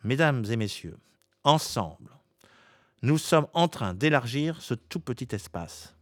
[0.02, 0.96] Mesdames et messieurs,
[1.44, 2.16] ensemble,
[3.02, 5.94] nous sommes en train d'élargir ce tout petit espace.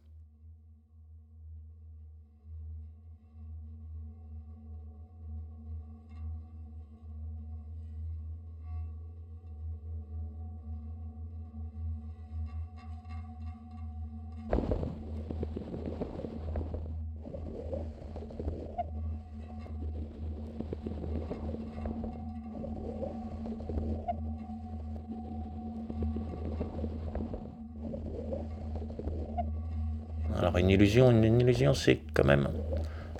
[30.49, 32.49] Alors une illusion, une, illusion, c'est quand même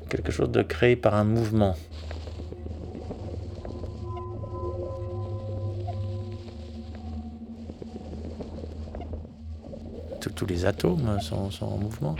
[0.10, 1.76] quelque chose de créé par un mouvement.
[10.36, 12.16] tous les atomes sont en mouvement.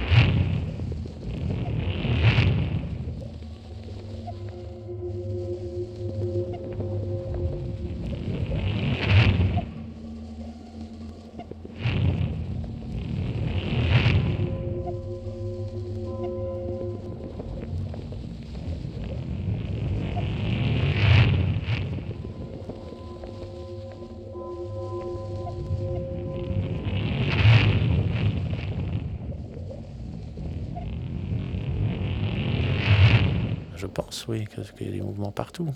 [34.64, 35.70] Que- qu'il y a des mouvements partout.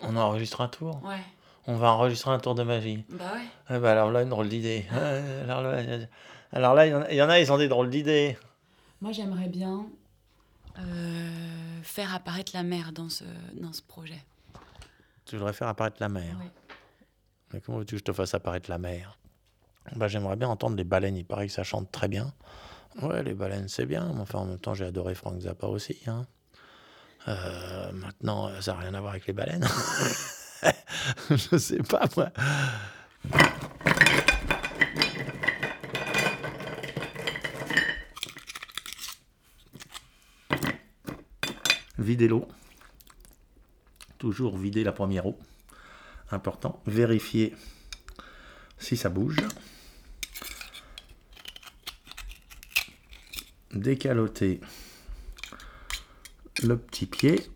[0.00, 1.00] On enregistre un tour?
[1.04, 1.20] Ouais.
[1.66, 3.04] On va enregistrer un tour de magie.
[3.08, 3.44] Bah ouais.
[3.68, 4.84] Ah bah alors là, une drôle d'idée.
[5.44, 5.80] Alors là,
[6.54, 8.36] alors là, il y en a- il y en a, ils ont des drôles d'idées.
[9.00, 9.86] Moi, j'aimerais bien
[10.78, 13.24] euh, faire apparaître la mer dans ce,
[13.60, 14.22] dans ce projet.
[15.24, 16.36] Tu voudrais faire apparaître la mer?
[16.40, 16.50] Ouais.
[17.52, 19.18] Mais comment veux-tu que je te fasse apparaître la mer?
[19.96, 21.16] Bah, J'aimerais bien entendre les baleines.
[21.16, 22.32] Il paraît que ça chante très bien.
[23.02, 24.12] Ouais, les baleines, c'est bien.
[24.14, 25.98] Mais enfin, en même temps, j'ai adoré Frank Zappa aussi.
[26.06, 26.26] hein.
[27.28, 29.64] Euh, maintenant, ça n'a rien à voir avec les baleines.
[31.30, 32.30] je sais pas, moi.
[41.98, 42.46] Vider l'eau.
[44.18, 45.38] Toujours vider la première eau.
[46.32, 46.80] Important.
[46.86, 47.54] Vérifier
[48.78, 49.36] si ça bouge.
[53.72, 54.60] Décaloter
[56.62, 57.48] le petit pied.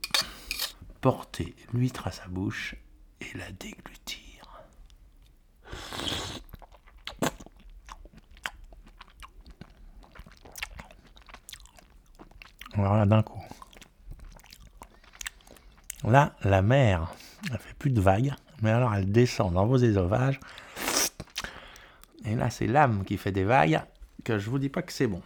[1.01, 2.74] Porter l'huître à sa bouche
[3.20, 4.62] et la déglutir.
[12.74, 13.43] Voilà d'un coup.
[16.05, 17.15] Là, la mer,
[17.51, 20.40] elle fait plus de vagues, mais alors elle descend dans vos ésovages.
[22.24, 23.80] Et là, c'est l'âme qui fait des vagues,
[24.24, 25.22] que je vous dis pas que c'est bon.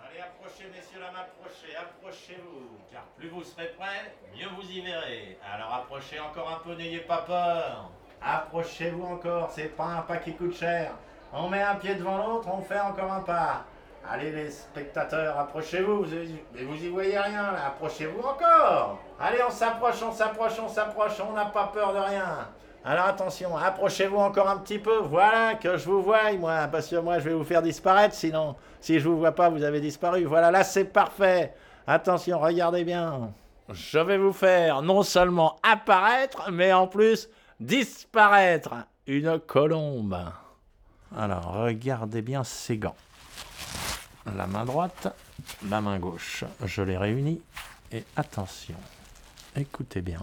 [0.00, 5.38] Allez, approchez, messieurs, dames, approchez, approchez-vous, car plus vous serez prêts, mieux vous y verrez.
[5.52, 7.90] Alors approchez encore un peu, n'ayez pas peur.
[8.22, 10.94] Approchez-vous encore, c'est pas un pas qui coûte cher.
[11.38, 13.64] On met un pied devant l'autre, on fait encore un pas.
[14.10, 16.10] Allez les spectateurs, approchez-vous, vous,
[16.54, 18.98] mais vous y voyez rien là, approchez-vous encore.
[19.20, 22.48] Allez, on s'approche, on s'approche, on s'approche, on n'a pas peur de rien.
[22.84, 26.96] Alors attention, approchez-vous encore un petit peu, voilà, que je vous voie, moi, parce que
[26.96, 30.24] moi je vais vous faire disparaître, sinon, si je vous vois pas, vous avez disparu.
[30.24, 31.52] Voilà, là c'est parfait.
[31.86, 33.32] Attention, regardez bien.
[33.68, 37.28] Je vais vous faire non seulement apparaître, mais en plus
[37.60, 38.70] disparaître.
[39.06, 40.16] Une colombe.
[41.14, 42.96] Alors, regardez bien ces gants.
[44.34, 45.14] La main droite,
[45.68, 46.44] la main gauche.
[46.64, 47.40] Je les réunis.
[47.92, 48.74] Et attention,
[49.54, 50.20] écoutez bien.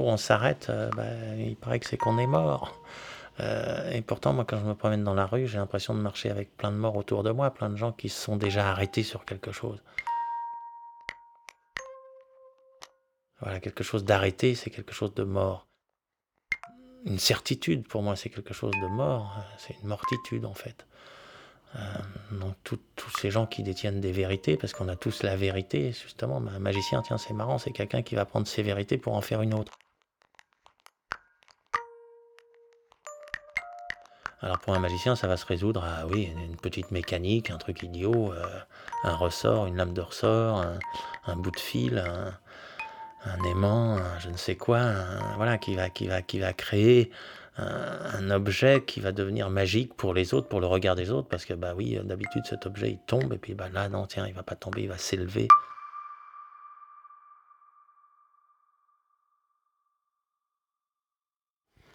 [0.00, 1.04] On s'arrête, euh, bah,
[1.38, 2.78] il paraît que c'est qu'on est mort.
[3.40, 6.30] Euh, et pourtant, moi, quand je me promène dans la rue, j'ai l'impression de marcher
[6.30, 9.02] avec plein de morts autour de moi, plein de gens qui se sont déjà arrêtés
[9.02, 9.82] sur quelque chose.
[13.40, 15.66] Voilà, quelque chose d'arrêté, c'est quelque chose de mort.
[17.04, 19.36] Une certitude, pour moi, c'est quelque chose de mort.
[19.58, 20.86] C'est une mortitude, en fait.
[21.76, 21.78] Euh,
[22.32, 22.78] donc tous
[23.18, 27.02] ces gens qui détiennent des vérités, parce qu'on a tous la vérité, justement, un magicien,
[27.02, 29.72] tiens, c'est marrant, c'est quelqu'un qui va prendre ses vérités pour en faire une autre.
[34.40, 37.82] Alors pour un magicien, ça va se résoudre à, oui, une petite mécanique, un truc
[37.84, 38.44] idiot, euh,
[39.04, 40.66] un ressort, une lame de ressort,
[41.26, 41.98] un, bout de fil,
[43.24, 44.94] un, aimant, je ne sais quoi,
[45.36, 47.12] voilà, qui va, qui va, qui va créer
[47.56, 51.44] un, objet qui va devenir magique pour les autres, pour le regard des autres, parce
[51.44, 54.34] que bah oui, d'habitude cet objet il tombe et puis bah là non tiens il
[54.34, 55.48] va pas tomber, il va s'élever.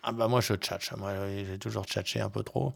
[0.03, 2.73] Ah bah moi je tchatche, moi j'ai toujours tchatché un peu trop.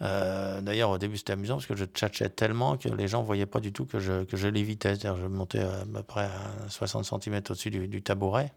[0.00, 3.46] Euh, D'ailleurs, au début, c'était amusant parce que je tchatchais tellement que les gens voyaient
[3.46, 4.90] pas du tout que je, que je lévitais.
[4.90, 8.52] C'est-à-dire, je montais à peu près à 60 cm au-dessus du, tabouret.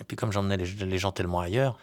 [0.00, 1.78] Et puis, comme j'emmenais les gens tellement ailleurs,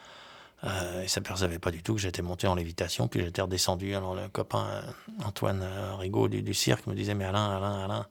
[0.64, 3.96] euh, ils s'apercevaient pas du tout que j'étais monté en lévitation, puis j'étais redescendu.
[3.96, 4.82] Alors, le copain euh,
[5.26, 8.06] Antoine euh, Rigaud du, cirque me disait Mais Alain, Alain, Alain,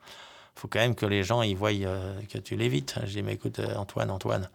[0.54, 2.94] faut quand même que les gens ils voient euh, que tu lévites.
[3.02, 4.48] Je dis Mais écoute, Antoine, Antoine.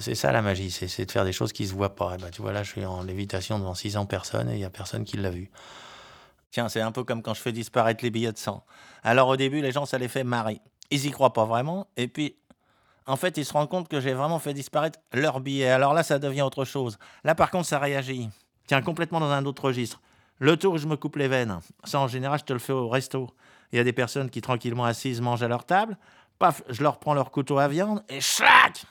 [0.00, 2.14] C'est ça la magie, c'est de faire des choses qui se voient pas.
[2.14, 4.64] Et ben, tu vois, là, je suis en lévitation devant 600 personnes et il y
[4.64, 5.50] a personne qui l'a vu.
[6.50, 8.62] Tiens, c'est un peu comme quand je fais disparaître les billets de 100.
[9.02, 10.60] Alors au début, les gens, ça les fait marrer.
[10.90, 11.86] Ils y croient pas vraiment.
[11.96, 12.36] Et puis,
[13.08, 15.70] en fait, ils se rendent compte que j'ai vraiment fait disparaître leurs billets.
[15.70, 16.98] Alors là, ça devient autre chose.
[17.24, 18.28] Là, par contre, ça réagit.
[18.66, 20.00] Tiens, complètement dans un autre registre.
[20.38, 22.74] Le tour où je me coupe les veines, ça, en général, je te le fais
[22.74, 23.30] au resto.
[23.72, 25.96] Il y a des personnes qui, tranquillement assises, mangent à leur table.
[26.38, 28.84] Paf, je leur prends leur couteau à viande et chlac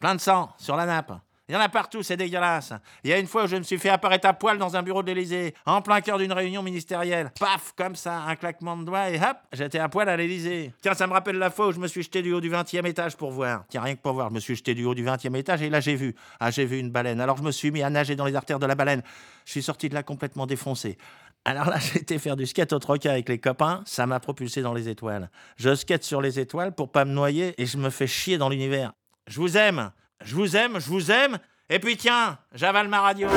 [0.00, 1.12] Plein de sang sur la nappe.
[1.48, 2.74] Il y en a partout, c'est dégueulasse.
[3.02, 4.82] Il y a une fois où je me suis fait apparaître à poil dans un
[4.82, 7.30] bureau de l'Élysée, en plein cœur d'une réunion ministérielle.
[7.40, 10.74] Paf, comme ça, un claquement de doigts et hop, j'étais à poil à l'Élysée.
[10.82, 12.86] Tiens, ça me rappelle la fois où je me suis jeté du haut du 20e
[12.86, 13.64] étage pour voir.
[13.68, 15.70] Tiens, rien que pour voir, je me suis jeté du haut du 20e étage et
[15.70, 16.14] là j'ai vu.
[16.38, 17.20] Ah, j'ai vu une baleine.
[17.20, 19.02] Alors je me suis mis à nager dans les artères de la baleine.
[19.46, 20.98] Je suis sorti de là complètement défoncé.
[21.46, 24.60] Alors là, j'ai été faire du skate au troca avec les copains, ça m'a propulsé
[24.60, 25.30] dans les étoiles.
[25.56, 28.50] Je skate sur les étoiles pour pas me noyer et je me fais chier dans
[28.50, 28.92] l'univers.
[29.26, 29.90] Je vous aime,
[30.24, 31.38] je vous aime, je vous aime.
[31.70, 33.28] Et puis tiens, j'avale ma radio.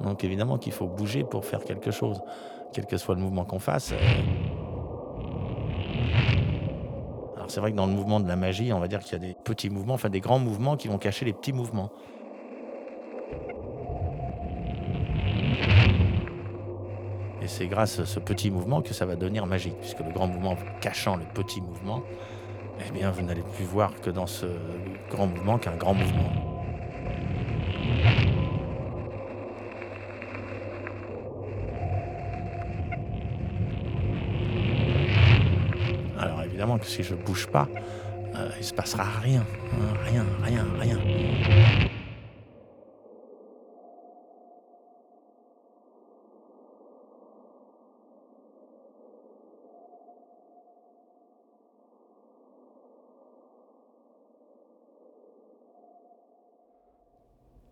[0.00, 2.20] Donc évidemment qu'il faut bouger pour faire quelque chose,
[2.72, 3.94] quel que soit le mouvement qu'on fasse.
[7.54, 9.28] C'est vrai que dans le mouvement de la magie, on va dire qu'il y a
[9.28, 11.92] des petits mouvements, enfin des grands mouvements qui vont cacher les petits mouvements.
[17.40, 20.26] Et c'est grâce à ce petit mouvement que ça va devenir magique, puisque le grand
[20.26, 22.02] mouvement cachant le petit mouvement,
[22.84, 24.46] eh bien vous n'allez plus voir que dans ce
[25.08, 26.43] grand mouvement qu'un grand mouvement.
[36.84, 37.68] Si je bouge pas,
[38.34, 40.98] euh, il se passera rien, hein, rien, rien, rien.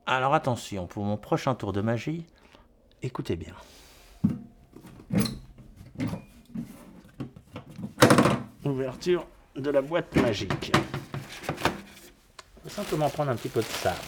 [0.07, 2.27] Alors attention, pour mon prochain tour de magie,
[3.03, 3.55] écoutez bien.
[8.65, 9.27] Ouverture
[9.57, 10.73] de la boîte magique.
[12.59, 13.99] Je vais simplement prendre un petit peu de sable.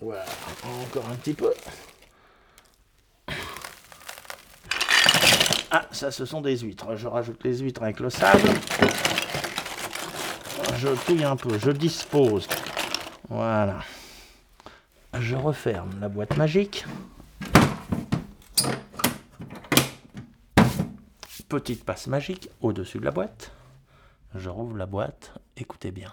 [0.00, 0.24] Voilà,
[0.64, 1.52] encore un petit peu.
[5.72, 6.94] Ah, ça, ce sont des huîtres.
[6.94, 8.48] Je rajoute les huîtres avec le sable.
[10.76, 12.46] Je touille un peu, je dispose.
[13.28, 13.80] Voilà.
[15.18, 16.84] Je referme la boîte magique.
[21.48, 23.52] Petite passe magique au-dessus de la boîte.
[24.34, 25.32] Je rouvre la boîte.
[25.56, 26.12] Écoutez bien.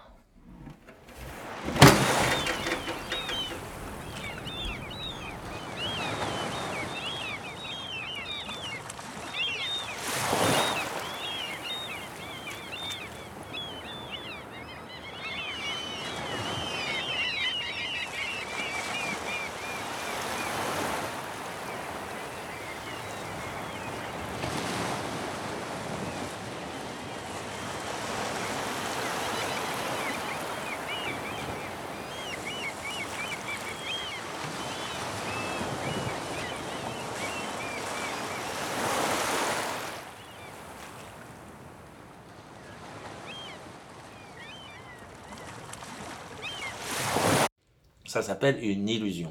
[48.16, 49.30] Ça s'appelle une illusion.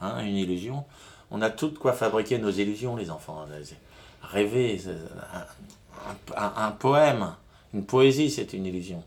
[0.00, 0.84] Hein, une illusion.
[1.30, 3.46] On a tout de quoi fabriquer nos illusions, les enfants.
[4.22, 4.96] Rêver, c'est
[6.36, 7.36] un, poème,
[7.72, 9.04] une poésie, c'est une illusion.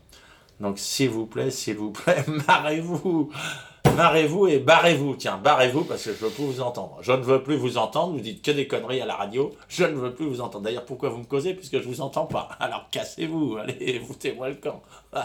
[0.60, 3.30] Donc, s'il vous plaît, s'il vous plaît, marrez-vous.
[3.96, 5.16] Marrez-vous et barrez-vous.
[5.16, 6.96] Tiens, barrez-vous parce que je veux plus vous entendre.
[7.02, 8.14] Je ne veux plus vous entendre.
[8.14, 9.54] Vous dites que des conneries à la radio.
[9.68, 10.64] Je ne veux plus vous entendre.
[10.64, 12.48] D'ailleurs, pourquoi vous me causez Puisque je vous entends pas?
[12.60, 13.58] Alors, cassez-vous.
[13.58, 14.82] Allez, foutez-moi le camp.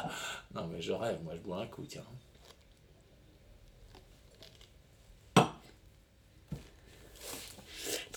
[0.53, 1.19] Non, mais je rêve.
[1.23, 2.03] Moi, je bois un coup, tiens.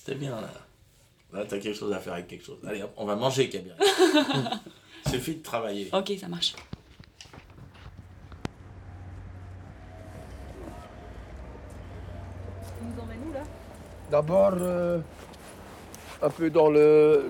[0.06, 0.48] C'était bien là.
[1.32, 2.58] Là, t'as quelque chose à faire avec quelque chose.
[2.64, 3.74] Allez, hop, on va manger, Kabir.
[5.04, 5.88] C'est suffit de travailler.
[5.92, 6.54] Ok, ça marche.
[12.78, 13.40] Tu nous emmènes où là?
[14.08, 15.00] D'abord, euh,
[16.22, 17.28] un peu dans le,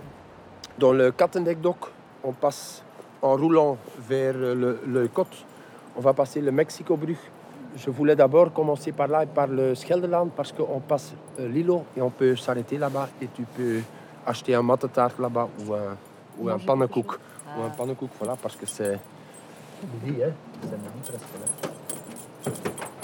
[0.79, 1.79] dans le Katendijk-dok.
[2.25, 2.83] On passe
[3.23, 5.47] en roulant vers le, le côte.
[5.97, 7.17] On va passer le Mexico-brug.
[7.77, 12.01] Je voulais d'abord commencer par là, par le Scheldelaan, parce qu'on passe euh, l'îlot et
[12.01, 13.81] on peut s'arrêter là-bas et tu peux
[14.27, 15.97] acheter un mattetaart là-bas ou un,
[16.39, 16.67] ou un chose.
[17.59, 17.75] Ou un Ah.
[17.77, 18.99] pannenkoek, voilà, parce que c'est
[20.05, 20.33] midi, hein.
[20.63, 21.23] C'est midi presque.
[21.41, 22.96] là.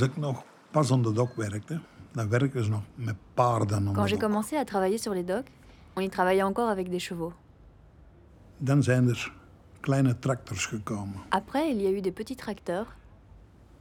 [0.00, 1.80] Als ik nog pas aan de dok werkte,
[2.12, 5.50] dan werken ze nog met paarden Quand j'ai commencé à travailler sur les docks,
[5.94, 7.34] on y travaillait encore avec des chevaux.
[8.58, 9.32] Dan zijn er
[9.80, 12.96] kleine tractors gekomen Après, il y a eu des petits tracteurs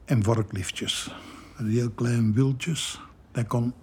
[0.06, 1.16] en vorkliftjes.
[1.58, 3.02] Heel klein wieltjes.
[3.32, 3.74] Dat kon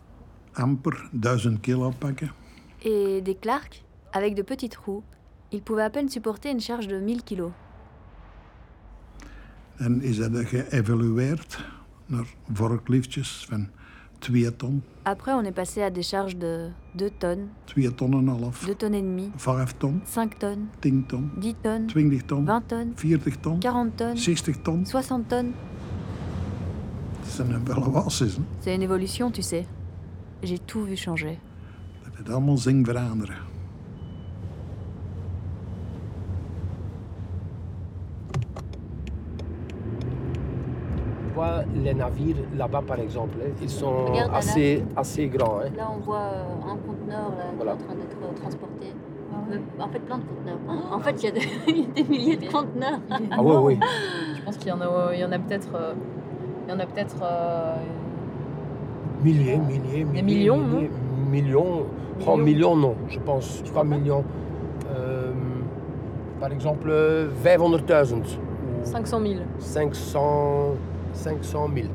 [0.53, 2.31] amper 1000 kilo pakken.
[2.79, 5.05] et des clarks avec de petites roues.
[5.51, 7.53] Ils pouvaient à peine supporter une charge de 1000 kilos.
[9.79, 11.76] Dan is dat geëvalueerd
[12.07, 13.69] naar vorkliftjes van
[14.19, 18.27] 2 ton, Après, on est passé à des charges de 2 tonnes, 2 ton en
[18.27, 22.23] een half, 2 tonnes et demie, 5 ton, 5 tonnes, 10 ton, 10 tonnes, 20
[22.27, 24.87] ton, 20 tonnes, 40 ton, 40 tonnes, 60 ton.
[24.87, 25.53] 60 tonnes.
[27.21, 28.47] Dat zijn wel wassen.
[28.61, 29.67] C'est une évolution, tu sais.
[30.43, 31.39] J'ai tout vu changer.
[32.05, 33.37] Dat het allemaal zing veranderen.
[41.75, 45.59] Les navires là-bas, par exemple, hein, ils sont Regarde, assez, assez grands.
[45.61, 45.71] hein.
[45.77, 47.73] Là, on voit euh, un conteneur là, Voilà.
[47.75, 48.87] en train d'être euh, transporté.
[49.53, 50.59] Euh, En fait, plein de conteneurs.
[50.93, 53.01] En fait, il y, a des- des milliers de conteneurs.
[53.31, 53.79] Ah ouais, oui.
[54.35, 55.69] Je pense qu'il y en a, il y en a peut-être.
[55.75, 55.93] euh,
[56.67, 57.17] il y en a peut-être.
[57.23, 57.75] euh,
[59.23, 60.23] Milliers, milliers, milliers.
[60.23, 60.91] millions, milliers,
[61.31, 61.87] millions.
[62.27, 63.63] Oh, millions, non, je pense.
[63.75, 64.25] Pas millions.
[64.95, 65.33] Euh,
[66.41, 66.91] par exemple,
[67.43, 67.75] 500 000.
[67.75, 69.35] ou 500 000.
[69.59, 70.75] 500,
[71.17, 71.89] 500 000.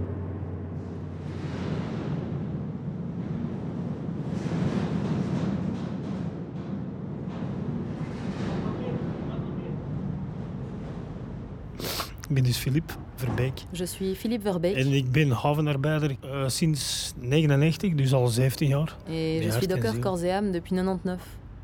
[12.29, 13.53] Ik ben dus Filip Verbeek.
[13.71, 18.97] Je suis Philippe Verbeek En ik ben havenarbeider eh, sinds 99, dus al 17 jaar.
[19.07, 20.01] et je suis en docker ziel.
[20.01, 21.21] corps et âme depuis 99,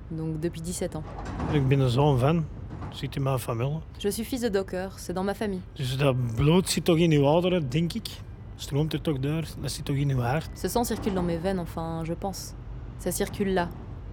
[0.08, 1.06] donc depuis 17 ans.
[1.52, 2.46] Ik ben een zoon van,
[2.90, 3.80] zit in mijn familie.
[3.98, 5.62] Je suis fils de docker, c'est dans ma famille.
[5.74, 8.10] Dus dat bloed zit toch in uw aderen, denk ik.
[8.56, 10.50] Stroomt er toch door, dat zit toch in uw hart.
[10.60, 12.54] Ce sang circule dans mes veines, enfin, je pense.
[12.98, 13.70] Ça circule là.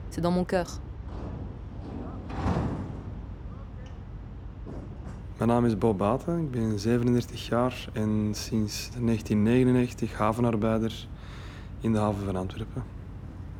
[0.08, 0.80] C'est dans mon cœur.
[5.38, 11.08] Mijn naam is Bob Baten, ik ben 37 jaar en sinds 1999 havenarbeider
[11.80, 12.82] in de haven van Antwerpen.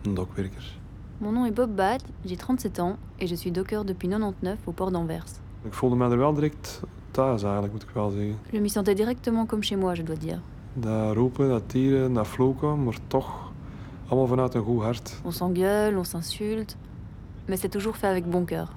[0.03, 0.82] Een dokwerker.
[1.25, 4.73] Mon nom est Bob Bat, j'ai 37 ans et je suis docker depuis 99 au
[4.73, 5.41] port d'Anvers.
[5.65, 8.39] Ik voelde mij er wel direct thuis eigenlijk, moet ik wel zeggen.
[8.51, 10.39] Je m'y sentais directement comme chez moi, je dois dire.
[10.75, 13.53] Dat roepen, dat tieren, dat vloeken, maar toch
[14.07, 15.21] allemaal vanuit een goed hart.
[15.25, 16.77] On s'engueule, on s'insulte,
[17.47, 18.69] mais c'est toujours fait avec bon cœur.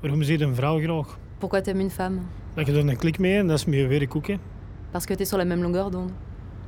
[0.00, 1.18] Waarom zie je een vrouw graag?
[1.38, 2.18] Pourquoi t'aimes une femme?
[2.54, 4.26] Dat je er een klik mee en dat is met je werk ook.
[4.26, 4.36] hè.
[4.90, 6.10] Parce que t'es sur la même longueur d'onde.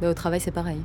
[0.01, 0.81] Bah, au travail, c'est pareil.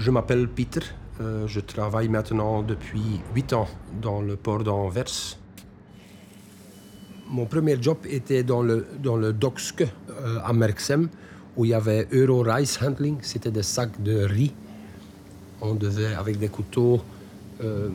[0.00, 0.80] Je m'appelle Peter.
[1.20, 3.68] Euh, je travaille maintenant depuis 8 ans
[4.00, 5.36] dans le port d'Anvers.
[7.28, 11.10] Mon premier job était dans le, dans le Dokske euh, à Merksem,
[11.54, 13.18] où il y avait Euro Rice Handling.
[13.20, 14.54] C'était des sacs de riz.
[15.60, 17.02] On devait, avec des couteaux,
[17.62, 17.90] euh,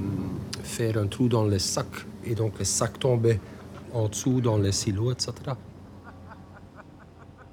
[0.62, 2.06] faire un trou dans les sacs.
[2.24, 3.40] Et donc les sacs tombaient
[3.94, 5.34] en dessous dans les silos, etc.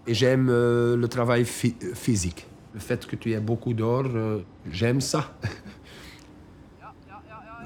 [0.06, 2.46] Et j'aime le travail phy- physique.
[2.74, 4.40] Le fait que tu aies beaucoup d'or, euh,
[4.70, 5.34] j'aime ça.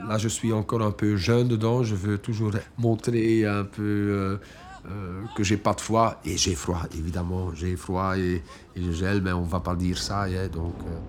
[0.09, 1.83] Là, je suis encore un peu jeune dedans.
[1.83, 4.37] Je veux toujours montrer un peu euh,
[4.89, 6.21] euh, que j'ai pas de froid.
[6.25, 7.53] Et j'ai froid, évidemment.
[7.55, 8.43] J'ai froid et,
[8.77, 10.23] et je gèle, mais on va pas dire ça.
[10.25, 11.01] hein, donc, euh.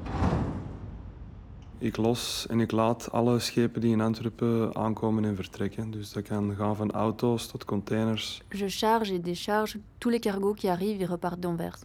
[1.79, 5.91] Ik los en ik laat alle schepen die in Antwerpen aankomen en vertrekken.
[5.91, 8.41] Dus dat kan gaan van auto's tot containers.
[8.49, 11.77] Je charge et décharge tous les cargos qui arrivent et repartent d'Anvers.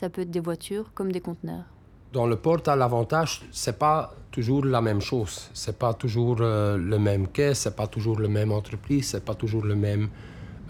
[0.00, 1.64] Ça peut être des voitures comme des conteneurs.
[2.12, 5.48] Dans le port, à l'avantage, c'est pas toujours la même chose.
[5.54, 9.34] C'est pas toujours euh, le même quai, c'est pas toujours la même entreprise, c'est pas
[9.34, 10.08] toujours le même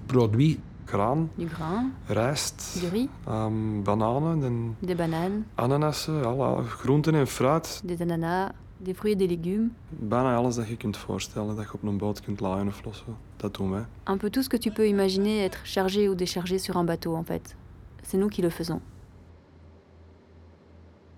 [0.09, 0.59] produit.
[0.87, 7.81] Graan, Du grain, rijst, du riz, bananen en des bananes, ananassen, alle groenten en fruit.
[7.83, 9.71] des ananas, des fruits et des légumes.
[9.91, 13.17] Bijna alles dat je kunt voorstellen dat je op een boot kunt laaien of lossen.
[13.37, 13.85] Dat doen wij.
[14.05, 17.17] Un peu tout ce que tu peux imaginer être chargé ou déchargé sur un bateau
[17.17, 17.57] en fait.
[18.03, 18.81] C'est nous qui le faisons.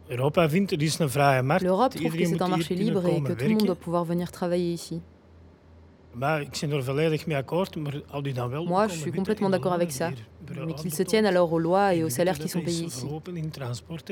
[0.09, 1.63] Europa vindt, er is een vrije markt.
[1.63, 4.31] L'Europe trouve que c'est un marché libre et que tout le monde doit pouvoir venir
[4.31, 5.01] travailler ici.
[6.15, 6.49] Ben er
[8.67, 10.11] Moi, je suis complètement d'accord avec ça.
[10.67, 13.07] Mais qu'ils se tiennent alors aux lois et aux salaires qui sont payés ici.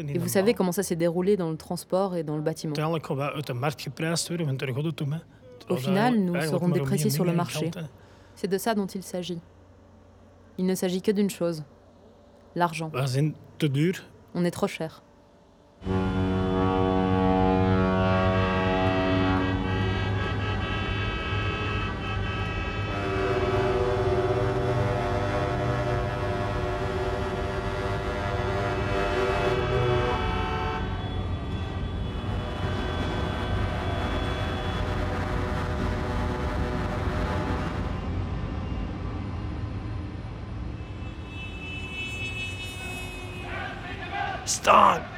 [0.09, 2.75] Et vous savez comment ça s'est déroulé dans le transport et dans le bâtiment?
[2.77, 2.83] Hè.
[5.69, 7.71] Au final, nous serons dépréciés sur le marché.
[8.35, 9.41] C'est de ça dont il s'agit.
[10.59, 11.65] Il ne s'agit que d'une chose.
[12.55, 12.93] L'argent.
[14.35, 15.03] On est trop cher.
[15.87, 16.16] Mm-hmm.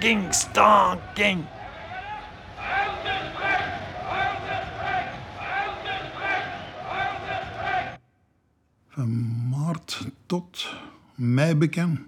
[0.09, 1.45] Stonking, stonking.
[8.89, 10.75] Van maart tot
[11.15, 11.99] mei bekend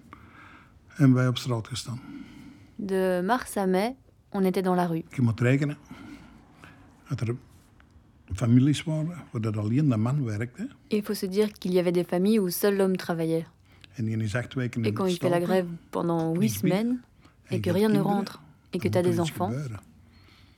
[0.87, 1.99] hebben wij op straat gestaan.
[2.75, 3.95] De mars à mai,
[4.29, 5.03] on était dans la rue.
[5.09, 5.77] Je moet rekenen
[7.09, 7.35] dat er
[8.33, 10.67] families waren waar dat alleen de man werkte.
[10.87, 13.45] Il faut se dire qu'il y avait des familles où seul l'homme travaillait.
[13.97, 17.01] En die is acht weken Et in quand il fait la grève pendant huit semaines,
[17.51, 18.41] et que rien ne rentre,
[18.73, 19.51] et que tu as des enfants,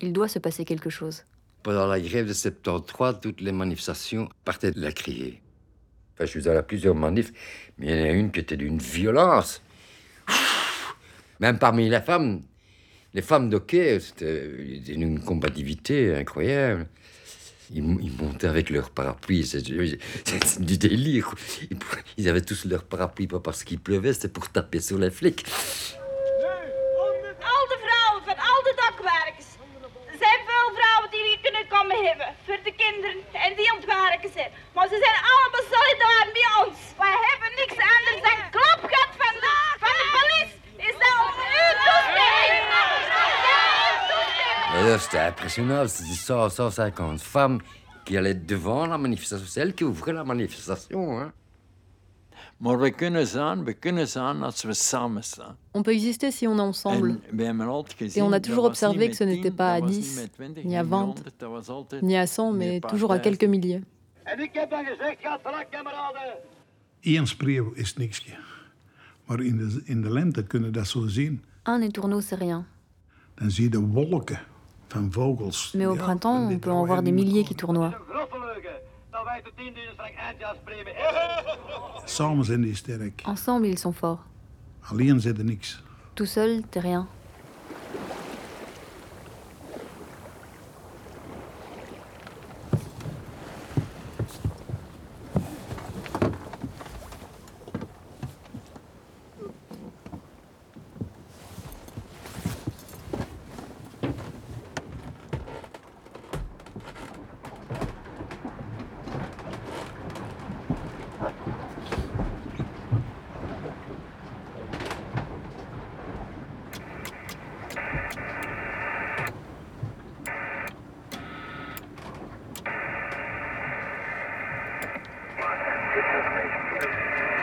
[0.01, 1.23] il doit se passer quelque chose.
[1.63, 5.41] Pendant la grève de 73, toutes les manifestations partaient de la crier.
[6.13, 7.31] Enfin, je suis allé à plusieurs manifs,
[7.77, 9.61] mais il y en a une qui était d'une violence.
[11.39, 12.41] Même parmi les femmes,
[13.13, 14.45] les femmes de quai, c'était
[14.89, 16.87] une combativité incroyable.
[17.71, 19.63] Ils, ils montaient avec leur parapluie, c'est
[20.25, 21.33] c'est du délire.
[21.71, 21.77] Ils,
[22.17, 25.45] ils avaient tous leur parapluie, pas parce qu'il pleuvait, c'était pour taper sur les flics.
[31.53, 32.27] Kunnen komen hebben.
[32.45, 34.51] Voor de kinderen en die werken zijn.
[34.73, 36.77] Maar ze zijn allemaal solidair met ons.
[37.03, 39.53] Wij hebben niks anders dan klopgat van de,
[39.83, 40.59] van de politie.
[40.87, 42.61] Is dat om uw toestemming?
[44.73, 47.61] D'ailleurs, c'était impressionnant, c'était 100, 150 femmes
[48.05, 49.47] qui allaient devant la manifestation.
[49.47, 51.19] C'est elles qui ouvraient la manifestation.
[51.19, 51.31] Hein.
[52.57, 55.57] Maar we kunnen zijn, we kunnen zijn als we samen staan.
[55.71, 57.19] On peut exister si on est ensemble.
[57.99, 60.15] Et on a toujours observé que ce n'était 10, pas à dat was 10, niet
[60.15, 62.79] met 20, ni à niet 20, met 100, dat was altijd ni à 100, mais
[62.79, 63.83] toujours à quelques milliers.
[64.23, 66.33] En ik heb dan gezegd, ga vlak, kameraden.
[67.01, 68.25] Eén spreeuw is niks.
[69.25, 71.43] Maar in de, in de lente kunnen we dat zo zien.
[71.63, 72.65] Un étourneau, c'est rien.
[73.35, 74.39] Dan zie je de wolken
[74.87, 75.73] van vogels.
[75.75, 77.93] Mais au printemps, on peut en voir des milliers qui tournoient.
[83.25, 84.25] Ensemble, ils sont forts.
[86.15, 87.07] Tout seul, t'es rien.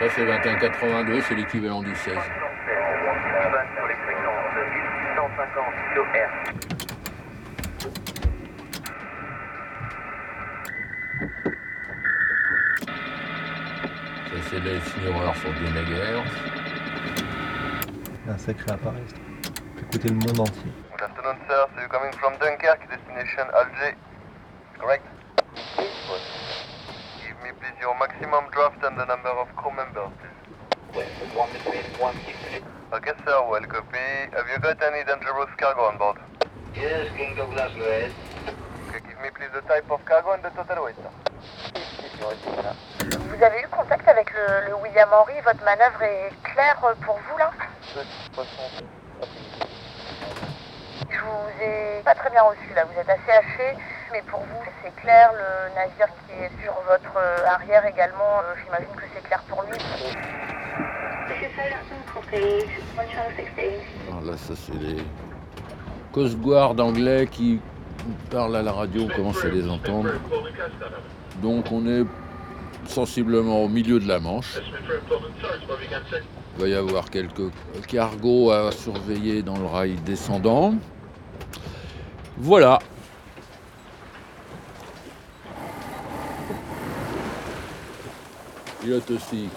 [0.01, 2.13] Ça, c'est 2182, c'est l'équivalent du 16.
[2.13, 2.21] Ça,
[14.49, 16.21] c'est l'Elfmiroir sur 2 MHz.
[18.27, 19.01] Un sacré appareil.
[19.07, 19.15] ça.
[19.75, 20.71] peut coûter le monde entier.
[20.91, 21.65] Good afternoon, sir.
[21.73, 23.95] So you're coming from Dunkirk, destination Alger,
[24.77, 25.05] correct?
[25.77, 30.41] Give me please your maximum draft and the number of crew members, please.
[32.93, 33.39] Okay, sir.
[33.49, 33.97] Well, copy.
[34.35, 36.17] Have you got any dangerous cargo on board?
[36.75, 38.11] Yes, King Douglas Lloyd.
[38.89, 41.11] Okay, give me please the type of cargo and the total weight, sir.
[42.21, 47.37] Vous avez eu contact avec le, le William Henry Votre manœuvre est claire pour vous
[47.37, 47.51] là
[51.09, 53.77] Je vous ai pas très bien reçu là, vous êtes assez haché,
[54.11, 58.55] mais pour vous c'est clair, le navire qui est sur votre euh, arrière également, euh,
[58.63, 59.77] j'imagine que c'est clair pour lui.
[64.09, 65.03] Alors là, ça c'est les
[66.11, 67.59] Coast Guard anglais qui
[68.29, 70.11] parlent à la radio, on commence à les entendre.
[71.41, 72.05] Donc on est
[72.85, 74.59] sensiblement au milieu de la Manche.
[76.61, 77.51] Va y avoir quelques
[77.87, 80.75] cargos à surveiller dans le rail descendant.
[82.37, 82.77] Voilà.
[88.83, 89.49] Il est aussi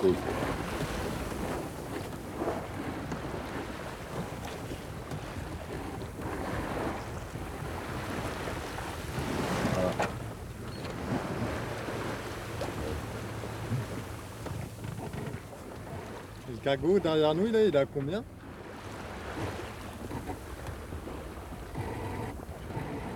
[16.77, 18.23] derrière nous, là, il est à combien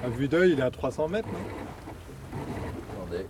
[0.04, 1.38] À vue d'œil, il est à 300 mètres, non
[3.04, 3.26] Attendez.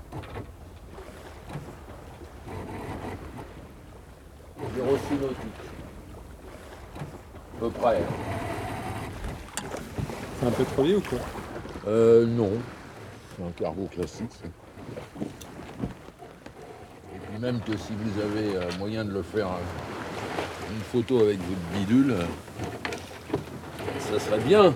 [4.74, 5.54] J'ai reçu nautique.
[7.56, 8.02] À peu près.
[10.40, 11.18] C'est un pétrolier ou quoi
[11.88, 12.50] Euh, non.
[13.36, 14.30] C'est un cargo classique.
[14.30, 14.46] ça.
[17.14, 19.87] Et puis même que si vous avez euh, moyen de le faire euh,
[20.70, 22.14] une photo avec votre bidule,
[24.10, 24.74] ça serait bien.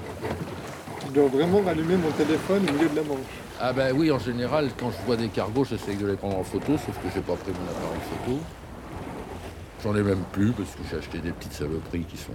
[1.06, 3.18] Je dois vraiment rallumer mon téléphone au milieu de la Manche.
[3.60, 6.44] Ah ben oui, en général, quand je vois des cargos, j'essaie de les prendre en
[6.44, 8.38] photo, sauf que j'ai pas pris mon appareil photo.
[9.84, 12.32] J'en ai même plus parce que j'ai acheté des petites saloperies qui sont.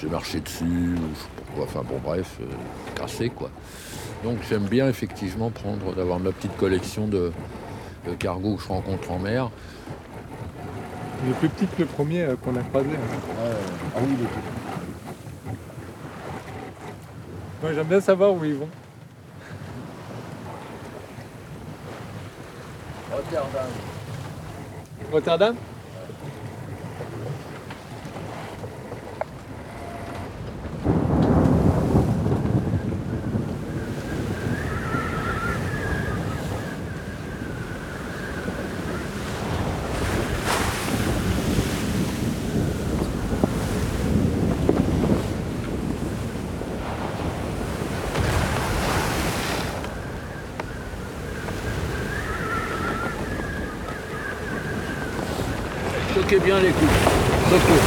[0.00, 2.46] J'ai marché dessus, ou je sais pas quoi, enfin bon bref, euh,
[2.96, 3.50] cassé quoi.
[4.24, 7.30] Donc j'aime bien effectivement prendre, d'avoir ma petite collection de,
[8.08, 9.50] de cargos que je rencontre en mer.
[11.22, 12.88] Il est plus petit que le premier euh, qu'on a croisé.
[12.90, 13.18] hein.
[13.96, 14.28] Ah oui, il est
[17.62, 18.68] Moi j'aime bien savoir où ils vont.
[23.10, 23.66] Rotterdam.
[25.12, 25.56] Rotterdam
[56.14, 56.92] Choquez bien les coups.
[57.50, 57.80] Choquez.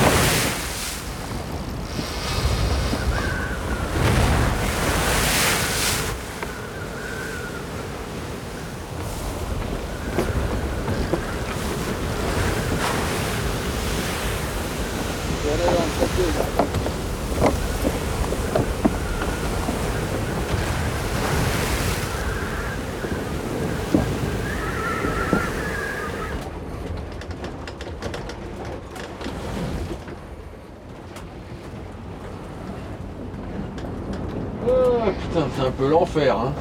[34.70, 36.54] Ah, putain, c'est un peu l'enfer, hein.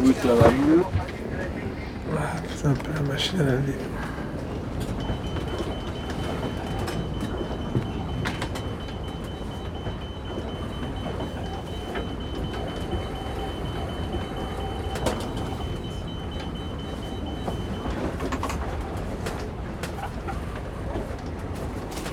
[0.00, 0.82] Oui, ça va mieux.
[2.56, 3.74] C'est un peu la machine à laver.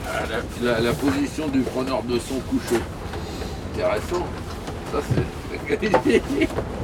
[0.08, 2.82] Ah, la, la- la position du preneur de son couché.
[3.80, 4.26] Intéressant.
[4.92, 6.50] Ça, c'est.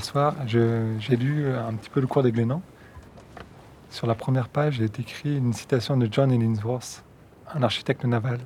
[0.00, 2.62] Hier soir, j'ai lu un petit peu le cours des Glénans.
[3.90, 7.04] Sur la première page, il est écrit une citation de John Illingsworth,
[7.52, 8.38] un architecte naval.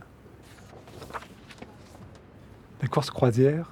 [2.83, 3.71] Les courses croisières,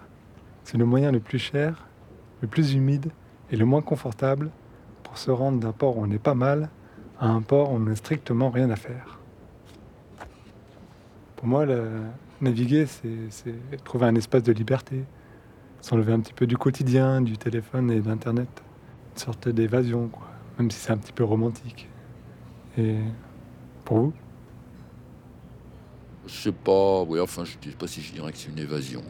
[0.62, 1.88] c'est le moyen le plus cher,
[2.40, 3.10] le plus humide
[3.50, 4.52] et le moins confortable
[5.02, 6.68] pour se rendre d'un port où on est pas mal
[7.18, 9.18] À un port, on n'a strictement rien à faire.
[11.34, 11.66] Pour moi,
[12.40, 15.02] naviguer, c'est trouver un espace de liberté,
[15.82, 18.48] s'enlever un petit peu du quotidien, du téléphone et d'Internet.
[19.12, 20.28] Une sorte d'évasion, quoi.
[20.58, 21.88] Même si c'est un petit peu romantique.
[22.78, 22.96] Et
[23.84, 24.12] pour vous?
[26.26, 29.02] Je sais pas, oui, enfin, je sais pas si je dirais que c'est une évasion.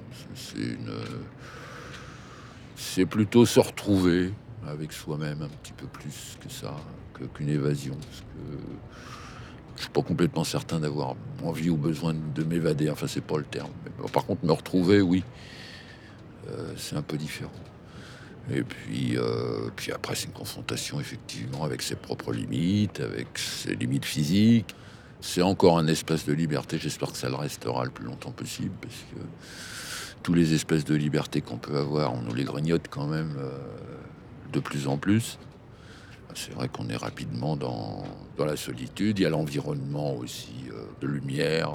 [2.75, 4.33] C'est plutôt se retrouver
[4.67, 6.75] avec soi-même un petit peu plus que ça,
[7.35, 7.95] qu'une évasion.
[7.95, 8.59] Parce que
[9.77, 12.89] je suis pas complètement certain d'avoir envie ou besoin de m'évader.
[12.89, 13.71] Enfin, c'est pas le terme.
[14.13, 15.23] par contre, me retrouver, oui,
[16.77, 17.51] c'est un peu différent.
[18.51, 23.75] Et puis, euh, puis après, c'est une confrontation effectivement avec ses propres limites, avec ses
[23.75, 24.75] limites physiques.
[25.21, 26.79] C'est encore un espace de liberté.
[26.79, 29.21] J'espère que ça le restera le plus longtemps possible, parce que
[30.25, 33.51] tous les espèces de liberté qu'on peut avoir, on nous les grignote quand même euh,
[34.53, 35.39] de plus en plus.
[36.35, 38.05] C'est vrai qu'on est rapidement dans,
[38.39, 39.19] dans, la solitude.
[39.19, 41.73] Il y a l'environnement aussi euh, de lumière.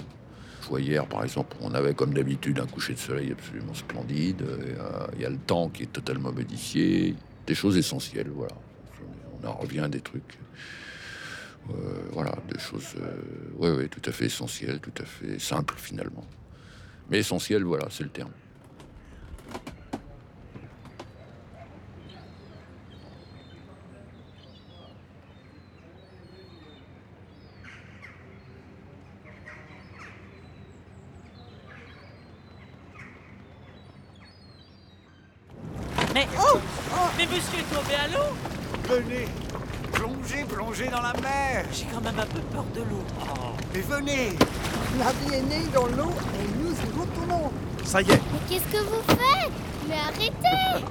[0.76, 4.42] Hier, par exemple, on avait comme d'habitude un coucher de soleil absolument splendide.
[4.42, 7.16] Euh, il y a le temps qui est totalement modifié.
[7.46, 8.54] Des choses essentielles, voilà.
[9.42, 10.38] On en revient à des trucs.
[11.70, 11.74] Euh,
[12.12, 12.96] voilà, des choses
[13.58, 16.26] ouais, tout à fait essentielles, tout à fait simples finalement.
[17.10, 18.32] Mais essentielles, voilà, c'est le terme.
[37.56, 38.36] Est tombé à l'eau.
[38.90, 39.28] Venez
[39.94, 41.66] Plongez, plongez dans la mer.
[41.72, 43.04] J'ai quand même un peu peur de l'eau.
[43.22, 44.34] Oh, mais venez.
[45.00, 47.52] La vie est née dans l'eau et nous y retournons.
[47.86, 48.22] Ça y est.
[48.34, 49.52] Mais qu'est-ce que vous faites?
[49.88, 50.84] Mais arrêtez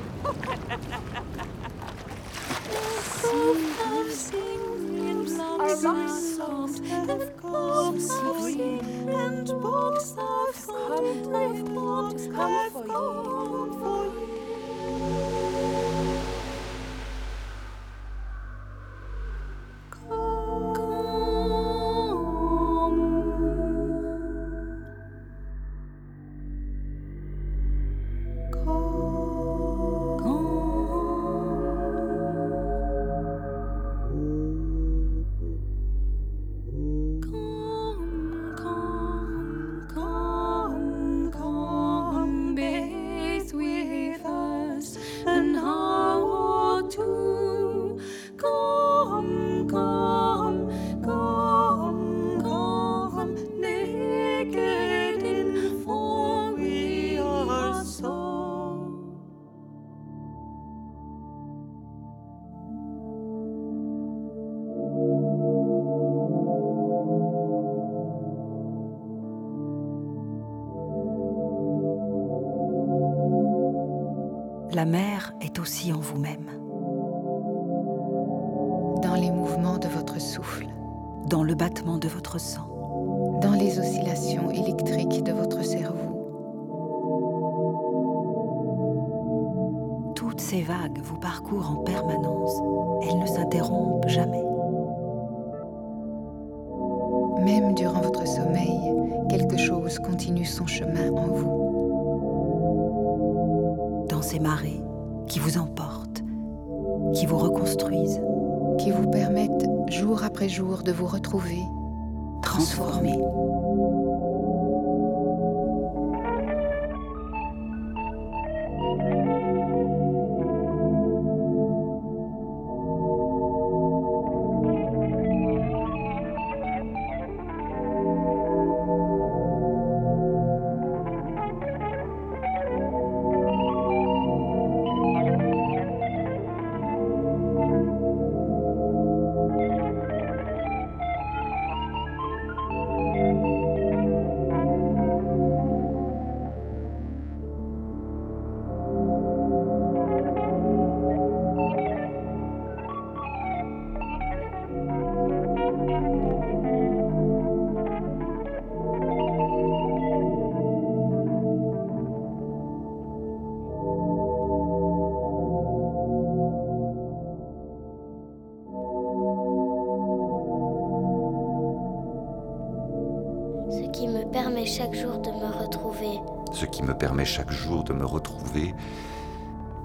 [176.87, 178.75] me permet chaque jour de me retrouver,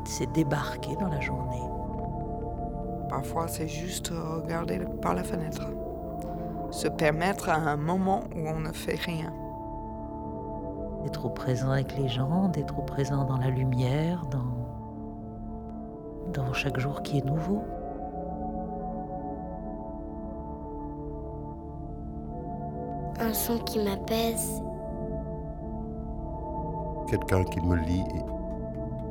[0.05, 1.61] c'est débarquer dans la journée.
[3.09, 5.67] Parfois, c'est juste regarder par la fenêtre.
[6.69, 9.33] Se permettre à un moment où on ne fait rien.
[11.03, 14.55] D'être au présent avec les gens, d'être au présent dans la lumière, dans,
[16.31, 17.63] dans chaque jour qui est nouveau.
[23.19, 24.61] Un son qui m'apaise.
[27.11, 28.05] Quelqu'un qui me lit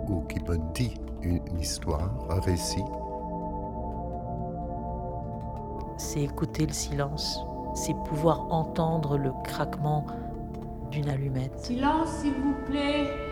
[0.08, 2.82] ou qui me dit une histoire, un récit.
[5.98, 10.06] C'est écouter le silence, c'est pouvoir entendre le craquement
[10.90, 11.58] d'une allumette.
[11.58, 13.30] Silence, s'il vous plaît.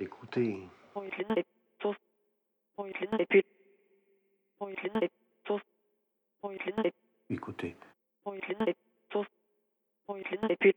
[0.00, 0.58] Écoutez.
[7.30, 7.76] Écoutez.
[10.50, 10.74] Et puis,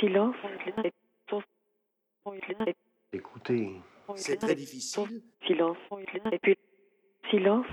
[0.00, 0.36] silence.
[3.12, 3.80] Écoutez.
[4.16, 5.22] C'est très difficile.
[5.46, 5.76] Silence.
[6.32, 6.56] Et puis,
[7.30, 7.66] silence.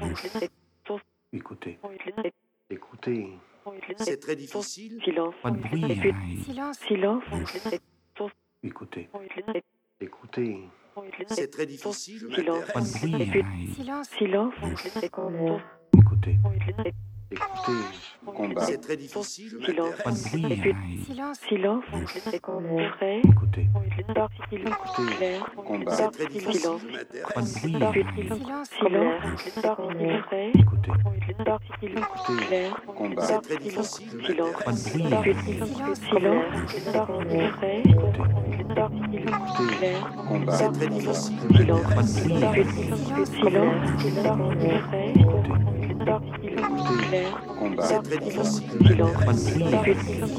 [1.32, 1.80] Écoutez.
[2.70, 3.40] Écoutez.
[3.98, 5.00] C'est très difficile.
[5.04, 5.36] Silence.
[5.42, 5.84] Pas de bruit.
[5.92, 6.44] Et puis, hein.
[6.46, 6.80] silence.
[6.80, 7.24] Silence.
[8.64, 9.10] Écoutez.
[10.00, 10.60] Écoutez.
[11.28, 12.28] C'est très difficile.
[12.34, 12.66] Silence.
[12.74, 13.22] Pas de bruit.
[13.22, 13.74] Et puis, hein.
[13.76, 14.10] silence.
[14.10, 14.54] Silence.
[15.98, 16.38] Écoutez.
[17.34, 18.04] Écoutez.
[18.60, 19.50] C'est très difficile.
[19.66, 19.96] Silence.
[20.04, 20.72] Pas de bruit.
[20.72, 20.94] Hein.
[21.08, 21.38] silence.
[21.50, 21.84] Silence.
[23.26, 23.68] Écoutez.
[25.18, 25.46] Clair.
[25.90, 26.70] C'est très difficile.
[27.34, 28.28] Pas de bruit.
[28.50, 28.64] Hein.
[28.80, 29.24] silence.
[30.54, 30.92] Écoutez.
[31.44, 31.96] Particulier.
[32.48, 32.82] Clair.
[33.20, 34.10] C'est très difficile.
[34.26, 34.56] Silence.
[34.64, 35.06] Pas de bruit.
[35.06, 35.94] Hein.
[36.10, 36.48] silence.
[39.78, 40.12] Clair.
[40.50, 41.38] C'est très difficile.
[41.58, 41.84] Silence.
[41.94, 42.44] Pas de bruit.
[42.44, 43.26] Hein.
[43.26, 43.90] silence.
[44.90, 45.73] Frais.
[46.04, 46.20] Clair.
[47.80, 48.68] C'est très difficile.
[49.36, 50.34] C'est très difficile.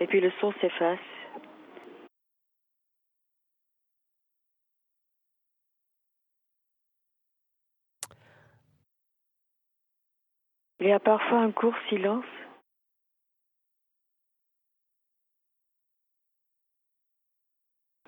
[0.00, 1.17] Et puis le son s'efface.
[10.80, 12.24] Il y a parfois un court silence.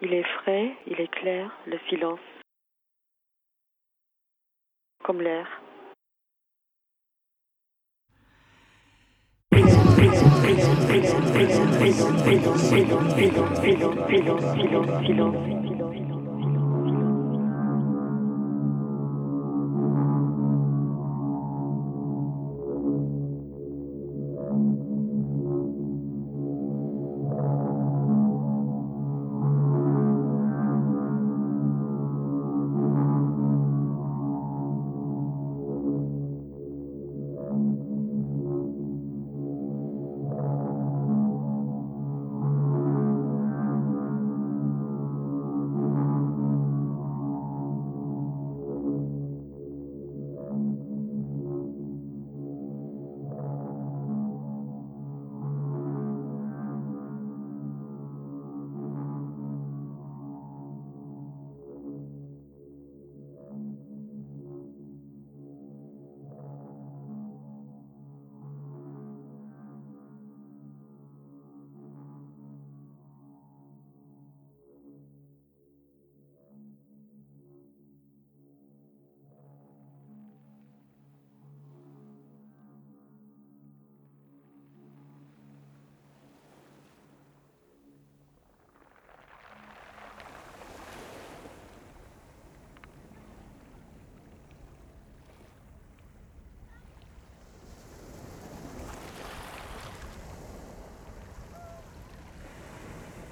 [0.03, 2.21] Il est frais, il est clair, le silence.
[5.03, 5.61] Comme l'air.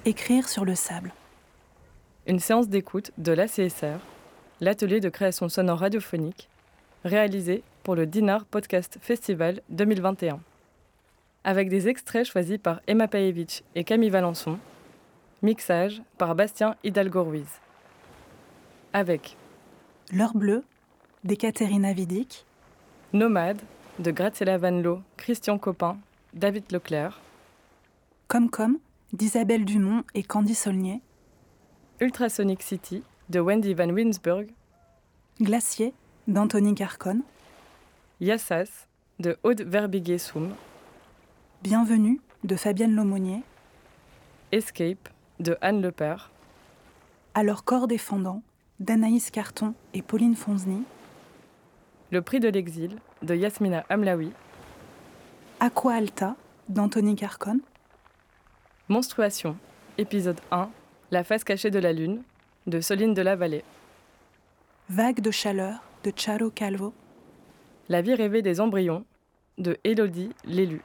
[0.09, 1.13] Écrire sur le sable.
[2.25, 3.99] Une séance d'écoute de l'ACSR,
[4.59, 6.49] l'atelier de création sonore radiophonique,
[7.05, 10.39] réalisé pour le Dinar Podcast Festival 2021.
[11.43, 14.57] Avec des extraits choisis par Emma Paevich et Camille Valençon,
[15.43, 17.59] mixage par Bastien Hidalgo-Ruiz.
[18.93, 19.37] Avec
[20.11, 20.63] L'heure bleue
[21.23, 22.47] d'Ekaterina Vidic.
[23.13, 23.61] Nomade
[23.99, 25.99] de Graziella Vanlo, Christian Copin,
[26.33, 27.21] David Leclerc.
[28.27, 28.79] Comme Comme
[29.13, 31.01] d'Isabelle Dumont et Candy Saulnier.
[31.99, 34.47] Ultrasonic City de Wendy Van Winsburg.
[35.41, 35.93] Glacier
[36.27, 37.21] d'Anthony Carcon.
[38.21, 38.87] Yassas
[39.19, 40.53] de Aude Verbiguet-Soum.
[41.63, 43.41] Bienvenue de Fabienne Lomonier.
[44.51, 46.31] Escape de Anne Lepère.
[47.33, 48.43] Alors corps défendant
[48.79, 50.83] d'Anaïs Carton et Pauline Fonzny.
[52.11, 54.31] Le prix de l'exil de Yasmina Amlaoui.
[55.59, 56.35] Aqua Alta
[56.69, 57.59] d'Anthony Carcon.
[58.91, 59.55] Monstruation,
[59.99, 60.67] épisode 1,
[61.11, 62.23] La face cachée de la lune
[62.65, 63.63] de Soline de la Vallée.
[64.89, 66.91] Vague de chaleur de Charo Calvo.
[67.87, 69.05] La vie rêvée des embryons
[69.59, 70.81] de Élodie Lélu.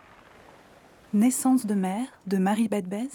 [1.14, 3.08] Naissance de mère de Marie Bedbez.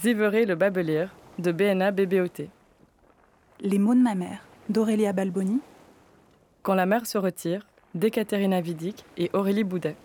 [0.00, 2.48] Ziveré le Babelier de BNA BBOT.
[3.60, 5.60] Les mots de ma mère d'Aurélia Balboni.
[6.62, 9.96] Quand la mer se retire d'Ekaterina Vidic et Aurélie Boudet.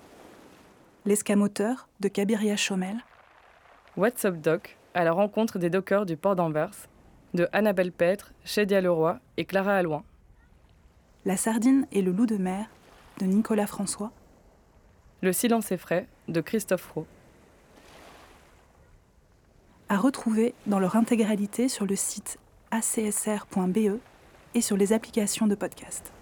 [1.06, 2.98] L'escamoteur de Kabiria Chomel.
[4.00, 6.88] What's Up Doc à la rencontre des dockers du port d'Anvers
[7.34, 10.06] de Annabelle Petre, Chédia Leroy et Clara Alouin.
[11.26, 12.68] La sardine et le loup de mer
[13.20, 14.14] de Nicolas François.
[15.20, 17.08] Le silence est frais de Christophe Rowe.
[19.90, 22.40] À retrouver dans leur intégralité sur le site
[22.72, 24.00] acsr.be
[24.54, 26.14] et sur les applications de podcast.